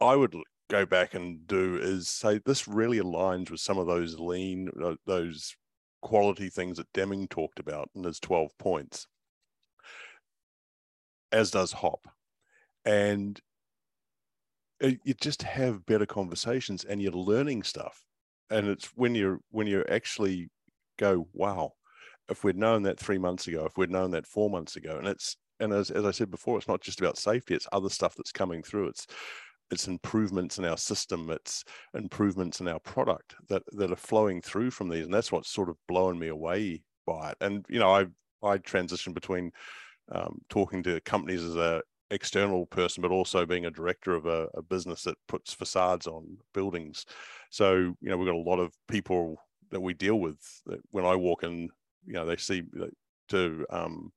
I 0.00 0.14
would 0.14 0.36
go 0.70 0.86
back 0.86 1.14
and 1.14 1.44
do 1.48 1.78
is 1.82 2.08
say 2.08 2.38
this 2.38 2.68
really 2.68 3.00
aligns 3.00 3.50
with 3.50 3.58
some 3.58 3.76
of 3.76 3.88
those 3.88 4.20
lean, 4.20 4.70
uh, 4.80 4.94
those 5.04 5.56
quality 6.00 6.48
things 6.48 6.76
that 6.76 6.92
Deming 6.92 7.28
talked 7.28 7.58
about 7.58 7.90
in 7.94 8.04
his 8.04 8.20
12 8.20 8.56
points, 8.58 9.06
as 11.32 11.50
does 11.50 11.72
HOP. 11.72 12.06
And 12.84 13.40
you 14.80 15.14
just 15.20 15.42
have 15.42 15.84
better 15.86 16.06
conversations 16.06 16.84
and 16.84 17.02
you're 17.02 17.12
learning 17.12 17.64
stuff. 17.64 18.04
And 18.50 18.68
it's 18.68 18.86
when 18.94 19.14
you're 19.14 19.40
when 19.50 19.66
you 19.66 19.84
actually 19.88 20.48
go, 20.98 21.28
wow, 21.32 21.72
if 22.28 22.44
we'd 22.44 22.56
known 22.56 22.82
that 22.84 22.98
three 22.98 23.18
months 23.18 23.46
ago, 23.46 23.66
if 23.66 23.76
we'd 23.76 23.90
known 23.90 24.12
that 24.12 24.26
four 24.26 24.48
months 24.48 24.76
ago, 24.76 24.96
and 24.96 25.06
it's 25.06 25.36
and 25.60 25.72
as, 25.72 25.90
as 25.90 26.04
I 26.04 26.12
said 26.12 26.30
before, 26.30 26.56
it's 26.56 26.68
not 26.68 26.80
just 26.80 27.00
about 27.00 27.18
safety, 27.18 27.54
it's 27.54 27.66
other 27.72 27.90
stuff 27.90 28.14
that's 28.16 28.32
coming 28.32 28.62
through. 28.62 28.88
It's 28.88 29.06
it's 29.70 29.88
improvements 29.88 30.58
in 30.58 30.64
our 30.64 30.76
system, 30.76 31.30
it's 31.30 31.64
improvements 31.94 32.60
in 32.60 32.68
our 32.68 32.80
product 32.80 33.34
that 33.48 33.62
that 33.72 33.92
are 33.92 33.96
flowing 33.96 34.40
through 34.40 34.70
from 34.70 34.88
these, 34.88 35.04
and 35.04 35.14
that's 35.14 35.32
what's 35.32 35.50
sort 35.50 35.68
of 35.68 35.76
blowing 35.86 36.18
me 36.18 36.28
away 36.28 36.82
by 37.06 37.30
it. 37.30 37.36
And 37.40 37.64
you 37.68 37.78
know, 37.78 37.90
I 37.90 38.06
I 38.42 38.58
transition 38.58 39.12
between 39.12 39.50
um, 40.12 40.40
talking 40.48 40.82
to 40.84 41.00
companies 41.02 41.42
as 41.42 41.56
a 41.56 41.82
external 42.10 42.66
person, 42.66 43.02
but 43.02 43.10
also 43.10 43.44
being 43.44 43.66
a 43.66 43.70
director 43.70 44.14
of 44.14 44.26
a, 44.26 44.48
a, 44.54 44.62
business 44.62 45.02
that 45.02 45.16
puts 45.26 45.52
facades 45.52 46.06
on 46.06 46.38
buildings. 46.54 47.04
So 47.50 47.74
you 47.74 47.96
know, 48.00 48.16
we've 48.16 48.26
got 48.26 48.34
a 48.34 48.50
lot 48.50 48.60
of 48.60 48.72
people 48.88 49.36
that 49.70 49.80
we 49.80 49.94
deal 49.94 50.18
with. 50.18 50.38
That 50.66 50.80
when 50.90 51.04
I 51.04 51.14
walk 51.14 51.42
in, 51.42 51.68
you 52.06 52.14
know, 52.14 52.24
they 52.24 52.36
see 52.36 52.62
to 53.28 53.66
um, 53.70 54.12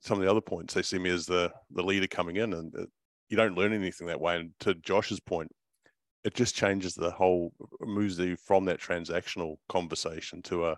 some 0.00 0.18
of 0.18 0.24
the 0.24 0.30
other 0.30 0.40
points, 0.40 0.74
they 0.74 0.82
see 0.82 0.98
me 0.98 1.10
as 1.10 1.26
the 1.26 1.52
the 1.72 1.82
leader 1.82 2.06
coming 2.06 2.36
in, 2.36 2.54
and 2.54 2.72
you 3.28 3.36
don't 3.36 3.56
learn 3.56 3.72
anything 3.72 4.06
that 4.06 4.20
way. 4.20 4.36
And 4.36 4.50
to 4.60 4.74
Josh's 4.74 5.20
point, 5.20 5.50
it 6.24 6.34
just 6.34 6.54
changes 6.54 6.94
the 6.94 7.10
whole 7.10 7.52
moves 7.80 8.18
you 8.18 8.36
from 8.36 8.64
that 8.66 8.80
transactional 8.80 9.56
conversation 9.68 10.42
to 10.42 10.66
a 10.66 10.76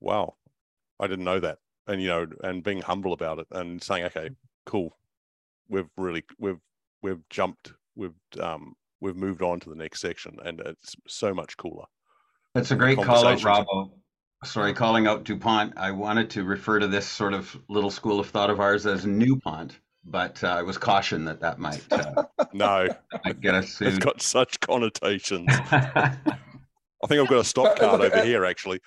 wow, 0.00 0.34
I 0.98 1.06
didn't 1.06 1.24
know 1.24 1.40
that. 1.40 1.58
And 1.86 2.02
you 2.02 2.08
know, 2.08 2.26
and 2.42 2.64
being 2.64 2.82
humble 2.82 3.12
about 3.12 3.38
it 3.38 3.46
and 3.50 3.82
saying, 3.82 4.04
okay, 4.04 4.30
cool. 4.64 4.96
We've 5.68 5.88
really 5.96 6.24
we've 6.38 6.60
we've 7.02 7.28
jumped, 7.28 7.72
we've 7.94 8.14
um 8.40 8.74
we've 9.00 9.16
moved 9.16 9.42
on 9.42 9.60
to 9.60 9.68
the 9.68 9.76
next 9.76 10.00
section 10.00 10.38
and 10.44 10.60
it's 10.60 10.96
so 11.06 11.34
much 11.34 11.56
cooler. 11.56 11.84
That's 12.54 12.70
a 12.70 12.76
great 12.76 12.96
call 12.96 13.26
out, 13.26 13.38
Robbo. 13.40 13.90
Sorry, 14.44 14.74
calling 14.74 15.06
out 15.06 15.24
DuPont. 15.24 15.74
I 15.76 15.90
wanted 15.90 16.30
to 16.30 16.44
refer 16.44 16.78
to 16.78 16.86
this 16.86 17.06
sort 17.06 17.34
of 17.34 17.56
little 17.68 17.90
school 17.90 18.20
of 18.20 18.28
thought 18.30 18.50
of 18.50 18.60
ours 18.60 18.86
as 18.86 19.04
NuPont 19.04 19.72
but 20.06 20.42
uh, 20.42 20.48
I 20.48 20.62
was 20.62 20.78
cautioned 20.78 21.26
that 21.28 21.40
that 21.40 21.58
might 21.58 21.84
uh, 21.92 22.24
no 22.52 22.88
might 23.24 23.40
get 23.40 23.54
us 23.54 23.70
sued. 23.70 23.88
It's 23.88 23.98
got 23.98 24.22
such 24.22 24.58
connotations. 24.60 25.48
I 25.50 27.08
think 27.08 27.20
I've 27.20 27.28
got 27.28 27.40
a 27.40 27.44
stop 27.44 27.78
card 27.78 28.00
over 28.00 28.24
here, 28.24 28.44
actually. 28.44 28.80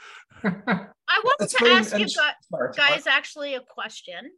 I 0.43 1.22
wanted 1.24 1.49
to 1.49 1.67
ask 1.67 1.97
you 1.97 2.07
guys, 2.07 2.76
guys 2.76 3.07
actually 3.07 3.55
a 3.55 3.61
question 3.61 4.32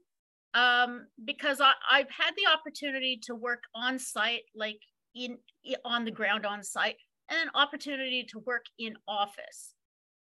um, 0.54 1.08
because 1.24 1.62
I, 1.62 1.72
I've 1.90 2.10
had 2.10 2.32
the 2.36 2.52
opportunity 2.52 3.20
to 3.24 3.36
work 3.36 3.64
on 3.76 3.98
site, 4.00 4.42
like 4.56 4.80
in 5.16 5.38
on 5.86 6.06
the 6.06 6.12
ground 6.12 6.46
on 6.46 6.64
site, 6.64 6.96
and 7.30 7.40
an 7.42 7.50
opportunity 7.56 8.26
to 8.32 8.40
work 8.40 8.66
in 8.80 8.96
office. 9.08 9.74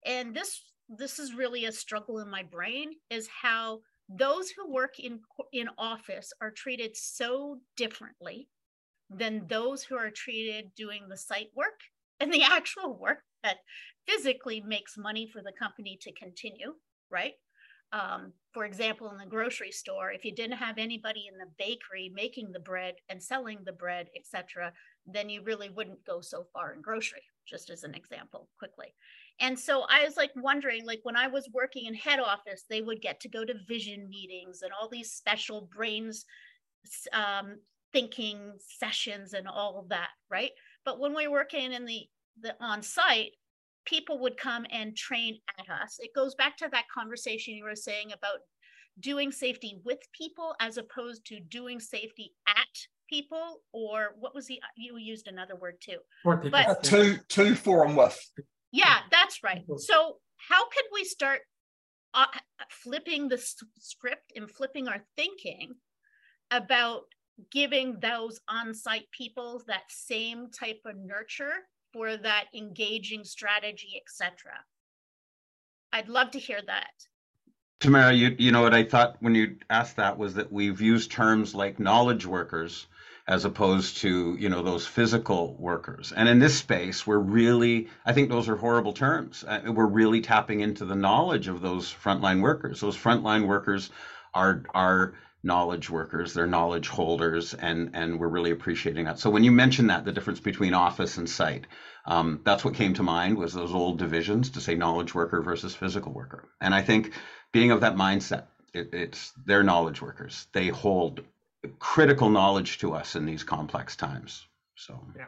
And 0.05 0.35
this 0.35 0.63
this 0.89 1.19
is 1.19 1.35
really 1.35 1.65
a 1.65 1.73
struggle 1.73 2.19
in 2.19 2.31
my 2.31 2.43
brain 2.43 2.93
is 3.11 3.29
how 3.29 3.81
those 4.19 4.51
who 4.51 4.73
work 4.73 4.99
in 4.99 5.21
in 5.53 5.69
office 5.79 6.33
are 6.41 6.51
treated 6.51 6.97
so 6.97 7.59
differently 7.77 8.49
than 9.11 9.47
those 9.49 9.83
who 9.83 9.97
are 9.97 10.11
treated 10.11 10.73
doing 10.77 11.09
the 11.09 11.17
site 11.17 11.51
work 11.55 11.81
and 12.21 12.33
the 12.33 12.43
actual 12.43 12.99
work 12.99 13.23
that 13.43 13.59
physically 14.07 14.61
makes 14.61 14.97
money 14.97 15.29
for 15.33 15.43
the 15.43 15.53
company 15.59 15.99
to 16.01 16.13
continue 16.13 16.75
right? 17.11 17.35
Um, 17.93 18.33
for 18.53 18.65
example 18.65 19.11
in 19.11 19.19
the 19.19 19.27
grocery 19.27 19.71
store 19.71 20.13
if 20.13 20.25
you 20.25 20.35
didn't 20.35 20.57
have 20.57 20.79
anybody 20.79 21.25
in 21.31 21.37
the 21.37 21.53
bakery 21.59 22.11
making 22.15 22.51
the 22.51 22.61
bread 22.61 22.95
and 23.11 23.23
selling 23.23 23.59
the 23.67 23.73
bread 23.73 24.07
etc 24.17 24.73
then 25.07 25.29
you 25.29 25.43
really 25.43 25.69
wouldn't 25.69 26.03
go 26.07 26.23
so 26.23 26.47
far 26.55 26.73
in 26.73 26.81
grocery 26.81 27.21
just 27.47 27.69
as 27.69 27.85
an 27.85 27.95
example 27.95 28.49
quickly 28.59 28.95
and 29.41 29.59
so 29.59 29.85
I 29.89 30.05
was 30.05 30.17
like 30.17 30.31
wondering, 30.37 30.87
like 30.87 31.01
when 31.03 31.17
I 31.17 31.29
was 31.29 31.49
working 31.53 31.87
in 31.87 31.95
head 31.95 32.21
office, 32.21 32.65
they 32.69 32.83
would 32.83 33.01
get 33.01 33.21
to 33.21 33.29
go 33.29 33.45
to 33.45 33.55
vision 33.67 34.09
meetings 34.09 34.63
and 34.63 34.73
all 34.73 34.89
these 34.89 35.13
special 35.13 35.69
brains 35.75 36.25
um, 37.13 37.57
thinking 37.93 38.53
sessions 38.59 39.35
and 39.35 39.49
all 39.49 39.79
of 39.79 39.89
that, 39.89 40.09
right? 40.31 40.51
But 40.85 41.01
when 41.01 41.15
we 41.15 41.27
were 41.27 41.39
working 41.39 41.73
in 41.73 41.85
the 41.85 42.07
the 42.41 42.55
on 42.61 42.83
site, 42.83 43.33
people 43.85 44.19
would 44.21 44.37
come 44.37 44.65
and 44.71 44.97
train 44.97 45.39
at 45.59 45.69
us. 45.69 45.99
It 46.01 46.15
goes 46.15 46.35
back 46.35 46.57
to 46.59 46.69
that 46.73 46.85
conversation 46.93 47.55
you 47.55 47.65
were 47.65 47.77
saying 47.77 48.13
about 48.13 48.41
doing 49.01 49.33
safety 49.33 49.81
with 49.85 49.99
people 50.17 50.55
as 50.61 50.77
opposed 50.77 51.25
to 51.27 51.41
doing 51.41 51.81
safety 51.81 52.33
at 52.47 52.57
people 53.09 53.63
or 53.73 54.15
what 54.19 54.35
was 54.35 54.47
the 54.47 54.61
you 54.77 54.97
used 54.97 55.29
another 55.29 55.57
word 55.57 55.75
too 55.81 55.99
but 56.51 56.67
uh, 56.67 56.75
two 56.83 57.17
two 57.29 57.55
for 57.55 57.85
and 57.85 57.97
with 57.97 58.19
yeah, 58.73 58.99
that's 59.11 59.43
right. 59.45 59.65
So 59.77 60.17
how 60.37 60.69
could 60.69 60.85
we 60.93 61.05
start 61.05 61.41
uh, 62.15 62.27
flipping 62.69 63.29
the 63.29 63.39
script 63.79 64.33
and 64.35 64.51
flipping 64.51 64.89
our 64.89 65.03
thinking 65.17 65.75
about 66.51 67.03
giving 67.51 67.99
those 68.01 68.41
on-site 68.49 69.11
people 69.11 69.63
that 69.67 69.83
same 69.89 70.51
type 70.51 70.81
of 70.85 70.97
nurture 70.97 71.53
for 71.93 72.17
that 72.17 72.45
engaging 72.55 73.25
strategy, 73.25 74.01
etc. 74.03 74.53
I'd 75.93 76.09
love 76.09 76.31
to 76.33 76.39
hear 76.39 76.61
that. 76.67 76.93
Tamara, 77.81 78.13
you, 78.13 78.37
you 78.39 78.53
know 78.53 78.63
what 78.63 78.75
I 78.75 78.85
thought 78.85 79.17
when 79.21 79.35
you 79.35 79.57
asked 79.69 79.97
that 79.97 80.17
was 80.17 80.35
that 80.35 80.53
we've 80.53 80.81
used 80.81 81.11
terms 81.11 81.55
like 81.55 81.81
knowledge 81.81 82.25
workers 82.25 82.87
as 83.29 83.45
opposed 83.45 83.99
to 83.99 84.37
you 84.39 84.49
know 84.49 84.63
those 84.63 84.87
physical 84.87 85.57
workers. 85.59 86.13
And 86.13 86.29
in 86.29 86.39
this 86.39 86.59
space 86.59 87.07
we're 87.07 87.19
really 87.19 87.89
i 88.05 88.13
think 88.13 88.29
those 88.29 88.49
are 88.49 88.57
horrible 88.57 88.93
terms. 88.93 89.45
Uh, 89.47 89.61
we're 89.67 89.87
really 89.87 90.21
tapping 90.21 90.61
into 90.61 90.85
the 90.85 90.95
knowledge 90.95 91.49
of 91.49 91.61
those 91.61 91.93
frontline 91.93 92.41
workers. 92.41 92.81
Those 92.81 92.97
frontline 92.97 93.47
workers 93.47 93.91
are 94.35 94.63
are 94.75 95.15
knowledge 95.45 95.91
workers. 95.91 96.35
They're 96.35 96.47
knowledge 96.47 96.89
holders 96.89 97.55
and 97.55 97.91
and 97.95 98.19
we're 98.19 98.29
really 98.29 98.51
appreciating 98.51 99.05
that. 99.07 99.19
So 99.19 99.31
when 99.31 99.45
you 99.45 99.53
mentioned 99.53 99.91
that 99.91 100.05
the 100.05 100.13
difference 100.13 100.41
between 100.41 100.75
office 100.75 101.17
and 101.19 101.29
site 101.29 101.67
um, 102.05 102.41
that's 102.45 102.65
what 102.65 102.75
came 102.75 102.95
to 102.95 103.03
mind 103.05 103.39
was 103.39 103.53
those 103.53 103.73
old 103.73 103.99
divisions 103.99 104.51
to 104.51 104.61
say 104.61 104.75
knowledge 104.75 105.15
worker 105.15 105.41
versus 105.41 105.75
physical 105.75 106.13
worker. 106.13 106.49
And 106.61 106.75
i 106.75 106.83
think 106.83 107.13
being 107.53 107.71
of 107.71 107.81
that 107.83 107.95
mindset 107.95 108.45
it, 108.75 108.91
it's 108.93 109.33
they're 109.47 109.63
knowledge 109.63 110.01
workers. 110.03 110.47
They 110.53 110.69
hold 110.69 111.21
critical 111.79 112.29
knowledge 112.29 112.79
to 112.79 112.95
us 112.95 113.17
in 113.17 113.25
these 113.25 113.45
complex 113.45 113.97
times. 113.97 114.47
So 114.77 115.01
yeah, 115.17 115.27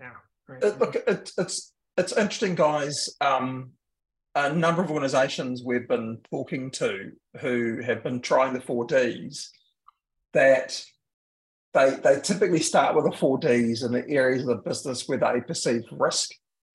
yeah. 0.00 0.58
Uh, 0.62 0.76
look, 0.78 0.96
it, 0.96 1.30
it's 1.38 1.72
it's 1.96 2.12
interesting, 2.12 2.54
guys. 2.54 3.08
Um, 3.20 3.70
a 4.34 4.52
number 4.52 4.82
of 4.82 4.90
organisations 4.90 5.62
we've 5.64 5.88
been 5.88 6.18
talking 6.30 6.70
to 6.72 7.12
who 7.40 7.80
have 7.80 8.02
been 8.02 8.20
trying 8.20 8.52
the 8.52 8.60
four 8.60 8.84
Ds 8.84 9.50
that 10.32 10.84
they 11.72 11.90
they 11.90 12.20
typically 12.20 12.60
start 12.60 12.94
with 12.94 13.04
the 13.04 13.16
four 13.16 13.38
Ds 13.38 13.82
in 13.82 13.92
the 13.92 14.08
areas 14.08 14.42
of 14.42 14.48
the 14.48 14.56
business 14.56 15.08
where 15.08 15.18
they 15.18 15.40
perceive 15.40 15.82
risk, 15.92 16.30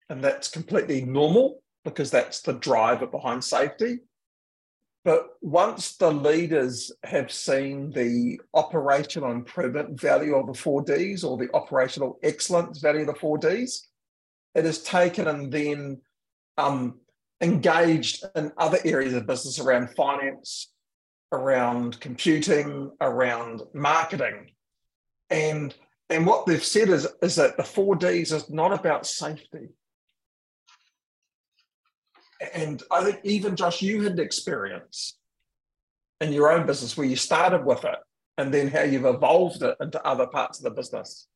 and 0.10 0.24
that's 0.24 0.50
completely 0.50 1.06
normal 1.06 1.62
because 1.84 2.12
that's 2.12 2.42
the 2.42 2.54
driver 2.54 3.08
behind 3.08 3.44
safety. 3.44 4.00
But 5.04 5.30
once 5.42 5.98
the 5.98 6.12
leaders 6.12 6.92
have 7.04 7.32
seen 7.32 7.92
the 7.92 8.40
operational 8.54 9.32
improvement 9.32 10.00
value 10.00 10.36
of 10.36 10.48
the 10.48 10.54
four 10.54 10.84
Ds 10.84 11.24
or 11.24 11.38
the 11.38 11.50
operational 11.56 12.20
excellence 12.22 12.80
value 12.80 13.02
of 13.02 13.08
the 13.08 13.16
four 13.16 13.40
Ds, 13.40 13.88
it 14.54 14.66
is 14.66 14.84
taken 14.84 15.28
and 15.28 15.52
then 15.52 16.02
um, 16.58 17.00
engaged 17.42 18.24
in 18.36 18.52
other 18.58 18.78
areas 18.86 19.16
of 19.16 19.26
business 19.26 19.60
around 19.60 19.90
finance, 19.96 20.72
around 21.32 22.00
computing, 22.00 22.92
around 23.02 23.64
marketing. 23.74 24.52
And, 25.32 25.74
and 26.12 26.28
what 26.28 26.46
they've 26.46 26.64
said 26.64 26.90
is, 26.90 27.08
is 27.24 27.38
that 27.38 27.58
the 27.58 27.64
four 27.64 27.96
Ds 27.96 28.34
is 28.34 28.50
not 28.52 28.72
about 28.72 29.08
safety 29.08 29.70
and 32.54 32.84
I 32.92 33.04
think 33.04 33.20
even 33.24 33.56
Josh, 33.56 33.82
you 33.82 34.02
had 34.04 34.20
experience 34.20 35.18
in 36.20 36.32
your 36.32 36.52
own 36.52 36.66
business 36.66 36.96
where 36.98 37.08
you 37.08 37.16
started 37.16 37.66
with 37.66 37.84
it 37.86 37.98
and 38.38 38.54
then 38.54 38.68
how 38.68 38.82
you've 38.82 39.06
evolved 39.06 39.62
it 39.64 39.76
into 39.80 40.06
other 40.06 40.28
parts 40.28 40.60
of 40.60 40.64
the 40.64 40.72
business. 40.72 41.28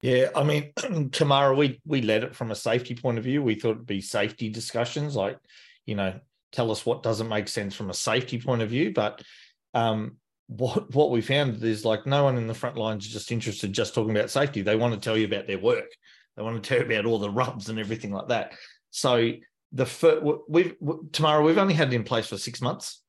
Yeah, 0.00 0.30
I 0.34 0.42
mean, 0.42 0.72
Tamara, 1.12 1.54
we 1.54 1.80
we 1.84 2.02
led 2.02 2.24
it 2.24 2.34
from 2.34 2.50
a 2.50 2.56
safety 2.56 2.94
point 2.94 3.18
of 3.18 3.24
view. 3.24 3.42
We 3.42 3.54
thought 3.54 3.72
it'd 3.72 3.86
be 3.86 4.00
safety 4.00 4.48
discussions, 4.48 5.14
like, 5.14 5.38
you 5.86 5.94
know, 5.94 6.18
tell 6.50 6.70
us 6.70 6.84
what 6.84 7.02
doesn't 7.02 7.28
make 7.28 7.48
sense 7.48 7.74
from 7.74 7.90
a 7.90 7.94
safety 7.94 8.40
point 8.40 8.62
of 8.62 8.70
view. 8.70 8.92
But 8.92 9.22
um, 9.74 10.16
what 10.48 10.92
what 10.94 11.10
we 11.10 11.20
found 11.20 11.62
is 11.62 11.84
like 11.84 12.04
no 12.04 12.24
one 12.24 12.36
in 12.36 12.48
the 12.48 12.54
front 12.54 12.76
lines 12.76 13.06
is 13.06 13.12
just 13.12 13.30
interested 13.30 13.72
just 13.72 13.94
talking 13.94 14.10
about 14.10 14.30
safety. 14.30 14.62
They 14.62 14.76
want 14.76 14.94
to 14.94 15.00
tell 15.00 15.16
you 15.16 15.26
about 15.26 15.46
their 15.46 15.58
work. 15.58 15.90
They 16.36 16.42
want 16.42 16.62
to 16.62 16.68
tell 16.68 16.78
you 16.78 16.92
about 16.92 17.06
all 17.06 17.18
the 17.18 17.30
rubs 17.30 17.68
and 17.68 17.78
everything 17.78 18.12
like 18.12 18.28
that. 18.28 18.54
So 18.90 19.32
the 19.72 19.86
first, 19.86 20.22
we've 20.48 20.76
Tamara 21.12 21.42
we've 21.42 21.58
only 21.58 21.74
had 21.74 21.92
it 21.92 21.96
in 21.96 22.04
place 22.04 22.26
for 22.26 22.38
six 22.38 22.60
months, 22.60 23.02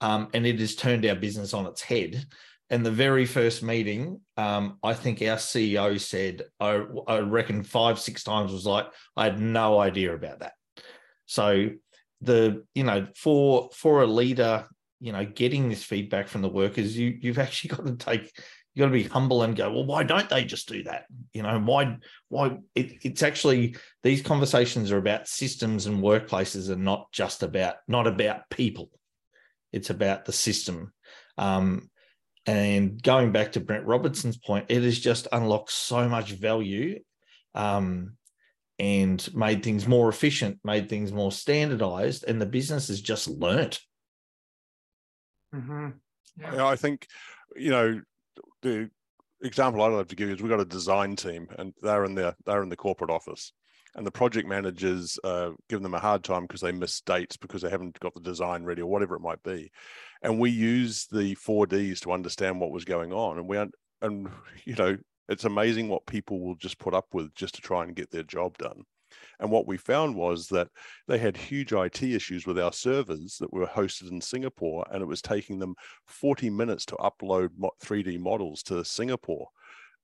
um, 0.00 0.28
and 0.34 0.46
it 0.46 0.58
has 0.58 0.74
turned 0.74 1.06
our 1.06 1.14
business 1.14 1.54
on 1.54 1.66
its 1.66 1.80
head. 1.80 2.24
And 2.70 2.84
the 2.84 2.90
very 2.90 3.24
first 3.24 3.62
meeting, 3.62 4.20
um, 4.36 4.78
I 4.82 4.92
think 4.92 5.22
our 5.22 5.36
CEO 5.36 5.98
said, 5.98 6.42
I, 6.60 6.84
I 7.06 7.20
reckon 7.20 7.62
five 7.62 7.98
six 7.98 8.22
times 8.22 8.52
was 8.52 8.66
like, 8.66 8.86
I 9.16 9.24
had 9.24 9.40
no 9.40 9.78
idea 9.78 10.14
about 10.14 10.40
that. 10.40 10.52
So 11.24 11.70
the 12.20 12.64
you 12.74 12.82
know 12.82 13.06
for 13.14 13.70
for 13.72 14.02
a 14.02 14.06
leader, 14.06 14.66
you 15.00 15.12
know, 15.12 15.24
getting 15.24 15.68
this 15.68 15.84
feedback 15.84 16.28
from 16.28 16.42
the 16.42 16.48
workers, 16.48 16.98
you 16.98 17.16
you've 17.20 17.38
actually 17.38 17.68
got 17.76 17.86
to 17.86 17.96
take 17.96 18.32
you 18.78 18.84
got 18.84 18.92
to 18.92 19.02
be 19.02 19.02
humble 19.02 19.42
and 19.42 19.56
go, 19.56 19.72
well, 19.72 19.84
why 19.84 20.04
don't 20.04 20.28
they 20.28 20.44
just 20.44 20.68
do 20.68 20.84
that? 20.84 21.06
You 21.32 21.42
know, 21.42 21.58
why, 21.58 21.96
why 22.28 22.58
it, 22.76 22.92
it's 23.02 23.24
actually 23.24 23.74
these 24.04 24.22
conversations 24.22 24.92
are 24.92 24.98
about 24.98 25.26
systems 25.26 25.86
and 25.86 26.00
workplaces 26.00 26.70
and 26.70 26.84
not 26.84 27.10
just 27.10 27.42
about, 27.42 27.74
not 27.88 28.06
about 28.06 28.48
people. 28.50 28.88
It's 29.72 29.90
about 29.90 30.26
the 30.26 30.32
system. 30.32 30.92
Um, 31.36 31.90
and 32.46 33.02
going 33.02 33.32
back 33.32 33.52
to 33.52 33.60
Brent 33.60 33.84
Robinson's 33.84 34.38
point, 34.38 34.66
it 34.68 34.84
has 34.84 35.00
just 35.00 35.26
unlocked 35.32 35.72
so 35.72 36.08
much 36.08 36.30
value 36.30 37.00
um, 37.56 38.12
and 38.78 39.28
made 39.34 39.64
things 39.64 39.88
more 39.88 40.08
efficient, 40.08 40.60
made 40.62 40.88
things 40.88 41.10
more 41.10 41.32
standardized, 41.32 42.24
and 42.28 42.40
the 42.40 42.46
business 42.46 42.86
has 42.86 43.00
just 43.00 43.26
learnt. 43.26 43.80
Mm-hmm. 45.52 45.88
Yeah. 46.40 46.64
I 46.64 46.76
think, 46.76 47.08
you 47.56 47.70
know, 47.70 48.00
the 48.62 48.90
example 49.42 49.82
I'd 49.82 49.92
love 49.92 50.08
to 50.08 50.16
give 50.16 50.28
you 50.28 50.34
is 50.34 50.42
we've 50.42 50.50
got 50.50 50.60
a 50.60 50.64
design 50.64 51.16
team 51.16 51.48
and 51.58 51.72
they're 51.82 52.04
in 52.04 52.14
the 52.14 52.34
they're 52.46 52.62
in 52.62 52.68
the 52.68 52.76
corporate 52.76 53.10
office. 53.10 53.52
And 53.94 54.06
the 54.06 54.12
project 54.12 54.46
managers 54.46 55.18
uh, 55.24 55.50
give 55.68 55.82
them 55.82 55.94
a 55.94 55.98
hard 55.98 56.22
time 56.22 56.42
because 56.42 56.60
they 56.60 56.72
miss 56.72 57.00
dates 57.00 57.36
because 57.36 57.62
they 57.62 57.70
haven't 57.70 57.98
got 58.00 58.14
the 58.14 58.20
design 58.20 58.64
ready 58.64 58.82
or 58.82 58.86
whatever 58.86 59.16
it 59.16 59.22
might 59.22 59.42
be. 59.42 59.72
And 60.22 60.38
we 60.38 60.50
use 60.50 61.06
the 61.10 61.34
4ds 61.36 62.00
to 62.00 62.12
understand 62.12 62.60
what 62.60 62.70
was 62.70 62.84
going 62.84 63.12
on. 63.12 63.38
And 63.38 63.48
we 63.48 63.56
and 64.02 64.28
you 64.64 64.74
know 64.74 64.96
it's 65.28 65.44
amazing 65.44 65.88
what 65.88 66.06
people 66.06 66.40
will 66.40 66.54
just 66.56 66.78
put 66.78 66.94
up 66.94 67.06
with 67.12 67.34
just 67.34 67.54
to 67.56 67.60
try 67.60 67.82
and 67.82 67.96
get 67.96 68.10
their 68.10 68.22
job 68.22 68.56
done 68.58 68.84
and 69.40 69.50
what 69.50 69.66
we 69.66 69.76
found 69.76 70.16
was 70.16 70.48
that 70.48 70.68
they 71.06 71.18
had 71.18 71.36
huge 71.36 71.72
IT 71.72 72.02
issues 72.02 72.46
with 72.46 72.58
our 72.58 72.72
servers 72.72 73.36
that 73.38 73.52
were 73.52 73.66
hosted 73.66 74.10
in 74.10 74.20
Singapore, 74.20 74.84
and 74.90 75.00
it 75.00 75.06
was 75.06 75.22
taking 75.22 75.58
them 75.58 75.74
40 76.06 76.50
minutes 76.50 76.84
to 76.86 76.96
upload 76.96 77.50
3D 77.82 78.18
models 78.18 78.62
to 78.64 78.84
Singapore. 78.84 79.48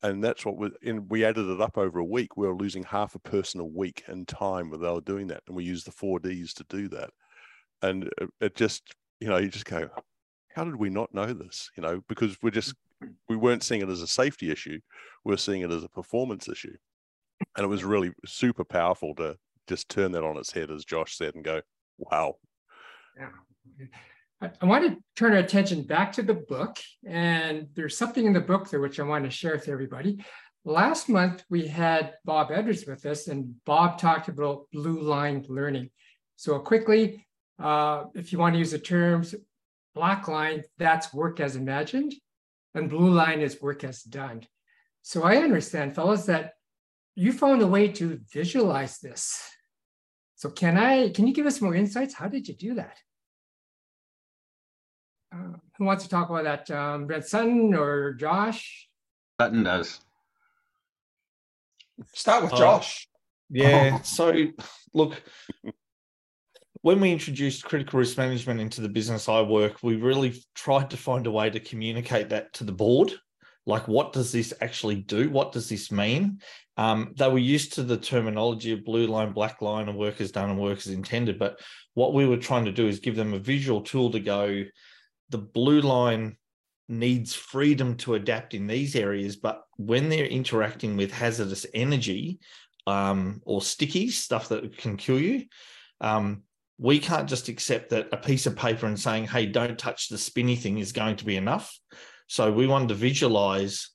And 0.03 0.22
that's 0.22 0.45
what 0.45 0.57
we, 0.57 0.70
and 0.85 1.11
we 1.11 1.24
added 1.24 1.49
it 1.49 1.61
up 1.61 1.78
over 1.78 1.99
a 1.99 2.05
week. 2.05 2.37
We 2.37 2.47
were 2.47 2.55
losing 2.55 2.85
half 2.85 3.14
a 3.14 3.20
person 3.20 3.61
a 3.61 3.64
week 3.64 4.05
in 4.09 4.26
time 4.26 4.70
without 4.70 5.05
doing 5.05 5.28
that. 5.28 5.43
And 5.47 5.57
we 5.57 5.64
used 5.64 5.87
the 5.87 5.93
4Ds 5.93 6.53
to 6.55 6.64
do 6.68 6.89
that. 6.89 7.11
And 7.82 8.05
it, 8.18 8.30
it 8.41 8.55
just, 8.55 8.82
you 9.18 9.28
know, 9.28 9.39
you 9.39 9.49
just 9.49 9.64
go, 9.64 9.89
how 10.55 10.64
did 10.64 10.76
we 10.76 10.91
not 10.91 11.14
know 11.14 11.32
this? 11.32 11.70
You 11.76 11.82
know, 11.82 12.03
because 12.07 12.37
we're 12.43 12.51
just, 12.51 12.74
we 13.28 13.37
weren't 13.37 13.62
seeing 13.62 13.80
it 13.80 13.89
as 13.89 14.03
a 14.03 14.07
safety 14.07 14.51
issue. 14.51 14.78
We 15.24 15.32
we're 15.32 15.39
seeing 15.39 15.62
it 15.62 15.70
as 15.70 15.82
a 15.82 15.89
performance 15.89 16.49
issue 16.49 16.76
and 17.57 17.64
it 17.64 17.68
was 17.68 17.84
really 17.84 18.12
super 18.26 18.64
powerful 18.64 19.14
to 19.16 19.36
just 19.68 19.88
turn 19.88 20.12
that 20.12 20.24
on 20.24 20.36
its 20.36 20.53
head, 20.53 20.70
as 20.70 20.84
Josh 20.84 21.16
said, 21.16 21.34
and 21.34 21.45
go, 21.45 21.62
"Wow." 21.99 22.36
Yeah. 23.16 23.30
I 24.40 24.66
want 24.66 24.84
to 24.86 25.03
turn 25.16 25.32
our 25.32 25.38
attention 25.38 25.84
back 25.84 26.12
to 26.12 26.22
the 26.22 26.34
book, 26.34 26.76
and 27.07 27.68
there's 27.74 27.97
something 27.97 28.26
in 28.26 28.32
the 28.32 28.40
book 28.40 28.68
there 28.68 28.80
which 28.80 29.01
I 29.01 29.05
want 29.05 29.24
to 29.24 29.30
share 29.30 29.53
with 29.53 29.68
everybody. 29.68 30.22
Last 30.64 31.09
month 31.09 31.45
we 31.49 31.66
had 31.66 32.14
Bob 32.24 32.51
Edwards 32.51 32.84
with 32.86 33.07
us, 33.07 33.28
and 33.28 33.55
Bob 33.64 33.99
talked 33.99 34.28
about 34.28 34.66
blue 34.72 35.01
line 35.01 35.45
learning. 35.49 35.90
So 36.36 36.59
quickly, 36.59 37.26
uh, 37.59 38.05
if 38.14 38.32
you 38.32 38.38
want 38.38 38.55
to 38.55 38.59
use 38.59 38.72
the 38.72 38.78
terms, 38.78 39.34
black 39.95 40.26
line 40.26 40.64
that's 40.78 41.14
work 41.14 41.40
as 41.40 41.57
imagined, 41.57 42.14
and 42.74 42.90
blue 42.90 43.11
line 43.11 43.40
is 43.40 43.62
work 43.62 43.84
as 43.84 44.03
done. 44.03 44.42
So 45.03 45.22
I 45.22 45.36
understand, 45.36 45.95
fellas, 45.95 46.26
that 46.26 46.53
you 47.16 47.32
found 47.32 47.62
a 47.62 47.66
way 47.66 47.88
to 47.88 48.20
visualize 48.32 48.98
this. 48.98 49.40
So 50.36 50.50
can 50.50 50.76
I, 50.76 51.10
can 51.10 51.26
you 51.26 51.34
give 51.34 51.46
us 51.46 51.60
more 51.60 51.74
insights? 51.74 52.14
How 52.14 52.28
did 52.28 52.48
you 52.48 52.54
do 52.54 52.74
that? 52.74 52.98
Uh, 55.34 55.56
who 55.78 55.84
wants 55.84 56.04
to 56.04 56.10
talk 56.10 56.28
about 56.28 56.44
that? 56.44 56.70
Um, 56.70 57.06
Brent 57.06 57.24
Sutton 57.24 57.74
or 57.74 58.14
Josh? 58.14 58.88
Sutton 59.40 59.62
does. 59.62 60.00
Start 62.12 62.44
with 62.44 62.52
uh, 62.52 62.56
Josh. 62.56 63.08
Yeah. 63.50 64.00
So 64.02 64.32
look, 64.92 65.22
when 66.82 67.00
we 67.00 67.12
introduced 67.12 67.64
critical 67.64 67.98
risk 67.98 68.18
management 68.18 68.60
into 68.60 68.80
the 68.80 68.88
business 68.88 69.28
I 69.28 69.40
work, 69.42 69.82
we 69.82 69.96
really 69.96 70.42
tried 70.54 70.90
to 70.90 70.96
find 70.96 71.26
a 71.26 71.30
way 71.30 71.50
to 71.50 71.60
communicate 71.60 72.28
that 72.30 72.52
to 72.54 72.64
the 72.64 72.72
board 72.72 73.14
like 73.66 73.88
what 73.88 74.12
does 74.12 74.30
this 74.30 74.52
actually 74.60 74.96
do? 74.96 75.30
What 75.30 75.52
does 75.52 75.68
this 75.68 75.90
mean? 75.90 76.40
Um, 76.76 77.14
they 77.16 77.28
were 77.28 77.38
used 77.38 77.74
to 77.74 77.82
the 77.82 77.96
terminology 77.96 78.72
of 78.72 78.84
blue 78.84 79.06
line 79.06 79.32
black 79.32 79.62
line 79.62 79.88
and 79.88 79.96
work 79.96 80.20
is 80.20 80.32
done 80.32 80.50
and 80.50 80.58
work 80.58 80.78
is 80.78 80.88
intended. 80.88 81.38
But 81.38 81.60
what 81.94 82.12
we 82.12 82.26
were 82.26 82.36
trying 82.36 82.64
to 82.66 82.72
do 82.72 82.88
is 82.88 82.98
give 82.98 83.16
them 83.16 83.32
a 83.32 83.38
visual 83.38 83.80
tool 83.80 84.10
to 84.10 84.20
go 84.20 84.64
the 85.30 85.38
blue 85.38 85.80
line 85.80 86.36
needs 86.88 87.34
freedom 87.34 87.96
to 87.96 88.14
adapt 88.14 88.52
in 88.52 88.66
these 88.66 88.94
areas 88.94 89.36
but 89.36 89.62
when 89.78 90.08
they're 90.08 90.26
interacting 90.26 90.96
with 90.96 91.10
hazardous 91.10 91.64
energy 91.72 92.38
um, 92.86 93.40
or 93.46 93.62
sticky 93.62 94.10
stuff 94.10 94.48
that 94.48 94.76
can 94.76 94.96
kill 94.96 95.18
you 95.18 95.44
um, 96.02 96.42
we 96.78 96.98
can't 96.98 97.28
just 97.28 97.48
accept 97.48 97.90
that 97.90 98.08
a 98.12 98.16
piece 98.16 98.46
of 98.46 98.54
paper 98.54 98.86
and 98.86 99.00
saying 99.00 99.26
hey 99.26 99.46
don't 99.46 99.78
touch 99.78 100.08
the 100.08 100.18
spinny 100.18 100.56
thing 100.56 100.78
is 100.78 100.92
going 100.92 101.16
to 101.16 101.24
be 101.24 101.36
enough 101.36 101.76
so 102.26 102.50
we 102.52 102.66
wanted 102.66 102.88
to 102.88 102.94
visualize 102.94 103.90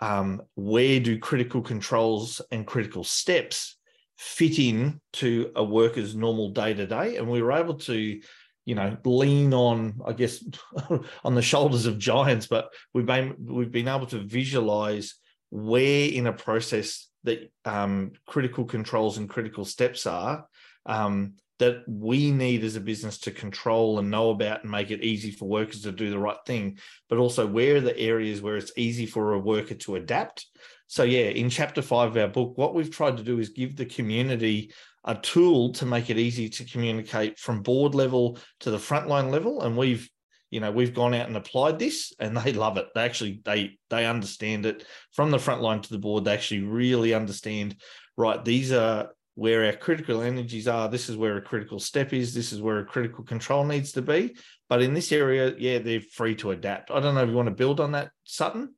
um, 0.00 0.42
where 0.54 1.00
do 1.00 1.18
critical 1.18 1.62
controls 1.62 2.40
and 2.50 2.66
critical 2.66 3.04
steps 3.04 3.76
fit 4.16 4.58
in 4.58 5.00
to 5.14 5.50
a 5.56 5.64
worker's 5.64 6.14
normal 6.14 6.50
day 6.50 6.74
to 6.74 6.86
day, 6.86 7.16
and 7.16 7.28
we 7.28 7.42
were 7.42 7.52
able 7.52 7.74
to, 7.74 8.20
you 8.64 8.74
know, 8.74 8.96
lean 9.04 9.52
on, 9.52 10.00
I 10.06 10.12
guess, 10.12 10.44
on 11.24 11.34
the 11.34 11.42
shoulders 11.42 11.86
of 11.86 11.98
giants. 11.98 12.46
But 12.46 12.70
we've 12.92 13.06
been 13.06 13.36
we've 13.40 13.72
been 13.72 13.88
able 13.88 14.06
to 14.06 14.18
visualize 14.18 15.14
where 15.50 16.08
in 16.08 16.26
a 16.26 16.32
process 16.32 17.08
that 17.24 17.50
um, 17.64 18.12
critical 18.26 18.64
controls 18.64 19.18
and 19.18 19.28
critical 19.28 19.64
steps 19.64 20.06
are, 20.06 20.46
um, 20.86 21.34
that 21.58 21.82
we 21.86 22.30
need 22.30 22.64
as 22.64 22.76
a 22.76 22.80
business 22.80 23.18
to 23.18 23.30
control 23.30 23.98
and 23.98 24.10
know 24.10 24.30
about 24.30 24.62
and 24.62 24.70
make 24.70 24.90
it 24.90 25.04
easy 25.04 25.30
for 25.30 25.48
workers 25.48 25.82
to 25.82 25.92
do 25.92 26.10
the 26.10 26.18
right 26.18 26.36
thing, 26.46 26.78
but 27.08 27.18
also 27.18 27.46
where 27.46 27.76
are 27.76 27.80
the 27.80 27.96
areas 27.98 28.42
where 28.42 28.56
it's 28.56 28.72
easy 28.76 29.06
for 29.06 29.34
a 29.34 29.38
worker 29.38 29.74
to 29.74 29.96
adapt. 29.96 30.46
So, 30.86 31.04
yeah, 31.04 31.26
in 31.26 31.50
chapter 31.50 31.82
five 31.82 32.10
of 32.10 32.16
our 32.16 32.28
book, 32.28 32.56
what 32.56 32.74
we've 32.74 32.90
tried 32.90 33.16
to 33.18 33.22
do 33.22 33.38
is 33.38 33.50
give 33.50 33.76
the 33.76 33.86
community 33.86 34.72
a 35.04 35.14
tool 35.14 35.72
to 35.74 35.86
make 35.86 36.10
it 36.10 36.18
easy 36.18 36.48
to 36.48 36.64
communicate 36.64 37.38
from 37.38 37.62
board 37.62 37.94
level 37.94 38.38
to 38.60 38.70
the 38.70 38.78
frontline 38.78 39.30
level. 39.30 39.62
And 39.62 39.76
we've 39.76 40.08
you 40.50 40.60
know 40.60 40.70
we've 40.70 40.94
gone 40.94 41.14
out 41.14 41.26
and 41.26 41.36
applied 41.36 41.80
this 41.80 42.12
and 42.20 42.36
they 42.36 42.52
love 42.52 42.76
it 42.76 42.86
they 42.94 43.02
actually 43.02 43.40
they 43.44 43.76
they 43.90 44.06
understand 44.06 44.64
it 44.66 44.86
from 45.10 45.32
the 45.32 45.38
front 45.38 45.60
line 45.60 45.80
to 45.80 45.90
the 45.90 45.98
board 45.98 46.24
they 46.24 46.32
actually 46.32 46.62
really 46.62 47.12
understand 47.12 47.74
right 48.16 48.44
these 48.44 48.70
are 48.70 49.08
where 49.34 49.64
our 49.64 49.72
critical 49.72 50.22
energies 50.22 50.68
are. 50.68 50.88
This 50.88 51.08
is 51.08 51.16
where 51.16 51.36
a 51.36 51.42
critical 51.42 51.80
step 51.80 52.12
is. 52.12 52.34
This 52.34 52.52
is 52.52 52.60
where 52.60 52.78
a 52.78 52.84
critical 52.84 53.24
control 53.24 53.64
needs 53.64 53.92
to 53.92 54.02
be. 54.02 54.36
But 54.68 54.82
in 54.82 54.94
this 54.94 55.12
area, 55.12 55.54
yeah, 55.58 55.78
they're 55.78 56.00
free 56.00 56.36
to 56.36 56.52
adapt. 56.52 56.90
I 56.90 57.00
don't 57.00 57.14
know 57.14 57.22
if 57.22 57.28
you 57.28 57.34
want 57.34 57.48
to 57.48 57.54
build 57.54 57.80
on 57.80 57.92
that, 57.92 58.10
Sutton. 58.24 58.74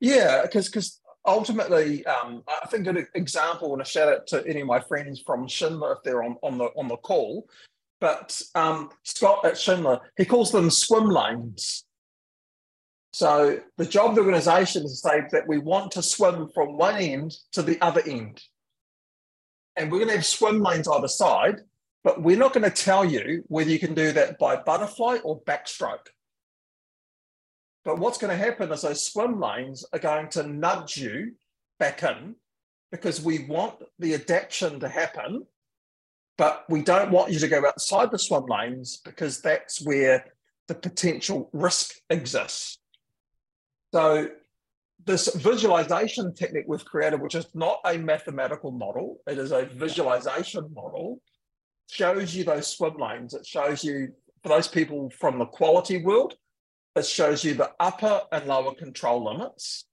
Yeah, 0.00 0.42
because 0.42 0.66
because 0.66 1.00
ultimately, 1.26 2.04
um, 2.06 2.42
I 2.48 2.66
think 2.66 2.86
an 2.86 3.06
example, 3.14 3.72
and 3.72 3.82
a 3.82 3.84
shout 3.84 4.08
out 4.08 4.26
to 4.28 4.46
any 4.46 4.60
of 4.60 4.66
my 4.66 4.80
friends 4.80 5.22
from 5.24 5.48
Schindler 5.48 5.94
if 5.94 5.98
they're 6.04 6.22
on, 6.22 6.36
on 6.42 6.58
the 6.58 6.66
on 6.76 6.88
the 6.88 6.96
call. 6.96 7.48
But 8.00 8.40
um, 8.54 8.90
Scott 9.02 9.44
at 9.44 9.58
Schindler, 9.58 10.00
he 10.16 10.24
calls 10.24 10.52
them 10.52 10.70
swim 10.70 11.08
lanes. 11.08 11.84
So 13.12 13.60
the 13.78 13.86
job 13.86 14.10
of 14.10 14.16
the 14.16 14.22
organisation 14.22 14.84
is 14.84 15.00
to 15.00 15.08
say 15.08 15.22
that 15.30 15.46
we 15.46 15.58
want 15.58 15.92
to 15.92 16.02
swim 16.02 16.50
from 16.52 16.76
one 16.76 16.96
end 16.96 17.36
to 17.52 17.62
the 17.62 17.80
other 17.80 18.02
end 18.04 18.42
and 19.76 19.90
we're 19.90 19.98
going 19.98 20.08
to 20.08 20.16
have 20.16 20.26
swim 20.26 20.62
lanes 20.62 20.88
either 20.88 21.08
side, 21.08 21.60
but 22.02 22.22
we're 22.22 22.36
not 22.36 22.52
going 22.52 22.68
to 22.68 22.70
tell 22.70 23.04
you 23.04 23.42
whether 23.48 23.70
you 23.70 23.78
can 23.78 23.94
do 23.94 24.12
that 24.12 24.38
by 24.38 24.56
butterfly 24.56 25.18
or 25.24 25.40
backstroke. 25.42 26.08
But 27.84 27.98
what's 27.98 28.18
going 28.18 28.30
to 28.30 28.44
happen 28.44 28.72
is 28.72 28.82
those 28.82 29.06
swim 29.06 29.40
lanes 29.40 29.84
are 29.92 29.98
going 29.98 30.28
to 30.30 30.42
nudge 30.46 30.96
you 30.96 31.32
back 31.78 32.02
in 32.02 32.36
because 32.90 33.20
we 33.20 33.46
want 33.46 33.74
the 33.98 34.14
adaptation 34.14 34.80
to 34.80 34.88
happen, 34.88 35.44
but 36.38 36.64
we 36.68 36.82
don't 36.82 37.10
want 37.10 37.32
you 37.32 37.38
to 37.40 37.48
go 37.48 37.66
outside 37.66 38.10
the 38.10 38.18
swim 38.18 38.46
lanes 38.46 39.00
because 39.04 39.40
that's 39.40 39.84
where 39.84 40.24
the 40.68 40.74
potential 40.74 41.50
risk 41.52 41.94
exists. 42.08 42.78
So 43.92 44.28
this 45.06 45.34
visualization 45.34 46.34
technique 46.34 46.64
we've 46.66 46.84
created, 46.84 47.20
which 47.20 47.34
is 47.34 47.46
not 47.54 47.80
a 47.84 47.98
mathematical 47.98 48.70
model, 48.70 49.18
it 49.26 49.38
is 49.38 49.52
a 49.52 49.66
visualization 49.66 50.72
model, 50.74 51.20
shows 51.90 52.34
you 52.34 52.44
those 52.44 52.66
swim 52.66 52.96
lanes. 52.96 53.34
It 53.34 53.46
shows 53.46 53.84
you, 53.84 54.12
for 54.42 54.48
those 54.48 54.68
people 54.68 55.10
from 55.10 55.38
the 55.38 55.46
quality 55.46 56.02
world, 56.02 56.34
it 56.96 57.06
shows 57.06 57.44
you 57.44 57.54
the 57.54 57.72
upper 57.80 58.22
and 58.32 58.46
lower 58.46 58.74
control 58.74 59.24
limits. 59.24 59.84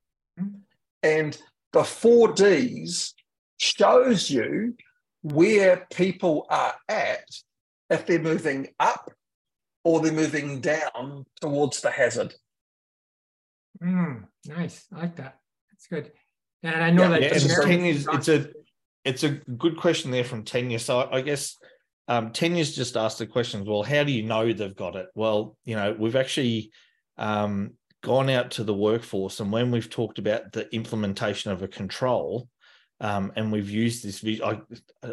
And 1.03 1.37
the 1.73 1.81
4Ds 1.81 3.13
shows 3.57 4.29
you 4.29 4.75
where 5.23 5.87
people 5.93 6.45
are 6.49 6.75
at 6.87 7.25
if 7.89 8.05
they're 8.05 8.19
moving 8.19 8.69
up 8.79 9.11
or 9.83 9.99
they're 9.99 10.11
moving 10.11 10.61
down 10.61 11.25
towards 11.41 11.81
the 11.81 11.91
hazard. 11.91 12.33
Mm, 13.83 14.25
nice. 14.47 14.85
I 14.93 14.99
like 14.99 15.15
that. 15.17 15.37
That's 15.71 15.87
good. 15.87 16.11
And 16.63 16.83
I 16.83 16.91
know 16.91 17.03
yeah, 17.03 17.09
that 17.09 17.21
yeah, 17.21 17.33
and 17.33 17.49
Tanya's, 17.49 18.07
it's 18.11 18.27
a 18.27 18.49
it's 19.03 19.23
a 19.23 19.29
good 19.29 19.77
question 19.77 20.11
there 20.11 20.23
from 20.23 20.43
Tanya. 20.43 20.77
So 20.79 21.09
I 21.11 21.21
guess 21.21 21.57
um, 22.07 22.31
Tanya's 22.31 22.75
just 22.75 22.97
asked 22.97 23.17
the 23.17 23.25
question. 23.25 23.65
Well, 23.65 23.83
how 23.83 24.03
do 24.03 24.11
you 24.11 24.23
know 24.23 24.51
they've 24.51 24.75
got 24.75 24.95
it? 24.95 25.07
Well, 25.15 25.57
you 25.65 25.75
know, 25.75 25.95
we've 25.97 26.15
actually 26.15 26.71
um, 27.17 27.71
gone 28.03 28.29
out 28.29 28.51
to 28.51 28.63
the 28.63 28.73
workforce, 28.73 29.39
and 29.39 29.51
when 29.51 29.71
we've 29.71 29.89
talked 29.89 30.19
about 30.19 30.51
the 30.51 30.73
implementation 30.73 31.51
of 31.51 31.63
a 31.63 31.67
control, 31.67 32.47
um, 32.99 33.31
and 33.35 33.51
we've 33.51 33.69
used 33.69 34.03
this. 34.03 34.23
I, 34.41 34.61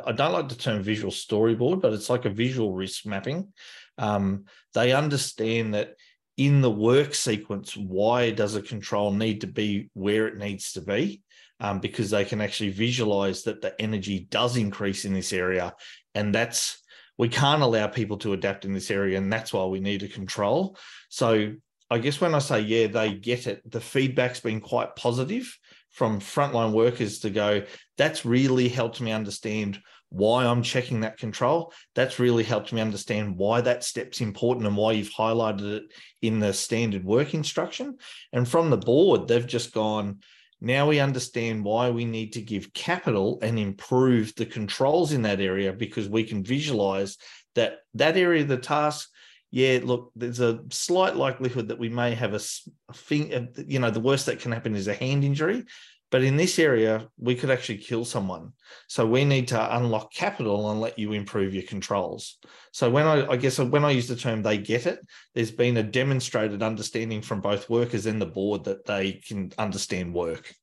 I 0.05 0.13
don't 0.13 0.33
like 0.33 0.51
the 0.51 0.55
term 0.55 0.83
visual 0.83 1.11
storyboard, 1.11 1.81
but 1.81 1.95
it's 1.95 2.11
like 2.11 2.27
a 2.27 2.31
visual 2.31 2.75
risk 2.75 3.07
mapping. 3.07 3.53
Um, 3.97 4.45
they 4.75 4.93
understand 4.93 5.73
that 5.73 5.95
in 6.39 6.61
the 6.61 6.71
work 6.71 7.15
sequence, 7.15 7.77
why 7.77 8.31
does 8.31 8.55
a 8.55 8.63
control 8.63 9.13
need 9.13 9.43
to 9.43 9.47
be 9.47 9.91
where 9.93 10.29
it 10.29 10.39
needs 10.39 10.73
to 10.73 10.81
be? 10.81 11.21
Um, 11.61 11.81
because 11.81 12.11
they 12.11 12.25
can 12.25 12.41
actually 12.41 12.71
visualize 12.71 13.43
that 13.43 13.61
the 13.61 13.79
energy 13.83 14.21
does 14.31 14.57
increase 14.57 15.05
in 15.05 15.13
this 15.13 15.33
area. 15.33 15.75
And 16.15 16.33
that's, 16.33 16.81
we 17.19 17.29
can't 17.29 17.63
allow 17.63 17.89
people 17.89 18.17
to 18.19 18.33
adapt 18.33 18.65
in 18.65 18.73
this 18.73 18.93
area. 18.93 19.19
And 19.19 19.33
that's 19.33 19.53
why 19.53 19.65
we 19.65 19.81
need 19.81 20.05
a 20.05 20.09
control. 20.09 20.79
So 21.09 21.55
I 21.91 21.99
guess 21.99 22.21
when 22.21 22.37
I 22.37 22.39
say, 22.39 22.61
yeah, 22.61 22.87
they 22.87 23.15
get 23.15 23.49
it, 23.49 23.69
the 23.69 23.81
feedback's 23.81 24.39
been 24.39 24.61
quite 24.61 24.95
positive 24.95 25.59
from 25.91 26.21
frontline 26.21 26.73
workers 26.73 27.19
to 27.21 27.31
go, 27.31 27.65
that's 27.97 28.25
really 28.25 28.69
helped 28.69 29.01
me 29.01 29.11
understand 29.11 29.81
why 30.11 30.45
I'm 30.45 30.63
checking 30.63 31.01
that 31.01 31.19
control. 31.19 31.73
That's 31.95 32.19
really 32.19 32.45
helped 32.45 32.73
me 32.73 32.81
understand 32.81 33.37
why 33.37 33.61
that 33.61 33.85
step's 33.85 34.21
important 34.21 34.67
and 34.67 34.77
why 34.77 34.93
you've 34.93 35.11
highlighted 35.11 35.73
it 35.77 35.83
in 36.23 36.41
the 36.41 36.53
standard 36.53 37.05
work 37.05 37.35
instruction. 37.35 37.99
And 38.33 38.49
from 38.49 38.71
the 38.71 38.79
board, 38.79 39.29
they've 39.29 39.47
just 39.47 39.73
gone, 39.73 40.21
now 40.61 40.89
we 40.89 40.99
understand 40.99 41.65
why 41.65 41.91
we 41.91 42.05
need 42.05 42.33
to 42.33 42.43
give 42.43 42.73
capital 42.73 43.39
and 43.43 43.59
improve 43.59 44.35
the 44.35 44.47
controls 44.47 45.13
in 45.13 45.23
that 45.23 45.41
area 45.41 45.73
because 45.73 46.09
we 46.09 46.25
can 46.25 46.43
visualize 46.43 47.17
that 47.55 47.79
that 47.95 48.17
area 48.17 48.43
of 48.43 48.49
the 48.49 48.57
task 48.57 49.09
yeah 49.51 49.79
look 49.83 50.13
there's 50.15 50.41
a 50.41 50.61
slight 50.71 51.17
likelihood 51.17 51.69
that 51.69 51.79
we 51.79 51.89
may 51.89 52.15
have 52.15 52.35
a, 52.35 52.41
a 52.89 52.93
thing 52.93 53.33
uh, 53.33 53.47
you 53.67 53.79
know 53.79 53.91
the 53.91 54.01
worst 54.01 54.27
that 54.27 54.41
can 54.41 54.53
happen 54.53 54.75
is 54.75 54.89
a 54.89 54.95
hand 54.95 55.25
injury 55.25 55.65
but 56.11 56.23
in 56.23 56.37
this 56.37 56.59
area, 56.59 57.09
we 57.19 57.35
could 57.35 57.51
actually 57.51 57.79
kill 57.79 58.05
someone. 58.05 58.53
So 58.87 59.07
we 59.07 59.25
need 59.25 59.49
to 59.49 59.77
unlock 59.77 60.13
capital 60.13 60.71
and 60.71 60.81
let 60.81 60.99
you 60.99 61.13
improve 61.13 61.53
your 61.53 61.65
controls. 61.65 62.39
So 62.73 62.89
when 62.89 63.07
I, 63.07 63.27
I 63.27 63.37
guess 63.37 63.59
when 63.59 63.85
I 63.85 63.91
use 63.91 64.09
the 64.09 64.17
term 64.17 64.43
they 64.43 64.57
get 64.57 64.87
it, 64.87 65.01
there's 65.35 65.51
been 65.51 65.77
a 65.77 65.83
demonstrated 65.83 66.63
understanding 66.63 67.21
from 67.21 67.41
both 67.41 67.69
workers 67.69 68.07
and 68.07 68.21
the 68.21 68.27
board 68.27 68.65
that 68.65 68.87
they 68.87 69.13
can 69.13 69.53
understand 69.59 70.15
work. 70.15 70.55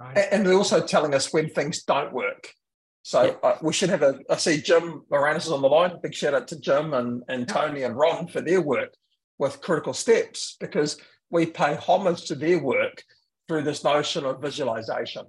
And 0.00 0.44
they're 0.44 0.54
also 0.54 0.84
telling 0.84 1.14
us 1.14 1.32
when 1.32 1.48
things 1.48 1.82
don't 1.82 2.12
work. 2.12 2.52
So 3.02 3.24
yeah. 3.24 3.48
uh, 3.48 3.58
we 3.62 3.72
should 3.72 3.90
have 3.90 4.02
a. 4.02 4.18
I 4.30 4.36
see 4.36 4.60
Jim 4.60 5.02
Marinus 5.10 5.46
is 5.46 5.52
on 5.52 5.62
the 5.62 5.68
line. 5.68 5.92
Big 6.02 6.14
shout 6.14 6.34
out 6.34 6.48
to 6.48 6.60
Jim 6.60 6.94
and, 6.94 7.22
and 7.28 7.48
Tony 7.48 7.82
and 7.82 7.96
Ron 7.96 8.28
for 8.28 8.40
their 8.40 8.60
work 8.60 8.94
with 9.38 9.60
critical 9.60 9.92
steps 9.92 10.56
because 10.60 10.98
we 11.30 11.46
pay 11.46 11.74
homage 11.74 12.26
to 12.26 12.36
their 12.36 12.60
work 12.60 13.02
through 13.52 13.62
this 13.62 13.84
notion 13.84 14.24
of 14.24 14.40
visualization. 14.40 15.24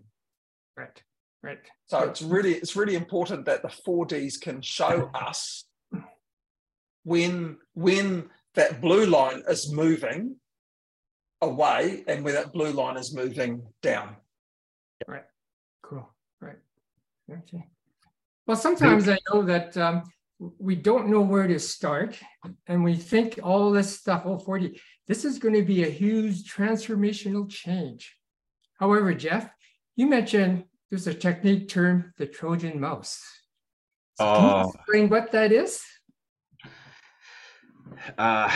Right, 0.78 1.04
right. 1.42 1.58
So 1.88 2.00
it's 2.00 2.22
really 2.22 2.54
it's 2.54 2.78
really 2.78 2.96
important 2.96 3.46
that 3.46 3.62
the 3.62 3.68
4Ds 3.68 4.40
can 4.40 4.62
show 4.62 5.12
us 5.14 5.66
when 7.04 7.58
when 7.74 8.30
that 8.56 8.80
blue 8.80 9.06
line 9.08 9.44
is 9.50 9.74
moving 9.74 10.38
away 11.42 12.06
and 12.08 12.24
where 12.24 12.34
that 12.34 12.54
blue 12.54 12.72
line 12.72 12.96
is 12.96 13.14
moving 13.14 13.64
down. 13.82 14.16
Right. 15.06 15.26
Cool. 15.82 16.10
Right. 16.40 16.60
Okay. 17.30 17.66
Well, 18.48 18.56
sometimes 18.56 19.10
I 19.10 19.18
know 19.30 19.44
that 19.44 19.76
um, 19.76 20.04
we 20.60 20.76
don't 20.76 21.10
know 21.10 21.22
where 21.22 21.48
to 21.48 21.60
start, 21.60 22.18
and 22.68 22.84
we 22.84 22.96
think 22.96 23.40
all 23.44 23.72
this 23.72 24.00
stuff, 24.00 24.24
oh, 24.26 24.38
40, 24.38 24.80
this 25.08 25.26
is 25.26 25.40
going 25.40 25.56
to 25.56 25.64
be 25.64 25.84
a 25.84 25.90
huge 25.90 26.52
transformational 26.52 27.50
change. 27.50 28.16
However, 28.80 29.14
Jeff, 29.14 29.50
you 29.96 30.08
mentioned 30.08 30.66
there's 30.90 31.08
a 31.08 31.14
technique 31.14 31.70
termed 31.70 32.06
the 32.18 32.26
Trojan 32.26 32.80
mouse. 32.80 33.22
So 34.16 34.26
can 34.26 34.44
you 34.44 34.50
oh. 34.50 34.72
explain 34.76 35.10
what 35.10 35.32
that 35.32 35.52
is? 35.52 35.82
Uh, 38.18 38.52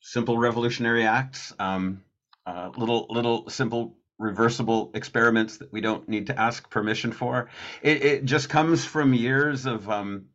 simple 0.00 0.38
revolutionary 0.38 1.04
acts, 1.04 1.52
um, 1.58 2.02
uh, 2.46 2.70
little 2.76 3.06
little 3.10 3.48
simple 3.48 3.98
reversible 4.18 4.90
experiments 4.94 5.58
that 5.58 5.72
we 5.72 5.80
don't 5.80 6.08
need 6.08 6.28
to 6.28 6.40
ask 6.40 6.70
permission 6.70 7.12
for. 7.12 7.50
It, 7.82 8.04
it 8.04 8.24
just 8.24 8.48
comes 8.48 8.84
from 8.84 9.12
years 9.12 9.66
of 9.66 9.88
um, 9.90 10.26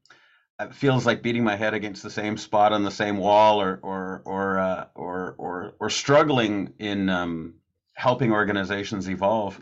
it 0.64 0.76
feels 0.76 1.05
like 1.05 1.22
beating 1.22 1.43
my 1.43 1.55
head 1.55 1.74
against 1.74 2.03
the 2.03 2.09
same 2.09 2.38
spot 2.38 2.74
on 2.74 2.84
the 2.84 2.91
same 2.91 3.18
wall 3.18 3.62
or 3.62 3.80
or 3.82 4.22
or 4.26 4.59
uh, 4.59 4.86
or, 4.95 5.36
or 5.38 5.74
or 5.80 5.89
struggling 5.89 6.74
in 6.80 7.09
um, 7.09 7.55
helping 7.93 8.32
organizations 8.32 9.09
evolve 9.09 9.59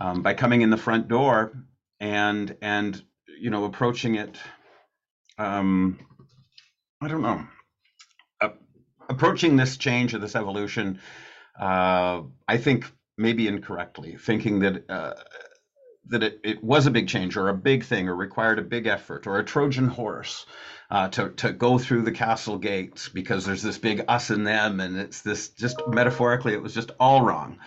um, 0.00 0.22
by 0.22 0.34
coming 0.34 0.62
in 0.62 0.70
the 0.70 0.76
front 0.76 1.08
door 1.08 1.52
and 2.00 2.56
and 2.62 3.02
you 3.40 3.50
know 3.50 3.64
approaching 3.64 4.14
it 4.16 4.38
um, 5.38 5.98
i 7.00 7.08
don't 7.08 7.22
know 7.22 7.44
uh, 8.40 8.48
approaching 9.08 9.56
this 9.56 9.76
change 9.76 10.14
or 10.14 10.18
this 10.18 10.36
evolution 10.36 11.00
uh, 11.60 12.20
i 12.46 12.56
think 12.56 12.90
maybe 13.16 13.48
incorrectly 13.48 14.16
thinking 14.16 14.60
that 14.60 14.88
uh, 14.88 15.14
that 16.08 16.22
it, 16.22 16.40
it 16.42 16.64
was 16.64 16.86
a 16.86 16.90
big 16.90 17.08
change 17.08 17.36
or 17.36 17.48
a 17.48 17.54
big 17.54 17.84
thing 17.84 18.08
or 18.08 18.16
required 18.16 18.58
a 18.58 18.62
big 18.62 18.86
effort 18.86 19.26
or 19.26 19.38
a 19.38 19.44
Trojan 19.44 19.88
horse 19.88 20.46
uh, 20.90 21.08
to, 21.08 21.30
to 21.30 21.52
go 21.52 21.78
through 21.78 22.02
the 22.02 22.12
castle 22.12 22.58
gates 22.58 23.08
because 23.08 23.44
there's 23.44 23.62
this 23.62 23.78
big 23.78 24.02
us 24.08 24.30
and 24.30 24.46
them 24.46 24.80
and 24.80 24.96
it's 24.96 25.22
this 25.22 25.50
just 25.50 25.82
metaphorically 25.86 26.52
it 26.54 26.62
was 26.62 26.74
just 26.74 26.90
all 26.98 27.22
wrong. 27.22 27.58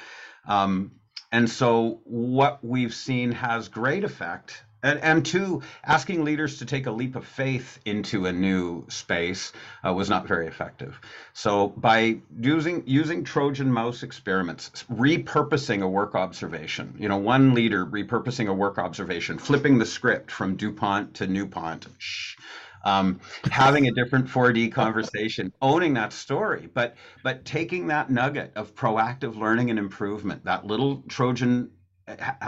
Um, 0.47 0.91
and 1.31 1.49
so 1.49 2.01
what 2.03 2.63
we've 2.63 2.93
seen 2.93 3.31
has 3.31 3.69
great 3.69 4.03
effect 4.03 4.63
and, 4.83 4.99
and 4.99 5.25
two, 5.25 5.61
asking 5.83 6.23
leaders 6.23 6.59
to 6.59 6.65
take 6.65 6.87
a 6.87 6.91
leap 6.91 7.15
of 7.15 7.25
faith 7.25 7.79
into 7.85 8.25
a 8.25 8.31
new 8.31 8.85
space 8.89 9.53
uh, 9.85 9.93
was 9.93 10.09
not 10.09 10.27
very 10.27 10.47
effective. 10.47 10.99
So 11.33 11.67
by 11.67 12.17
using 12.39 12.83
using 12.85 13.23
Trojan 13.23 13.71
mouse 13.71 14.03
experiments, 14.03 14.85
repurposing 14.91 15.81
a 15.81 15.87
work 15.87 16.15
observation, 16.15 16.95
you 16.97 17.07
know, 17.07 17.17
one 17.17 17.53
leader 17.53 17.85
repurposing 17.85 18.47
a 18.47 18.53
work 18.53 18.77
observation, 18.77 19.37
flipping 19.37 19.77
the 19.77 19.85
script 19.85 20.31
from 20.31 20.55
DuPont 20.55 21.15
to 21.15 21.27
NuPont, 21.27 21.87
shh, 21.97 22.35
um, 22.83 23.19
having 23.51 23.87
a 23.87 23.91
different 23.91 24.27
4D 24.27 24.71
conversation, 24.71 25.53
owning 25.61 25.93
that 25.93 26.13
story, 26.13 26.69
but 26.73 26.95
but 27.23 27.45
taking 27.45 27.87
that 27.87 28.09
nugget 28.09 28.51
of 28.55 28.73
proactive 28.75 29.35
learning 29.35 29.69
and 29.69 29.77
improvement, 29.77 30.45
that 30.45 30.65
little 30.65 31.03
Trojan 31.07 31.69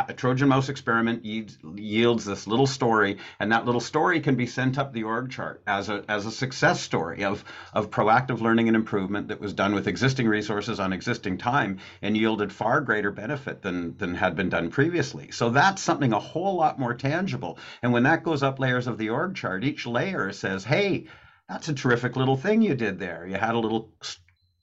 a 0.07 0.13
Trojan 0.13 0.49
mouse 0.49 0.69
experiment 0.69 1.23
yields 1.25 2.25
this 2.25 2.47
little 2.47 2.67
story, 2.67 3.17
and 3.39 3.51
that 3.51 3.65
little 3.65 3.81
story 3.81 4.19
can 4.19 4.35
be 4.35 4.45
sent 4.45 4.77
up 4.77 4.93
the 4.93 5.03
org 5.03 5.31
chart 5.31 5.61
as 5.67 5.89
a 5.89 6.03
as 6.07 6.25
a 6.25 6.31
success 6.31 6.81
story 6.81 7.23
of 7.23 7.43
of 7.73 7.89
proactive 7.89 8.41
learning 8.41 8.67
and 8.67 8.75
improvement 8.75 9.27
that 9.27 9.39
was 9.39 9.53
done 9.53 9.73
with 9.73 9.87
existing 9.87 10.27
resources 10.27 10.79
on 10.79 10.93
existing 10.93 11.37
time 11.37 11.77
and 12.01 12.17
yielded 12.17 12.51
far 12.51 12.81
greater 12.81 13.11
benefit 13.11 13.61
than 13.61 13.97
than 13.97 14.15
had 14.15 14.35
been 14.35 14.49
done 14.49 14.69
previously. 14.69 15.31
So 15.31 15.49
that's 15.49 15.81
something 15.81 16.13
a 16.13 16.19
whole 16.19 16.55
lot 16.55 16.79
more 16.79 16.93
tangible. 16.93 17.57
And 17.81 17.93
when 17.93 18.03
that 18.03 18.23
goes 18.23 18.43
up 18.43 18.59
layers 18.59 18.87
of 18.87 18.97
the 18.97 19.09
org 19.09 19.35
chart, 19.35 19.63
each 19.63 19.85
layer 19.85 20.31
says, 20.31 20.63
"Hey, 20.63 21.07
that's 21.47 21.69
a 21.69 21.73
terrific 21.73 22.15
little 22.15 22.37
thing 22.37 22.61
you 22.61 22.75
did 22.75 22.99
there. 22.99 23.25
You 23.27 23.35
had 23.35 23.55
a 23.55 23.59
little." 23.59 23.93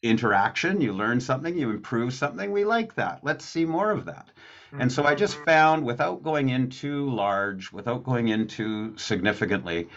Interaction 0.02 0.80
you 0.80 0.92
learn 0.92 1.20
something 1.20 1.56
you 1.56 1.70
improve 1.70 2.12
something 2.12 2.52
we 2.52 2.64
like 2.64 2.94
that 2.94 3.20
let's 3.22 3.44
see 3.44 3.64
more 3.64 3.90
of 3.90 4.06
that 4.06 4.30
and 4.78 4.92
so 4.92 5.04
I 5.04 5.14
just 5.14 5.34
mm-hmm. 5.34 5.44
found 5.44 5.84
without 5.84 6.22
going 6.22 6.48
in 6.50 6.70
too 6.70 7.10
large, 7.10 7.72
without 7.72 8.04
going 8.04 8.28
into 8.28 8.96
significantly, 8.96 9.88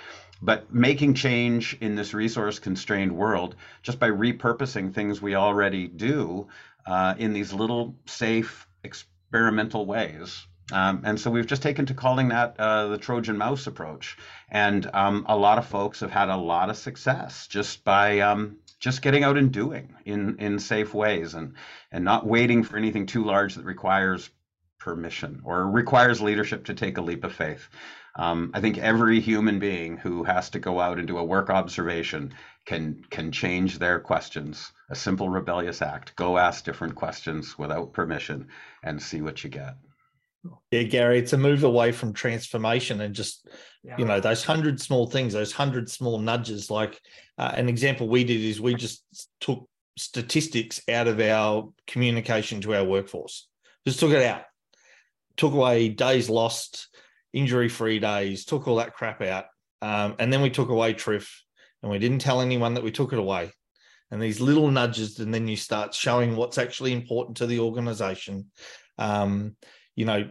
but 0.41 0.73
making 0.73 1.13
change 1.13 1.77
in 1.79 1.95
this 1.95 2.13
resource 2.13 2.59
constrained 2.59 3.11
world 3.11 3.55
just 3.81 3.99
by 3.99 4.09
repurposing 4.09 4.93
things 4.93 5.21
we 5.21 5.35
already 5.35 5.87
do 5.87 6.47
uh, 6.85 7.13
in 7.17 7.33
these 7.33 7.53
little 7.53 7.95
safe 8.05 8.67
experimental 8.83 9.85
ways. 9.85 10.45
Um, 10.71 11.01
and 11.03 11.19
so 11.19 11.29
we've 11.29 11.45
just 11.45 11.61
taken 11.61 11.85
to 11.87 11.93
calling 11.93 12.29
that 12.29 12.55
uh, 12.57 12.87
the 12.87 12.97
Trojan 12.97 13.37
mouse 13.37 13.67
approach. 13.67 14.17
And 14.49 14.89
um, 14.93 15.25
a 15.27 15.37
lot 15.37 15.57
of 15.57 15.67
folks 15.67 15.99
have 15.99 16.11
had 16.11 16.29
a 16.29 16.37
lot 16.37 16.69
of 16.69 16.77
success 16.77 17.47
just 17.47 17.83
by 17.83 18.21
um, 18.21 18.57
just 18.83 19.01
getting 19.01 19.23
out 19.23 19.37
and 19.37 19.53
doing 19.53 19.95
in, 20.03 20.35
in 20.39 20.59
safe 20.59 20.93
ways 20.93 21.35
and, 21.35 21.53
and 21.89 22.03
not 22.03 22.27
waiting 22.27 22.63
for 22.63 22.75
anything 22.75 23.05
too 23.05 23.23
large 23.23 23.55
that 23.55 23.63
requires 23.63 24.29
permission 24.77 25.39
or 25.45 25.71
requires 25.71 26.19
leadership 26.19 26.65
to 26.65 26.73
take 26.73 26.97
a 26.97 27.01
leap 27.01 27.23
of 27.23 27.31
faith. 27.31 27.69
Um, 28.17 28.51
I 28.53 28.59
think 28.59 28.77
every 28.77 29.21
human 29.21 29.59
being 29.59 29.95
who 29.95 30.25
has 30.25 30.49
to 30.49 30.59
go 30.59 30.81
out 30.81 30.99
and 30.99 31.07
do 31.07 31.17
a 31.17 31.23
work 31.23 31.49
observation 31.49 32.33
can 32.65 33.03
can 33.09 33.31
change 33.31 33.79
their 33.79 34.01
questions. 34.01 34.73
A 34.89 34.95
simple 34.95 35.29
rebellious 35.29 35.81
act. 35.81 36.13
Go 36.17 36.37
ask 36.37 36.65
different 36.65 36.95
questions 36.95 37.57
without 37.57 37.93
permission 37.93 38.49
and 38.83 39.01
see 39.01 39.21
what 39.21 39.45
you 39.45 39.49
get. 39.49 39.75
Yeah, 40.71 40.83
Gary, 40.83 41.19
it's 41.19 41.33
a 41.33 41.37
move 41.37 41.63
away 41.63 41.91
from 41.91 42.13
transformation 42.13 43.01
and 43.01 43.15
just 43.15 43.47
yeah. 43.83 43.95
you 43.97 44.05
know 44.05 44.19
those 44.19 44.43
hundred 44.43 44.79
small 44.81 45.07
things, 45.07 45.33
those 45.33 45.53
hundred 45.53 45.89
small 45.89 46.19
nudges. 46.19 46.69
Like 46.69 46.99
uh, 47.37 47.53
an 47.55 47.69
example 47.69 48.07
we 48.09 48.23
did 48.23 48.41
is 48.41 48.59
we 48.59 48.73
just 48.75 49.05
took 49.39 49.67
statistics 49.97 50.81
out 50.89 51.07
of 51.07 51.19
our 51.19 51.71
communication 51.87 52.59
to 52.61 52.75
our 52.75 52.83
workforce. 52.83 53.47
Just 53.87 53.99
took 53.99 54.11
it 54.11 54.23
out, 54.23 54.43
took 55.37 55.53
away 55.53 55.89
days 55.89 56.29
lost, 56.29 56.89
injury 57.31 57.69
free 57.69 57.99
days, 57.99 58.45
took 58.45 58.67
all 58.67 58.77
that 58.77 58.93
crap 58.93 59.21
out, 59.21 59.45
um, 59.81 60.15
and 60.19 60.31
then 60.31 60.41
we 60.41 60.49
took 60.49 60.69
away 60.69 60.93
TRIF, 60.93 61.29
and 61.81 61.91
we 61.91 61.99
didn't 61.99 62.19
tell 62.19 62.41
anyone 62.41 62.73
that 62.73 62.83
we 62.83 62.91
took 62.91 63.13
it 63.13 63.19
away. 63.19 63.51
And 64.11 64.21
these 64.21 64.39
little 64.39 64.69
nudges, 64.69 65.19
and 65.19 65.33
then 65.33 65.47
you 65.47 65.55
start 65.55 65.93
showing 65.93 66.35
what's 66.35 66.57
actually 66.57 66.93
important 66.93 67.37
to 67.37 67.47
the 67.47 67.59
organization. 67.59 68.51
Um, 68.97 69.55
you 69.95 70.05
know 70.05 70.29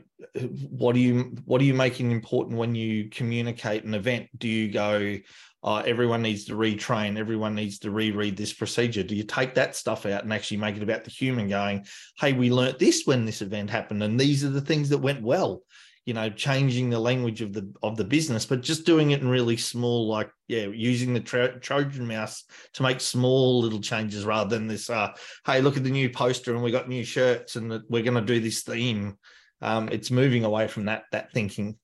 what 0.71 0.95
do 0.95 1.01
you 1.01 1.37
what 1.45 1.61
are 1.61 1.65
you 1.65 1.75
making 1.75 2.11
important 2.11 2.59
when 2.59 2.75
you 2.75 3.09
communicate 3.11 3.85
an 3.85 3.95
event? 3.95 4.29
Do 4.37 4.49
you 4.49 4.71
go 4.71 5.19
oh, 5.65 5.77
everyone 5.77 6.23
needs 6.23 6.47
to 6.47 6.55
retrain. 6.55 7.17
Everyone 7.17 7.55
needs 7.55 7.79
to 7.81 7.91
reread 7.93 8.37
this 8.37 8.53
procedure. 8.53 9.05
Do 9.05 9.15
you 9.15 9.23
take 9.23 9.55
that 9.55 9.77
stuff 9.77 10.07
out 10.07 10.25
and 10.25 10.33
actually 10.33 10.57
make 10.57 10.77
it 10.77 10.83
about 10.83 11.05
the 11.05 11.11
human 11.11 11.49
going 11.49 11.87
hey 12.19 12.33
we 12.33 12.51
learnt 12.51 12.79
this 12.79 13.03
when 13.05 13.25
this 13.25 13.43
event 13.43 13.71
happened 13.71 14.03
and 14.03 14.19
these 14.19 14.45
are 14.45 14.51
the 14.51 14.61
things 14.61 14.89
that 14.89 14.99
went 14.99 15.23
well. 15.23 15.63
You 16.05 16.15
know 16.15 16.31
changing 16.31 16.91
the 16.91 16.99
language 16.99 17.43
of 17.43 17.53
the 17.53 17.73
of 17.81 17.97
the 17.97 18.03
business 18.03 18.45
but 18.45 18.61
just 18.61 18.85
doing 18.85 19.13
it 19.13 19.21
in 19.21 19.29
really 19.29 19.57
small 19.57 20.09
like 20.09 20.31
yeah 20.49 20.67
using 20.67 21.15
the 21.15 21.21
tro- 21.21 21.59
trojan 21.61 22.09
mouse 22.09 22.43
to 22.73 22.83
make 22.83 23.01
small 23.01 23.61
little 23.61 23.81
changes 23.81 24.25
rather 24.25 24.51
than 24.51 24.67
this 24.67 24.91
uh 24.91 25.13
hey 25.47 25.61
look 25.61 25.77
at 25.77 25.85
the 25.85 25.91
new 25.91 26.11
poster 26.11 26.55
and 26.55 26.65
we 26.65 26.73
got 26.73 26.89
new 26.89 27.05
shirts 27.05 27.55
and 27.55 27.71
we're 27.89 28.03
going 28.03 28.15
to 28.15 28.21
do 28.21 28.41
this 28.41 28.65
theme 28.65 29.17
um, 29.63 29.89
it's 29.91 30.11
moving 30.11 30.45
away 30.45 30.69
from 30.69 30.87
that 30.87 31.05
that 31.13 31.33
thinking. 31.33 31.79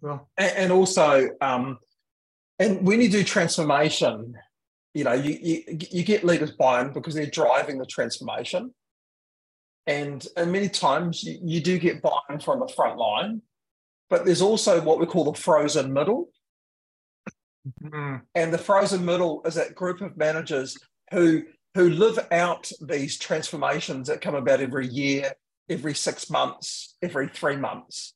Well, 0.00 0.28
and, 0.36 0.52
and 0.56 0.72
also, 0.72 1.28
um, 1.40 1.78
and 2.58 2.86
when 2.86 3.00
you 3.00 3.10
do 3.10 3.24
transformation, 3.24 4.34
you 4.94 5.04
know, 5.04 5.12
you, 5.12 5.38
you 5.42 5.78
you 5.90 6.04
get 6.04 6.24
leaders 6.24 6.52
buy-in 6.52 6.92
because 6.92 7.14
they're 7.14 7.26
driving 7.26 7.78
the 7.78 7.86
transformation, 7.86 8.72
and 9.86 10.26
and 10.36 10.52
many 10.52 10.68
times 10.68 11.22
you, 11.24 11.38
you 11.42 11.60
do 11.60 11.78
get 11.78 12.00
buy-in 12.00 12.38
from 12.38 12.60
the 12.60 12.68
front 12.68 12.96
line, 12.96 13.42
but 14.08 14.24
there's 14.24 14.42
also 14.42 14.80
what 14.80 15.00
we 15.00 15.06
call 15.06 15.24
the 15.24 15.38
frozen 15.38 15.92
middle. 15.92 16.30
Mm-hmm. 17.82 18.16
And 18.34 18.54
the 18.54 18.58
frozen 18.58 19.04
middle 19.04 19.42
is 19.44 19.56
that 19.56 19.74
group 19.74 20.00
of 20.00 20.16
managers 20.16 20.78
who 21.10 21.42
who 21.74 21.90
live 21.90 22.18
out 22.30 22.70
these 22.80 23.18
transformations 23.18 24.08
that 24.08 24.20
come 24.20 24.34
about 24.34 24.60
every 24.60 24.86
year 24.86 25.32
every 25.68 25.94
six 25.94 26.30
months, 26.30 26.96
every 27.02 27.28
three 27.28 27.56
months. 27.56 28.14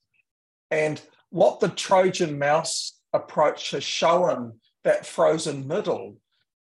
And 0.70 1.00
what 1.30 1.60
the 1.60 1.68
Trojan 1.68 2.38
mouse 2.38 2.98
approach 3.12 3.70
has 3.72 3.84
shown 3.84 4.54
that 4.84 5.06
frozen 5.06 5.66
middle 5.66 6.16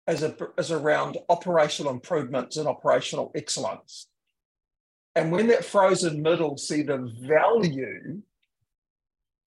is, 0.08 0.24
a, 0.24 0.36
is 0.58 0.72
around 0.72 1.18
operational 1.30 1.92
improvements 1.92 2.58
and 2.58 2.68
operational 2.68 3.32
excellence. 3.36 4.08
And 5.16 5.32
when 5.32 5.48
that 5.48 5.64
frozen 5.64 6.22
middle 6.22 6.58
see 6.58 6.82
the 6.82 7.10
value 7.22 8.22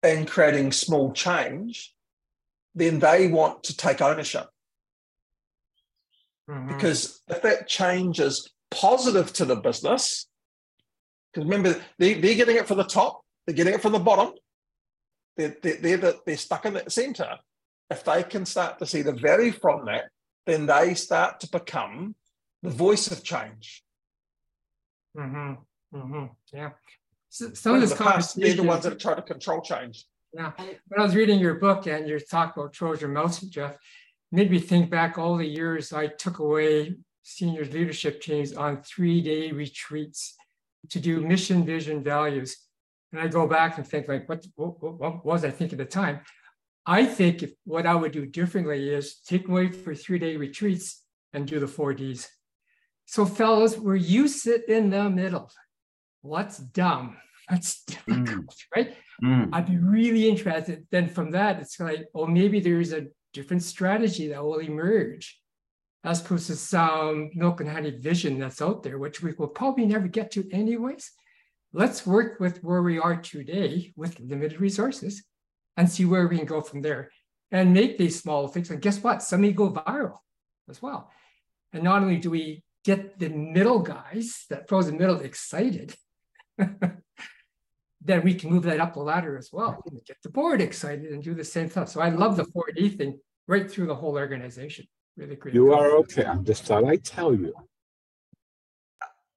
in 0.03 0.27
creating 0.27 0.73
small 0.73 1.13
change, 1.13 1.93
then 2.75 2.99
they 2.99 3.27
want 3.27 3.65
to 3.65 3.77
take 3.77 4.01
ownership. 4.01 4.47
Mm-hmm. 6.49 6.69
Because 6.69 7.21
if 7.29 7.43
that 7.43 7.67
change 7.67 8.21
is 8.21 8.53
positive 8.71 9.33
to 9.35 9.45
the 9.45 9.57
business, 9.57 10.29
because 11.37 11.51
remember, 11.51 11.79
they, 11.99 12.15
they're 12.15 12.35
getting 12.35 12.57
it 12.57 12.67
from 12.67 12.79
the 12.79 12.85
top, 12.85 13.21
they're 13.47 13.55
getting 13.55 13.75
it 13.75 13.83
from 13.83 13.93
the 13.93 13.99
bottom. 13.99 14.33
They're, 15.37 15.55
they're, 15.63 15.77
they're, 15.77 15.97
the, 15.99 16.21
they're 16.25 16.37
stuck 16.39 16.65
in 16.65 16.73
the 16.73 16.85
center. 16.89 17.37
If 17.91 18.05
they 18.05 18.23
can 18.23 18.47
start 18.47 18.79
to 18.79 18.87
see 18.87 19.03
the 19.03 19.13
value 19.13 19.53
from 19.53 19.85
that, 19.85 20.05
then 20.47 20.65
they 20.65 20.95
start 20.95 21.41
to 21.41 21.51
become 21.51 22.15
the 22.63 22.71
voice 22.71 23.11
of 23.11 23.23
change. 23.23 23.85
Mm-hmm. 25.17 25.97
Mm-hmm. 25.97 26.25
Yeah. 26.55 26.71
So, 27.29 27.53
some 27.53 27.75
of 27.75 27.83
this 27.83 27.93
the 27.93 28.03
past, 28.03 28.41
they're 28.41 28.55
the 28.55 28.63
ones 28.63 28.85
that 28.85 28.99
try 28.99 29.15
to 29.15 29.21
control 29.21 29.61
change. 29.61 30.07
Yeah. 30.33 30.53
When 30.57 31.01
I 31.01 31.03
was 31.03 31.15
reading 31.15 31.39
your 31.39 31.57
book 31.57 31.87
and 31.87 32.09
your 32.09 32.19
talk 32.19 32.57
about 32.57 32.73
Trojan 32.73 33.13
Mouse, 33.13 33.41
Jeff, 33.41 33.77
made 34.33 34.51
me 34.51 34.59
think 34.59 34.91
back 34.91 35.19
all 35.19 35.37
the 35.37 35.47
years 35.47 35.93
I 35.93 36.07
took 36.07 36.39
away 36.39 36.95
senior 37.23 37.67
leadership 37.67 38.23
teams 38.23 38.55
on 38.55 38.83
three-day 38.83 39.53
retreats 39.53 40.35
to 40.91 41.01
do 41.01 41.21
mission, 41.21 41.65
vision, 41.65 42.03
values. 42.03 42.57
And 43.13 43.21
I 43.21 43.29
go 43.29 43.47
back 43.47 43.79
and 43.79 43.87
think 43.87 44.09
like, 44.09 44.29
what, 44.29 44.45
what, 44.57 45.01
what 45.01 45.25
was 45.25 45.45
I 45.45 45.51
thinking 45.51 45.81
at 45.81 45.89
the 45.89 45.93
time? 45.93 46.21
I 46.85 47.05
think 47.05 47.43
if, 47.43 47.53
what 47.65 47.87
I 47.87 47.95
would 47.95 48.13
do 48.13 48.27
differently 48.27 48.89
is 48.91 49.21
take 49.27 49.49
away 49.49 49.71
for 49.71 49.95
three-day 49.95 50.37
retreats 50.37 51.03
and 51.33 51.47
do 51.47 51.59
the 51.59 51.67
four 51.67 51.95
Ds. 51.95 52.29
So 53.07 53.25
fellows, 53.25 53.79
where 53.79 53.97
you 53.97 54.29
sit 54.29 54.69
in 54.69 54.91
the 54.91 55.09
middle, 55.11 55.51
what's 56.23 56.59
dumb? 56.59 57.17
That's 57.49 57.85
difficult, 57.87 58.57
mm. 58.57 58.67
right? 58.75 58.95
Mm. 59.23 59.51
I'd 59.53 59.67
be 59.67 59.79
really 59.79 60.29
interested. 60.29 60.87
Then 60.91 61.09
from 61.09 61.31
that, 61.33 61.61
it's 61.61 61.79
like, 61.81 62.07
oh, 62.15 62.27
maybe 62.27 62.61
there's 62.61 62.93
a 62.93 63.07
different 63.33 63.63
strategy 63.63 64.29
that 64.29 64.43
will 64.43 64.59
emerge 64.59 65.41
as 66.07 66.21
opposed 66.21 66.47
to 66.47 66.55
some 66.55 67.31
milk 67.35 67.61
and 67.61 67.69
honey 67.69 67.91
vision 67.91 68.39
that's 68.39 68.63
out 68.63 68.85
there, 68.85 68.97
which 68.97 69.23
we 69.23 69.33
will 69.33 69.49
probably 69.49 69.85
never 69.85 70.07
get 70.07 70.31
to 70.31 70.49
anyways. 70.53 71.11
Let's 71.73 72.07
work 72.07 72.39
with 72.39 72.63
where 72.63 72.81
we 72.81 72.97
are 73.01 73.17
today 73.17 73.93
with 73.97 74.21
limited 74.21 74.61
resources 74.61 75.25
and 75.77 75.91
see 75.91 76.05
where 76.05 76.29
we 76.29 76.37
can 76.37 76.47
go 76.47 76.61
from 76.61 76.81
there 76.81 77.11
and 77.51 77.75
make 77.75 77.99
these 77.99 78.21
small 78.21 78.47
things. 78.47 78.71
And 78.71 78.81
guess 78.81 79.03
what? 79.03 79.21
Some 79.21 79.41
may 79.41 79.51
go 79.51 79.69
viral 79.69 80.19
as 80.71 80.81
well. 80.81 81.11
And 81.73 81.83
not 81.83 82.03
only 82.03 82.19
do 82.19 82.31
we 82.31 82.63
get 82.85 83.19
the 83.19 83.29
middle 83.29 83.81
guys, 83.81 84.47
that 84.49 84.69
frozen 84.69 84.97
middle 84.97 85.19
excited, 85.19 85.93
then 86.57 88.23
we 88.23 88.35
can 88.35 88.51
move 88.51 88.63
that 88.63 88.81
up 88.81 88.95
the 88.95 89.01
ladder 89.01 89.37
as 89.37 89.51
well 89.53 89.83
get 90.07 90.17
the 90.23 90.31
board 90.31 90.61
excited 90.61 91.11
and 91.11 91.25
do 91.25 91.35
the 91.35 91.43
same 91.43 91.69
stuff. 91.69 91.89
So 91.89 92.01
I 92.01 92.11
love 92.11 92.37
the 92.37 92.45
4D 92.45 92.97
thing 92.97 93.19
right 93.49 93.69
through 93.69 93.89
the 93.89 93.97
whole 93.97 94.15
organization 94.15 94.87
really 95.17 95.37
great. 95.37 95.55
You 95.55 95.73
are 95.73 95.93
okay. 95.99 96.25
I'm 96.25 96.45
just 96.45 96.65
thought 96.65 96.85
I'd 96.85 97.05
tell 97.05 97.35
you. 97.35 97.55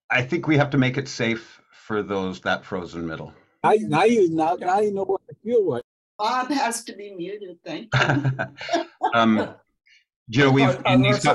I 0.10 0.24
think 0.24 0.48
we 0.48 0.58
have 0.58 0.72
to 0.72 0.78
make 0.78 0.98
it 0.98 1.08
safe 1.08 1.62
for 1.72 2.02
those 2.04 2.42
that 2.42 2.66
frozen 2.66 3.08
middle. 3.08 3.34
I, 3.64 3.78
now 3.78 4.04
you 4.04 4.30
now, 4.30 4.56
now 4.56 4.80
you 4.80 4.94
know 4.94 5.04
what 5.04 5.22
I 5.30 5.34
feel 5.44 5.70
like. 5.70 5.84
Bob 6.18 6.50
has 6.50 6.84
to 6.86 6.94
be 6.94 7.14
muted. 7.14 7.58
Thank 7.66 7.90
you. 7.96 8.86
um, 9.14 9.56
you 10.28 10.44
know, 10.46 10.52
we've 10.52 10.82
in 10.86 11.02
these 11.02 11.26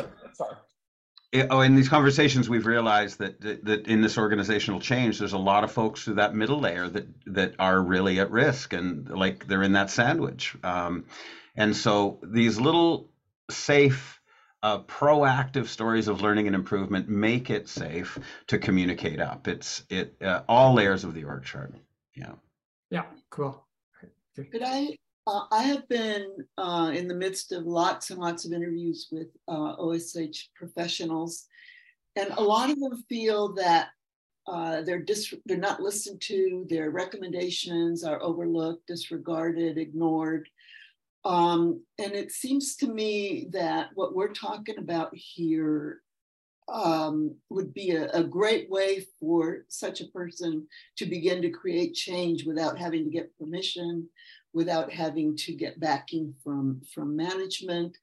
oh, 1.51 1.61
in 1.61 1.75
these 1.75 1.89
conversations, 1.89 2.49
we've 2.49 2.67
realized 2.67 3.19
that, 3.19 3.41
that 3.41 3.65
that 3.65 3.87
in 3.87 4.03
this 4.03 4.19
organizational 4.19 4.81
change, 4.81 5.19
there's 5.19 5.33
a 5.33 5.39
lot 5.39 5.65
of 5.65 5.73
folks 5.73 6.05
through 6.05 6.15
that 6.15 6.35
middle 6.35 6.61
layer 6.61 6.89
that 6.89 7.07
that 7.27 7.55
are 7.59 7.81
really 7.81 8.21
at 8.21 8.31
risk 8.31 8.73
and 8.73 9.09
like 9.09 9.47
they're 9.47 9.63
in 9.63 9.73
that 9.73 9.91
sandwich. 9.91 10.57
Um, 10.63 11.07
and 11.57 11.77
so 11.77 12.21
these 12.23 12.61
little 12.61 13.11
safe 13.51 14.21
uh, 14.65 14.79
proactive 14.85 15.67
stories 15.67 16.09
of 16.09 16.23
learning 16.23 16.47
and 16.47 16.57
improvement 16.57 17.07
make 17.07 17.51
it 17.51 17.69
safe 17.69 18.19
to 18.47 18.59
communicate 18.59 19.21
up. 19.21 19.47
It's 19.47 19.85
it 19.91 20.17
uh, 20.23 20.41
all 20.49 20.73
layers 20.73 21.05
of 21.05 21.13
the 21.13 21.25
org 21.25 21.45
chart. 21.45 21.75
Yeah. 22.15 22.33
Yeah. 22.91 23.05
Cool. 23.29 23.63
Could 24.35 24.63
I? 24.65 24.97
Uh, 25.27 25.43
I 25.53 25.65
have 25.65 25.87
been 25.89 26.29
uh, 26.57 26.93
in 26.95 27.09
the 27.09 27.15
midst 27.15 27.53
of 27.53 27.67
lots 27.67 28.11
and 28.11 28.19
lots 28.19 28.47
of 28.47 28.53
interviews 28.53 29.09
with 29.13 29.29
uh, 29.49 29.75
OSH 29.79 30.51
professionals, 30.57 31.47
and 32.17 32.31
a 32.31 32.43
lot 32.43 32.71
of 32.71 32.81
them 32.81 33.05
feel 33.07 33.53
that 33.55 33.89
uh, 34.47 34.81
they're 34.81 35.03
dis- 35.03 35.35
they're 35.45 35.59
not 35.59 35.81
listened 35.81 36.23
to. 36.23 36.67
Their 36.71 36.91
recommendations 36.91 38.03
are 38.03 38.23
overlooked, 38.23 38.87
disregarded, 38.87 39.77
ignored. 39.77 40.49
Um, 41.25 41.83
and 41.99 42.13
it 42.13 42.33
seems 42.33 42.77
to 42.77 42.87
me 42.87 43.49
that 43.53 43.91
what 43.95 44.15
we're 44.15 44.33
talking 44.33 44.79
about 44.79 45.11
here 45.15 46.03
um, 46.69 47.37
would 47.51 47.73
be 47.75 47.93
a, 47.93 48.11
a, 48.11 48.25
great 48.25 48.71
way 48.71 49.07
for 49.21 49.65
such 49.69 50.01
a 50.01 50.09
person 50.09 50.67
to 50.97 51.05
begin 51.07 51.43
to 51.43 51.51
create 51.51 51.93
change 51.93 52.47
without 52.47 52.79
having 52.79 53.05
to 53.05 53.11
get 53.11 53.37
permission, 53.39 54.09
without 54.55 54.91
having 54.91 55.37
to 55.37 55.53
get 55.53 55.79
backing 55.79 56.35
from, 56.43 56.81
from 56.95 57.17
management. 57.17 57.97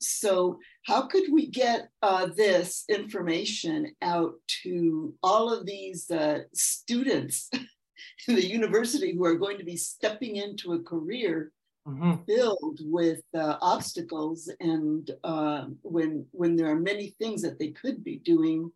so 0.00 0.58
how 0.86 1.02
could 1.02 1.30
we 1.30 1.46
get 1.46 1.90
uh, 2.02 2.26
this 2.34 2.84
information 2.88 3.94
out 4.00 4.34
to 4.62 5.14
all 5.22 5.52
of 5.52 5.66
these 5.66 6.10
uh, 6.10 6.40
students 6.54 7.50
in 8.28 8.34
the 8.34 8.46
university 8.46 9.14
who 9.14 9.24
are 9.24 9.36
going 9.36 9.58
to 9.58 9.64
be 9.64 9.76
stepping 9.76 10.36
into 10.36 10.72
a 10.72 10.82
career 10.82 11.52
mm-hmm. 11.86 12.14
filled 12.24 12.80
with 12.82 13.22
uh, 13.34 13.56
obstacles 13.60 14.50
and 14.60 15.10
uh, 15.24 15.66
when 15.82 16.26
when 16.32 16.56
there 16.56 16.70
are 16.70 16.80
many 16.80 17.14
things 17.18 17.42
that 17.42 17.58
they 17.58 17.68
could 17.68 18.02
be 18.02 18.16
doing 18.16 18.70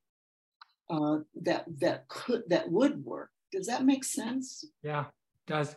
uh, 0.89 1.19
that 1.43 1.65
that 1.79 2.09
could 2.09 2.43
that 2.49 2.71
would 2.71 3.05
work 3.05 3.31
does 3.53 3.67
that 3.67 3.85
make 3.85 4.05
sense 4.05 4.65
yeah 4.83 5.03
it 5.03 5.53
does 5.53 5.77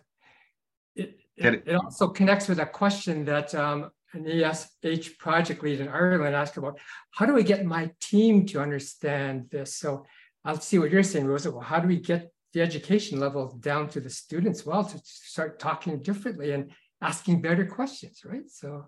it, 0.95 1.19
it, 1.37 1.63
it 1.65 1.75
also 1.75 2.07
connects 2.07 2.47
with 2.47 2.59
a 2.59 2.65
question 2.65 3.25
that 3.25 3.53
um, 3.55 3.89
an 4.13 4.27
ESH 4.27 5.17
project 5.17 5.63
lead 5.63 5.79
in 5.79 5.87
Ireland 5.87 6.35
asked 6.35 6.57
about 6.57 6.79
how 7.11 7.25
do 7.25 7.33
we 7.33 7.43
get 7.43 7.65
my 7.65 7.91
team 7.99 8.45
to 8.47 8.61
understand 8.61 9.47
this? 9.49 9.75
So 9.75 10.05
I'll 10.45 10.59
see 10.59 10.77
what 10.77 10.91
you're 10.91 11.03
saying, 11.03 11.25
Rosa. 11.25 11.51
Well, 11.51 11.61
how 11.61 11.79
do 11.79 11.87
we 11.87 11.97
get 11.97 12.31
the 12.53 12.61
education 12.61 13.19
level 13.19 13.57
down 13.59 13.89
to 13.89 13.99
the 13.99 14.09
students 14.09 14.65
well 14.65 14.83
to 14.83 15.01
start 15.03 15.59
talking 15.59 15.99
differently 16.01 16.51
and 16.51 16.71
asking 17.03 17.41
better 17.41 17.65
questions, 17.65 18.21
right? 18.25 18.49
So 18.49 18.85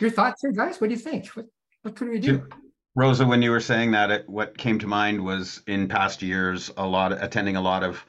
your 0.00 0.10
thoughts 0.10 0.42
here, 0.42 0.52
guys? 0.52 0.80
What 0.80 0.88
do 0.88 0.94
you 0.94 1.00
think? 1.00 1.28
What, 1.28 1.46
what 1.82 1.96
could 1.96 2.08
we 2.08 2.18
do? 2.18 2.46
Rosa, 2.96 3.24
when 3.24 3.40
you 3.40 3.50
were 3.50 3.60
saying 3.60 3.92
that, 3.92 4.10
it, 4.10 4.28
what 4.28 4.58
came 4.58 4.78
to 4.80 4.86
mind 4.86 5.24
was 5.24 5.62
in 5.66 5.88
past 5.88 6.22
years, 6.22 6.70
a 6.76 6.86
lot 6.86 7.12
attending 7.12 7.56
a 7.56 7.60
lot 7.60 7.84
of 7.84 8.04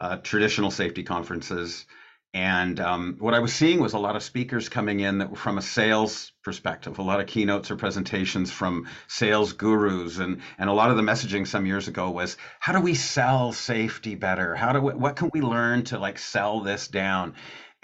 uh, 0.00 0.16
traditional 0.18 0.70
safety 0.70 1.04
conferences 1.04 1.86
and 2.34 2.80
um, 2.80 3.16
what 3.20 3.32
I 3.32 3.38
was 3.38 3.54
seeing 3.54 3.80
was 3.80 3.92
a 3.92 3.98
lot 3.98 4.16
of 4.16 4.22
speakers 4.24 4.68
coming 4.68 4.98
in 4.98 5.18
that 5.18 5.30
were 5.30 5.36
from 5.36 5.56
a 5.56 5.62
sales 5.62 6.32
perspective, 6.42 6.98
a 6.98 7.02
lot 7.02 7.20
of 7.20 7.28
keynotes 7.28 7.70
or 7.70 7.76
presentations 7.76 8.50
from 8.50 8.88
sales 9.06 9.52
gurus. 9.52 10.18
And, 10.18 10.40
and 10.58 10.68
a 10.68 10.72
lot 10.72 10.90
of 10.90 10.96
the 10.96 11.02
messaging 11.02 11.46
some 11.46 11.64
years 11.64 11.86
ago 11.86 12.10
was, 12.10 12.36
how 12.58 12.72
do 12.72 12.80
we 12.80 12.94
sell 12.94 13.52
safety 13.52 14.16
better? 14.16 14.56
How 14.56 14.72
do 14.72 14.80
we, 14.80 14.94
what 14.94 15.14
can 15.14 15.30
we 15.32 15.42
learn 15.42 15.84
to 15.84 15.98
like 16.00 16.18
sell 16.18 16.60
this 16.60 16.88
down? 16.88 17.34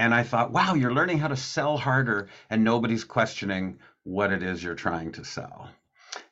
And 0.00 0.14
I 0.14 0.22
thought, 0.22 0.50
wow, 0.50 0.72
you're 0.72 0.94
learning 0.94 1.18
how 1.18 1.28
to 1.28 1.36
sell 1.36 1.76
harder 1.76 2.28
and 2.48 2.64
nobody's 2.64 3.04
questioning 3.04 3.80
what 4.02 4.32
it 4.32 4.42
is 4.42 4.64
you're 4.64 4.74
trying 4.74 5.12
to 5.12 5.24
sell. 5.26 5.68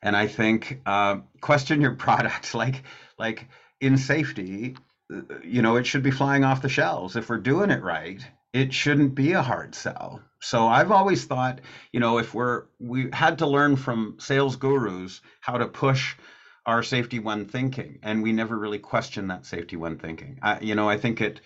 And 0.01 0.17
I 0.17 0.25
think 0.25 0.81
uh, 0.87 1.17
question 1.39 1.79
your 1.79 1.93
product, 2.07 2.55
like, 2.55 2.81
like 3.19 3.47
in 3.79 3.99
safety, 3.99 4.75
you 5.43 5.61
know, 5.61 5.75
it 5.75 5.85
should 5.85 6.01
be 6.01 6.09
flying 6.09 6.43
off 6.43 6.63
the 6.63 6.67
shelves. 6.67 7.15
If 7.15 7.29
we're 7.29 7.37
doing 7.37 7.69
it 7.69 7.83
right, 7.83 8.19
it 8.53 8.73
shouldn't 8.73 9.13
be 9.13 9.33
a 9.33 9.43
hard 9.43 9.75
sell. 9.75 10.19
So 10.39 10.67
I've 10.67 10.91
always 10.91 11.25
thought, 11.25 11.61
you 11.93 11.99
know, 11.99 12.17
if 12.17 12.33
we're 12.33 12.63
we 12.79 13.09
had 13.13 13.37
to 13.37 13.45
learn 13.47 13.75
from 13.75 14.15
sales 14.17 14.55
gurus 14.55 15.21
how 15.41 15.59
to 15.59 15.67
push 15.67 16.15
our 16.65 16.81
safety 16.81 17.19
one 17.19 17.45
thinking, 17.45 17.99
and 18.01 18.23
we 18.23 18.31
never 18.31 18.57
really 18.57 18.79
question 18.79 19.27
that 19.27 19.45
safety 19.45 19.75
one 19.75 19.99
thinking. 19.99 20.39
I, 20.41 20.59
you 20.59 20.73
know, 20.73 20.89
I 20.89 20.97
think 20.97 21.21
it 21.21 21.41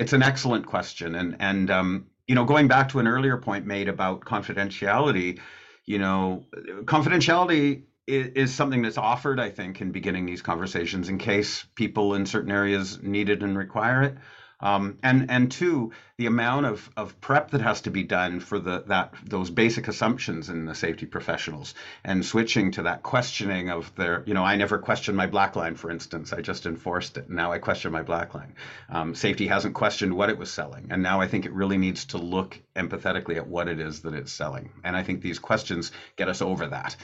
it's 0.00 0.12
an 0.12 0.22
excellent 0.22 0.66
question, 0.66 1.14
and 1.14 1.36
and 1.40 1.70
um, 1.70 2.06
you 2.26 2.34
know, 2.34 2.44
going 2.44 2.68
back 2.68 2.88
to 2.90 2.98
an 2.98 3.06
earlier 3.06 3.36
point 3.36 3.66
made 3.66 3.88
about 3.88 4.20
confidentiality, 4.20 5.40
you 5.84 5.98
know, 5.98 6.46
confidentiality 6.84 7.82
is, 8.06 8.52
something 8.52 8.82
that's 8.82 8.98
offered, 8.98 9.38
I 9.38 9.50
think, 9.50 9.80
in 9.80 9.92
beginning 9.92 10.26
these 10.26 10.42
conversations 10.42 11.08
in 11.08 11.18
case 11.18 11.64
people 11.74 12.14
in 12.14 12.26
certain 12.26 12.50
areas 12.50 13.00
need 13.02 13.28
it 13.28 13.42
and 13.42 13.56
require 13.56 14.02
it. 14.02 14.16
Um, 14.62 14.98
and 15.02 15.30
and 15.30 15.50
two, 15.50 15.92
the 16.16 16.26
amount 16.26 16.66
of, 16.66 16.90
of 16.96 17.20
prep 17.20 17.50
that 17.52 17.62
has 17.62 17.80
to 17.82 17.90
be 17.90 18.02
done 18.02 18.40
for 18.40 18.58
the 18.58 18.82
that 18.88 19.14
those 19.24 19.50
basic 19.50 19.88
assumptions 19.88 20.48
in 20.48 20.66
the 20.66 20.74
safety 20.74 21.06
professionals 21.06 21.74
and 22.04 22.24
switching 22.24 22.70
to 22.72 22.82
that 22.82 23.02
questioning 23.02 23.70
of 23.70 23.94
their, 23.94 24.22
you 24.26 24.34
know, 24.34 24.44
I 24.44 24.56
never 24.56 24.78
questioned 24.78 25.16
my 25.16 25.26
black 25.26 25.56
line, 25.56 25.76
for 25.76 25.90
instance. 25.90 26.32
I 26.32 26.40
just 26.40 26.66
enforced 26.66 27.16
it. 27.16 27.30
Now 27.30 27.52
I 27.52 27.58
question 27.58 27.92
my 27.92 28.02
black 28.02 28.34
line. 28.34 28.54
Um, 28.90 29.14
safety 29.14 29.46
hasn't 29.46 29.74
questioned 29.74 30.14
what 30.14 30.30
it 30.30 30.38
was 30.38 30.50
selling, 30.50 30.88
and 30.90 31.02
now 31.02 31.20
I 31.20 31.28
think 31.28 31.46
it 31.46 31.52
really 31.52 31.78
needs 31.78 32.04
to 32.06 32.18
look 32.18 32.60
empathetically 32.76 33.36
at 33.36 33.46
what 33.46 33.68
it 33.68 33.80
is 33.80 34.02
that 34.02 34.14
it's 34.14 34.32
selling. 34.32 34.70
And 34.84 34.96
I 34.96 35.02
think 35.02 35.22
these 35.22 35.38
questions 35.38 35.92
get 36.16 36.28
us 36.28 36.42
over 36.42 36.66
that 36.66 36.96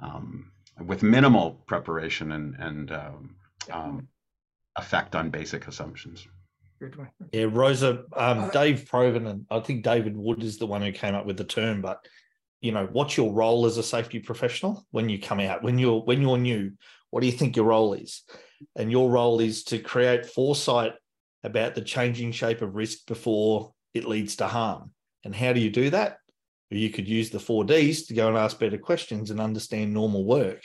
um, 0.00 0.50
with 0.84 1.02
minimal 1.02 1.52
preparation 1.66 2.32
and, 2.32 2.54
and 2.58 2.92
um, 2.92 3.36
um, 3.70 4.08
effect 4.76 5.14
on 5.14 5.30
basic 5.30 5.68
assumptions. 5.68 6.26
Yeah, 7.32 7.46
Rosa, 7.50 8.04
um, 8.14 8.50
Dave 8.50 8.88
Provan, 8.90 9.28
and 9.28 9.46
I 9.50 9.60
think 9.60 9.84
David 9.84 10.16
Wood 10.16 10.42
is 10.42 10.58
the 10.58 10.66
one 10.66 10.82
who 10.82 10.92
came 10.92 11.14
up 11.14 11.26
with 11.26 11.36
the 11.36 11.44
term. 11.44 11.80
But 11.80 12.04
you 12.60 12.72
know, 12.72 12.88
what's 12.92 13.16
your 13.16 13.32
role 13.32 13.66
as 13.66 13.76
a 13.76 13.82
safety 13.82 14.20
professional 14.20 14.86
when 14.90 15.08
you 15.08 15.18
come 15.18 15.40
out? 15.40 15.62
When 15.62 15.78
you're 15.78 16.00
when 16.00 16.22
you're 16.22 16.38
new, 16.38 16.72
what 17.10 17.20
do 17.20 17.26
you 17.26 17.32
think 17.32 17.56
your 17.56 17.66
role 17.66 17.94
is? 17.94 18.22
And 18.76 18.90
your 18.90 19.10
role 19.10 19.40
is 19.40 19.64
to 19.64 19.78
create 19.78 20.26
foresight 20.26 20.92
about 21.44 21.74
the 21.74 21.82
changing 21.82 22.32
shape 22.32 22.62
of 22.62 22.76
risk 22.76 23.06
before 23.06 23.72
it 23.94 24.04
leads 24.04 24.36
to 24.36 24.46
harm. 24.46 24.92
And 25.24 25.34
how 25.34 25.52
do 25.52 25.60
you 25.60 25.70
do 25.70 25.90
that? 25.90 26.18
you 26.78 26.90
could 26.90 27.08
use 27.08 27.30
the 27.30 27.38
four 27.38 27.64
Ds 27.64 28.06
to 28.06 28.14
go 28.14 28.28
and 28.28 28.36
ask 28.36 28.58
better 28.58 28.78
questions 28.78 29.30
and 29.30 29.40
understand 29.40 29.92
normal 29.92 30.24
work. 30.24 30.62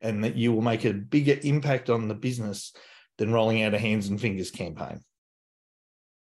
And 0.00 0.24
that 0.24 0.36
you 0.36 0.52
will 0.52 0.62
make 0.62 0.84
a 0.84 0.92
bigger 0.92 1.38
impact 1.42 1.90
on 1.90 2.08
the 2.08 2.14
business 2.14 2.72
than 3.18 3.32
rolling 3.32 3.62
out 3.62 3.74
a 3.74 3.78
hands 3.78 4.08
and 4.08 4.20
fingers 4.20 4.50
campaign. 4.50 5.00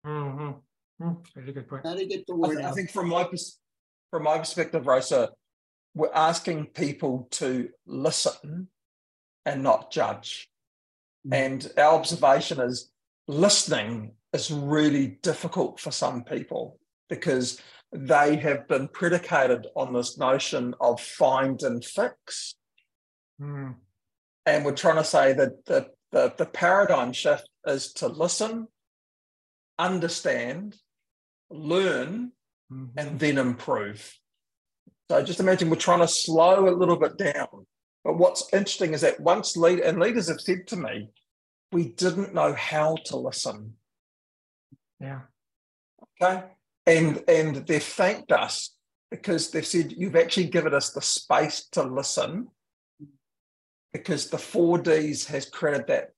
Mm-hmm. 0.04 1.04
Mm, 1.04 1.26
very 1.34 1.52
good 1.52 1.68
point. 1.68 1.86
How 1.86 1.94
to 1.94 2.06
get 2.06 2.26
the 2.26 2.34
word 2.34 2.60
I, 2.60 2.70
I 2.70 2.72
think 2.72 2.90
from 2.90 3.08
my 3.08 3.28
from 4.10 4.22
my 4.22 4.38
perspective, 4.38 4.86
Rosa, 4.86 5.30
we're 5.94 6.12
asking 6.14 6.66
people 6.66 7.28
to 7.32 7.68
listen 7.86 8.68
and 9.44 9.62
not 9.62 9.90
judge. 9.90 10.48
Mm. 11.26 11.34
And 11.34 11.72
our 11.76 11.94
observation 11.94 12.60
is 12.60 12.90
listening 13.26 14.12
is 14.32 14.50
really 14.50 15.18
difficult 15.22 15.80
for 15.80 15.90
some 15.90 16.24
people 16.24 16.78
because 17.08 17.60
they 17.92 18.36
have 18.36 18.66
been 18.66 18.88
predicated 18.88 19.68
on 19.76 19.92
this 19.92 20.18
notion 20.18 20.74
of 20.80 21.00
find 21.00 21.62
and 21.62 21.84
fix. 21.84 22.56
Mm. 23.40 23.76
And 24.46 24.64
we're 24.64 24.74
trying 24.74 24.96
to 24.96 25.04
say 25.04 25.32
that 25.32 25.64
the, 25.64 25.90
the, 26.10 26.34
the 26.36 26.46
paradigm 26.46 27.12
shift 27.12 27.48
is 27.66 27.92
to 27.94 28.08
listen, 28.08 28.66
understand, 29.78 30.76
learn, 31.50 32.32
mm-hmm. 32.72 32.98
and 32.98 33.18
then 33.18 33.38
improve. 33.38 34.18
So 35.10 35.22
just 35.22 35.40
imagine 35.40 35.70
we're 35.70 35.76
trying 35.76 36.00
to 36.00 36.08
slow 36.08 36.68
a 36.68 36.70
little 36.70 36.96
bit 36.96 37.18
down. 37.18 37.66
But 38.04 38.18
what's 38.18 38.52
interesting 38.52 38.94
is 38.94 39.00
that 39.02 39.20
once 39.20 39.56
lead 39.56 39.80
and 39.80 39.98
leaders 39.98 40.28
have 40.28 40.40
said 40.40 40.66
to 40.68 40.76
me, 40.76 41.08
we 41.72 41.88
didn't 41.88 42.34
know 42.34 42.52
how 42.54 42.96
to 43.06 43.16
listen. 43.16 43.74
Yeah. 45.00 45.20
Okay 46.22 46.44
and 46.86 47.22
and 47.28 47.56
they've 47.66 47.82
thanked 47.82 48.32
us 48.32 48.76
because 49.10 49.50
they've 49.50 49.66
said 49.66 49.92
you've 49.92 50.16
actually 50.16 50.46
given 50.46 50.74
us 50.74 50.90
the 50.90 51.00
space 51.00 51.68
to 51.72 51.82
listen 51.82 52.48
because 53.92 54.28
the 54.28 54.36
4ds 54.36 55.26
has 55.26 55.46
created 55.46 55.86
that 55.86 56.10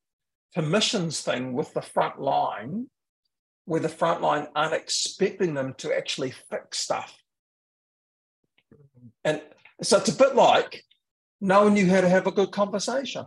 permissions 0.54 1.20
thing 1.20 1.52
with 1.52 1.72
the 1.74 1.82
front 1.82 2.20
line 2.20 2.88
where 3.66 3.80
the 3.80 3.88
front 3.88 4.22
line 4.22 4.46
aren't 4.56 4.72
expecting 4.72 5.54
them 5.54 5.74
to 5.74 5.96
actually 5.96 6.32
fix 6.50 6.78
stuff 6.80 7.16
and 9.24 9.40
so 9.82 9.98
it's 9.98 10.08
a 10.08 10.16
bit 10.16 10.34
like 10.34 10.82
knowing 11.40 11.76
you 11.76 11.88
how 11.88 12.00
to 12.00 12.08
have 12.08 12.26
a 12.26 12.32
good 12.32 12.50
conversation 12.50 13.26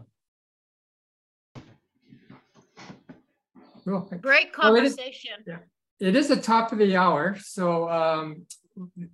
Great 4.21 4.53
conversation. 4.53 5.31
Well, 5.47 5.55
yeah 5.57 5.63
it 5.99 6.15
is 6.15 6.29
the 6.29 6.37
top 6.37 6.71
of 6.71 6.79
the 6.79 6.95
hour. 6.95 7.37
So, 7.41 7.89
um, 7.89 8.45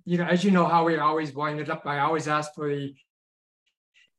you 0.04 0.18
know, 0.18 0.24
as 0.24 0.44
you 0.44 0.50
know 0.50 0.66
how 0.66 0.84
we 0.84 0.96
always 0.96 1.34
wind 1.34 1.60
it 1.60 1.68
up, 1.68 1.86
I 1.86 1.98
always 1.98 2.28
ask 2.28 2.54
for 2.54 2.74
the 2.74 2.94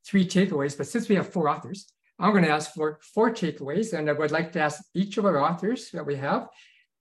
three 0.05 0.28
takeaways. 0.28 0.78
But 0.78 0.88
since 0.88 1.08
we 1.08 1.16
have 1.16 1.32
four 1.32 1.47
authors, 1.47 1.88
I'm 2.20 2.32
going 2.32 2.43
to 2.43 2.49
ask 2.49 2.74
for 2.74 2.99
four 3.14 3.32
takeaways. 3.32 3.97
And 3.97 4.10
I 4.10 4.14
would 4.14 4.32
like 4.32 4.51
to 4.53 4.60
ask 4.60 4.84
each 4.93 5.18
of 5.18 5.26
our 5.26 5.39
authors 5.39 5.91
that 5.91 6.05
we 6.05 6.18
have, 6.18 6.47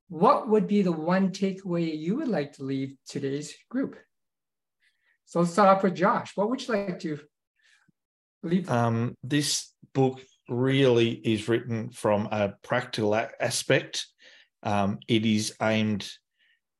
what 0.08 0.48
would 0.48 0.66
be 0.66 0.82
the 0.82 0.92
one 0.92 1.30
takeaway 1.30 1.96
you 1.98 2.16
would 2.16 2.28
like 2.28 2.52
to 2.54 2.64
leave 2.64 2.96
today's 3.08 3.54
group? 3.68 3.96
So 5.24 5.40
let's 5.40 5.52
start 5.52 5.76
off 5.76 5.82
with 5.82 5.94
Josh. 5.94 6.32
What 6.36 6.50
would 6.50 6.66
you 6.66 6.74
like 6.74 7.00
to 7.00 7.18
leave? 8.42 8.70
Um, 8.70 9.14
this 9.22 9.72
book 9.92 10.20
really 10.48 11.10
is 11.10 11.48
written 11.48 11.90
from 11.90 12.28
a 12.30 12.54
practical 12.62 13.14
aspect 13.14 14.06
um, 14.66 14.98
it 15.06 15.24
is 15.24 15.54
aimed 15.62 16.10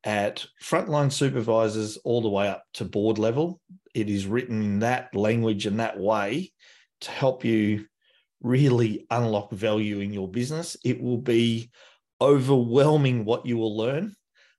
at 0.02 0.44
frontline 0.62 1.12
supervisors 1.12 1.96
all 1.98 2.20
the 2.20 2.28
way 2.28 2.48
up 2.48 2.64
to 2.74 2.84
board 2.84 3.18
level. 3.18 3.60
It 3.94 4.10
is 4.10 4.26
written 4.26 4.60
in 4.60 4.78
that 4.80 5.14
language 5.14 5.66
and 5.66 5.78
that 5.78 5.98
way 5.98 6.52
to 7.02 7.10
help 7.10 7.44
you 7.44 7.86
really 8.42 9.06
unlock 9.10 9.52
value 9.52 10.00
in 10.00 10.12
your 10.12 10.28
business. 10.28 10.76
It 10.84 11.00
will 11.00 11.18
be 11.18 11.70
overwhelming 12.20 13.24
what 13.24 13.46
you 13.46 13.56
will 13.56 13.76
learn. 13.76 14.14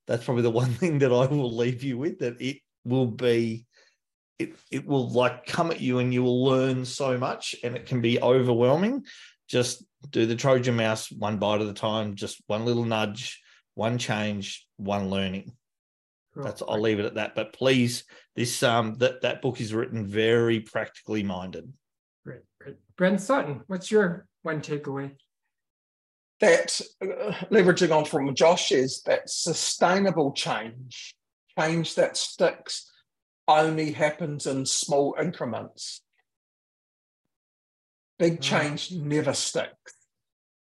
That's 0.05 0.23
probably 0.23 0.43
the 0.43 0.51
one 0.63 0.73
thing 0.73 0.99
that 0.99 1.11
I 1.11 1.25
will 1.25 1.55
leave 1.55 1.83
you 1.83 1.97
with 1.97 2.19
that 2.19 2.41
it 2.41 2.57
will 2.85 3.07
be 3.07 3.65
it, 4.39 4.55
it 4.71 4.85
will 4.85 5.09
like 5.09 5.47
come 5.47 5.71
at 5.71 5.81
you 5.81 5.99
and 5.99 6.13
you 6.13 6.21
will 6.21 6.45
learn 6.45 6.85
so 6.85 7.17
much 7.17 7.55
and 7.63 7.75
it 7.75 7.87
can 7.87 8.01
be 8.01 8.21
overwhelming. 8.21 9.03
Just 9.47 9.83
do 10.11 10.25
the 10.25 10.35
Trojan 10.35 10.75
mouse 10.75 11.11
one 11.11 11.37
bite 11.37 11.61
at 11.61 11.67
a 11.67 11.73
time, 11.73 12.15
just 12.15 12.41
one 12.45 12.65
little 12.65 12.85
nudge, 12.85 13.41
one 13.73 13.97
change, 13.97 14.67
one 14.77 15.09
learning. 15.09 15.53
That's 16.35 16.61
I'll 16.61 16.79
leave 16.79 16.99
it 16.99 17.05
at 17.05 17.15
that. 17.15 17.33
But 17.33 17.53
please, 17.53 18.03
this 18.35 18.61
um 18.61 18.95
that 18.95 19.21
that 19.21 19.41
book 19.41 19.59
is 19.59 19.73
written 19.73 20.05
very 20.05 20.59
practically 20.59 21.23
minded. 21.23 21.71
Great, 22.23 22.41
great. 22.61 22.75
Brent 22.95 23.21
Sutton, 23.21 23.61
what's 23.67 23.89
your 23.89 24.27
one 24.43 24.61
takeaway? 24.61 25.15
That 26.39 26.79
uh, 27.01 27.33
leveraging 27.51 27.95
on 27.95 28.05
from 28.05 28.33
Josh 28.35 28.71
is 28.71 29.01
that 29.03 29.29
sustainable 29.29 30.31
change, 30.33 31.15
change 31.57 31.95
that 31.95 32.15
sticks, 32.15 32.91
only 33.47 33.91
happens 33.91 34.45
in 34.45 34.65
small 34.65 35.15
increments. 35.19 36.01
Big 38.19 38.41
change 38.41 38.91
never 38.91 39.33
sticks. 39.33 39.93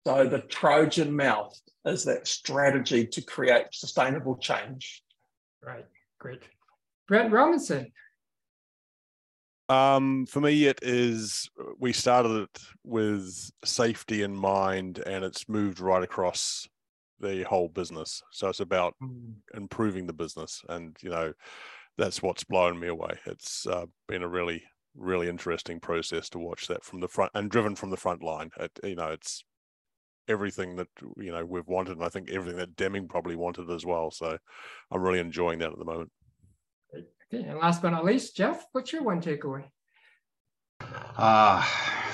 So 0.06 0.26
the 0.28 0.38
Trojan 0.40 1.14
mouse 1.14 1.60
is 1.84 2.04
that 2.04 2.26
strategy 2.26 3.06
to 3.06 3.22
create 3.22 3.66
sustainable 3.72 4.36
change. 4.36 5.02
Right, 5.62 5.86
great. 6.18 6.42
Brent 7.08 7.32
Robinson. 7.32 7.92
Um, 9.68 10.26
for 10.26 10.40
me, 10.40 10.66
it 10.66 10.78
is 10.82 11.50
we 11.78 11.92
started 11.92 12.42
it 12.42 12.60
with 12.84 13.50
safety 13.64 14.22
in 14.22 14.34
mind, 14.34 14.98
and 15.06 15.24
it's 15.24 15.48
moved 15.48 15.80
right 15.80 16.02
across 16.02 16.68
the 17.20 17.42
whole 17.44 17.68
business. 17.68 18.22
So 18.30 18.48
it's 18.48 18.60
about 18.60 18.94
mm. 19.02 19.34
improving 19.54 20.06
the 20.06 20.12
business, 20.12 20.62
and 20.68 20.96
you 21.02 21.10
know, 21.10 21.32
that's 21.98 22.22
what's 22.22 22.44
blown 22.44 22.78
me 22.78 22.88
away. 22.88 23.18
It's 23.26 23.66
uh, 23.66 23.86
been 24.06 24.22
a 24.22 24.28
really, 24.28 24.62
really 24.94 25.28
interesting 25.28 25.80
process 25.80 26.28
to 26.30 26.38
watch 26.38 26.68
that 26.68 26.84
from 26.84 27.00
the 27.00 27.08
front 27.08 27.32
and 27.34 27.50
driven 27.50 27.74
from 27.74 27.90
the 27.90 27.96
front 27.96 28.22
line. 28.22 28.50
It, 28.60 28.78
you 28.84 28.94
know, 28.94 29.08
it's 29.08 29.42
everything 30.28 30.76
that 30.76 30.88
you 31.16 31.32
know 31.32 31.44
we've 31.44 31.66
wanted, 31.66 31.96
and 31.96 32.04
I 32.04 32.08
think 32.08 32.30
everything 32.30 32.58
that 32.58 32.76
Deming 32.76 33.08
probably 33.08 33.36
wanted 33.36 33.70
as 33.70 33.84
well. 33.84 34.10
So 34.10 34.38
I'm 34.90 35.02
really 35.02 35.20
enjoying 35.20 35.58
that 35.60 35.72
at 35.72 35.78
the 35.78 35.84
moment. 35.84 36.10
Okay, 37.32 37.42
and 37.42 37.58
last 37.58 37.82
but 37.82 37.90
not 37.90 38.04
least, 38.04 38.36
Jeff, 38.36 38.66
what's 38.72 38.92
your 38.92 39.02
one 39.02 39.20
takeaway? 39.20 39.64
Uh, 41.16 41.66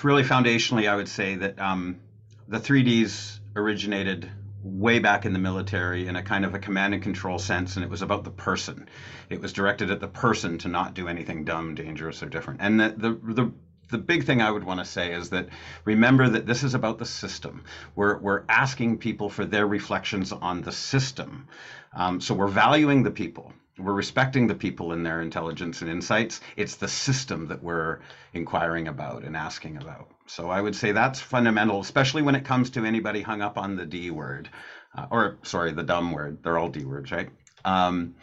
really 0.03 0.23
foundationally, 0.23 0.89
I 0.89 0.97
would 0.97 1.09
say 1.09 1.35
that 1.37 1.59
um, 1.59 2.01
the 2.49 2.59
3Ds 2.59 3.41
originated 3.57 4.31
way 4.63 5.01
back 5.01 5.27
in 5.27 5.33
the 5.33 5.39
military 5.39 6.07
in 6.07 6.17
a 6.17 6.23
kind 6.23 6.45
of 6.45 6.55
a 6.55 6.59
command 6.59 6.95
and 6.95 7.03
control 7.03 7.39
sense, 7.39 7.77
and 7.77 7.85
it 7.85 7.91
was 7.91 8.01
about 8.01 8.25
the 8.25 8.31
person. 8.31 8.89
It 9.29 9.41
was 9.41 9.53
directed 9.53 9.91
at 9.91 10.01
the 10.01 10.09
person 10.09 10.57
to 10.59 10.69
not 10.69 10.95
do 10.95 11.09
anything 11.09 11.45
dumb, 11.45 11.75
dangerous, 11.75 12.23
or 12.23 12.27
different. 12.27 12.61
And 12.63 12.81
the 12.81 12.95
the, 12.97 13.35
the 13.35 13.53
the 13.91 13.99
big 13.99 14.25
thing 14.25 14.41
I 14.41 14.51
would 14.51 14.65
want 14.65 14.81
to 14.81 14.87
say 14.87 15.13
is 15.13 15.29
that 15.31 15.49
remember 15.85 16.29
that 16.29 16.47
this 16.47 16.63
is 16.63 16.75
about 16.75 16.99
the 16.99 17.05
system. 17.05 17.65
We're, 17.95 18.19
we're 18.19 18.45
asking 18.49 18.99
people 18.99 19.29
for 19.29 19.45
their 19.45 19.67
reflections 19.67 20.33
on 20.33 20.63
the 20.63 20.73
system. 20.73 21.47
Um, 21.95 22.19
so 22.21 22.35
we're 22.35 22.49
valuing 22.49 23.03
the 23.03 23.11
people. 23.11 23.53
We're 23.83 23.93
respecting 23.93 24.47
the 24.47 24.55
people 24.55 24.93
and 24.93 25.05
their 25.05 25.21
intelligence 25.21 25.83
and 25.83 25.91
insights. 25.91 26.41
It's 26.57 26.77
the 26.77 26.89
system 26.89 27.49
that 27.49 27.63
we're 27.63 28.01
inquiring 28.33 28.89
about 28.89 29.25
and 29.25 29.37
asking 29.37 29.77
about. 29.77 30.11
So 30.27 30.51
I 30.51 30.61
would 30.61 30.77
say 30.77 30.93
that's 30.93 31.21
fundamental, 31.21 31.81
especially 31.81 32.23
when 32.23 32.35
it 32.35 32.45
comes 32.45 32.71
to 32.71 32.85
anybody 32.85 33.23
hung 33.23 33.43
up 33.43 33.59
on 33.59 33.77
the 33.77 33.85
D 33.85 34.11
word, 34.11 34.49
uh, 34.97 35.07
or 35.11 35.39
sorry, 35.43 35.73
the 35.73 35.83
dumb 35.83 36.13
word. 36.13 36.43
They're 36.43 36.59
all 36.59 36.69
D 36.69 36.85
words, 36.85 37.11
right? 37.11 37.31
Um, 37.65 38.15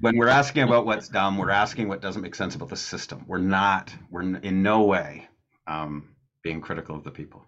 when 0.00 0.16
we're 0.16 0.28
asking 0.28 0.62
about 0.62 0.86
what's 0.86 1.08
dumb, 1.08 1.36
we're 1.36 1.50
asking 1.50 1.88
what 1.88 2.00
doesn't 2.00 2.22
make 2.22 2.34
sense 2.34 2.54
about 2.54 2.68
the 2.68 2.76
system. 2.76 3.24
We're 3.26 3.38
not, 3.38 3.94
we're 4.10 4.22
in 4.22 4.62
no 4.62 4.82
way 4.82 5.28
um, 5.66 6.14
being 6.42 6.60
critical 6.60 6.96
of 6.96 7.04
the 7.04 7.10
people. 7.10 7.44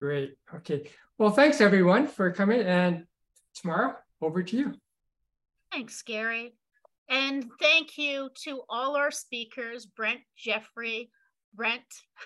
Great. 0.00 0.36
Okay. 0.54 0.90
Well, 1.18 1.30
thanks 1.30 1.60
everyone 1.60 2.06
for 2.08 2.30
coming. 2.32 2.60
And 2.60 3.06
tomorrow, 3.54 3.96
over 4.20 4.42
to 4.42 4.56
you. 4.56 4.74
Thanks, 5.70 6.02
Gary. 6.02 6.54
And 7.08 7.50
thank 7.60 7.98
you 7.98 8.30
to 8.44 8.62
all 8.68 8.96
our 8.96 9.10
speakers, 9.10 9.86
Brent, 9.86 10.20
Jeffery, 10.36 11.10
Brent, 11.54 11.82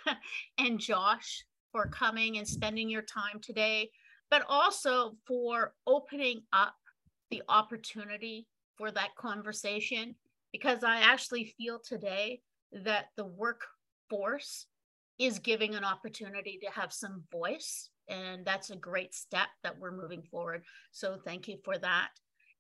and 0.59 0.79
Josh, 0.79 1.45
for 1.72 1.87
coming 1.87 2.39
and 2.39 2.47
spending 2.47 2.89
your 2.89 3.03
time 3.03 3.41
today, 3.43 3.91
but 4.31 4.45
also 4.49 5.16
for 5.26 5.74
opening 5.87 6.43
up 6.53 6.74
the 7.31 7.43
opportunity 7.49 8.47
for 8.76 8.91
that 8.91 9.14
conversation 9.16 10.14
because 10.53 10.83
I 10.83 11.01
actually 11.01 11.55
feel 11.59 11.79
today 11.79 12.41
that 12.72 13.07
the 13.16 13.26
workforce 13.26 14.66
is 15.18 15.39
giving 15.39 15.74
an 15.74 15.85
opportunity 15.85 16.59
to 16.62 16.70
have 16.70 16.93
some 16.93 17.24
voice. 17.31 17.91
And 18.09 18.47
that's 18.47 18.70
a 18.70 18.76
great 18.76 19.14
step 19.14 19.49
that 19.62 19.79
we're 19.79 19.93
moving 19.93 20.22
forward. 20.22 20.62
So 20.93 21.18
thank 21.24 21.49
you 21.49 21.59
for 21.64 21.76
that. 21.79 22.09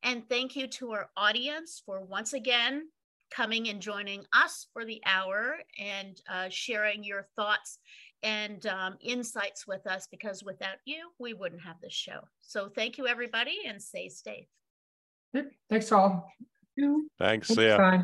And 0.02 0.28
thank 0.28 0.56
you 0.56 0.66
to 0.68 0.92
our 0.92 1.10
audience 1.16 1.82
for 1.84 2.00
once 2.00 2.32
again 2.32 2.88
coming 3.30 3.68
and 3.68 3.80
joining 3.80 4.24
us 4.32 4.66
for 4.72 4.84
the 4.84 5.02
hour 5.04 5.56
and 5.78 6.20
uh, 6.30 6.48
sharing 6.48 7.04
your 7.04 7.26
thoughts 7.36 7.78
and 8.22 8.66
um, 8.66 8.96
insights 9.00 9.66
with 9.66 9.86
us 9.86 10.08
because 10.10 10.42
without 10.42 10.78
you, 10.84 11.10
we 11.18 11.34
wouldn't 11.34 11.62
have 11.62 11.76
this 11.82 11.92
show. 11.92 12.20
So 12.40 12.68
thank 12.68 12.98
you, 12.98 13.06
everybody, 13.06 13.58
and 13.66 13.82
stay 13.82 14.08
safe. 14.08 14.46
Thanks 15.68 15.92
all. 15.92 16.32
Thanks. 17.18 17.48
See 17.48 17.66
ya. 17.66 18.02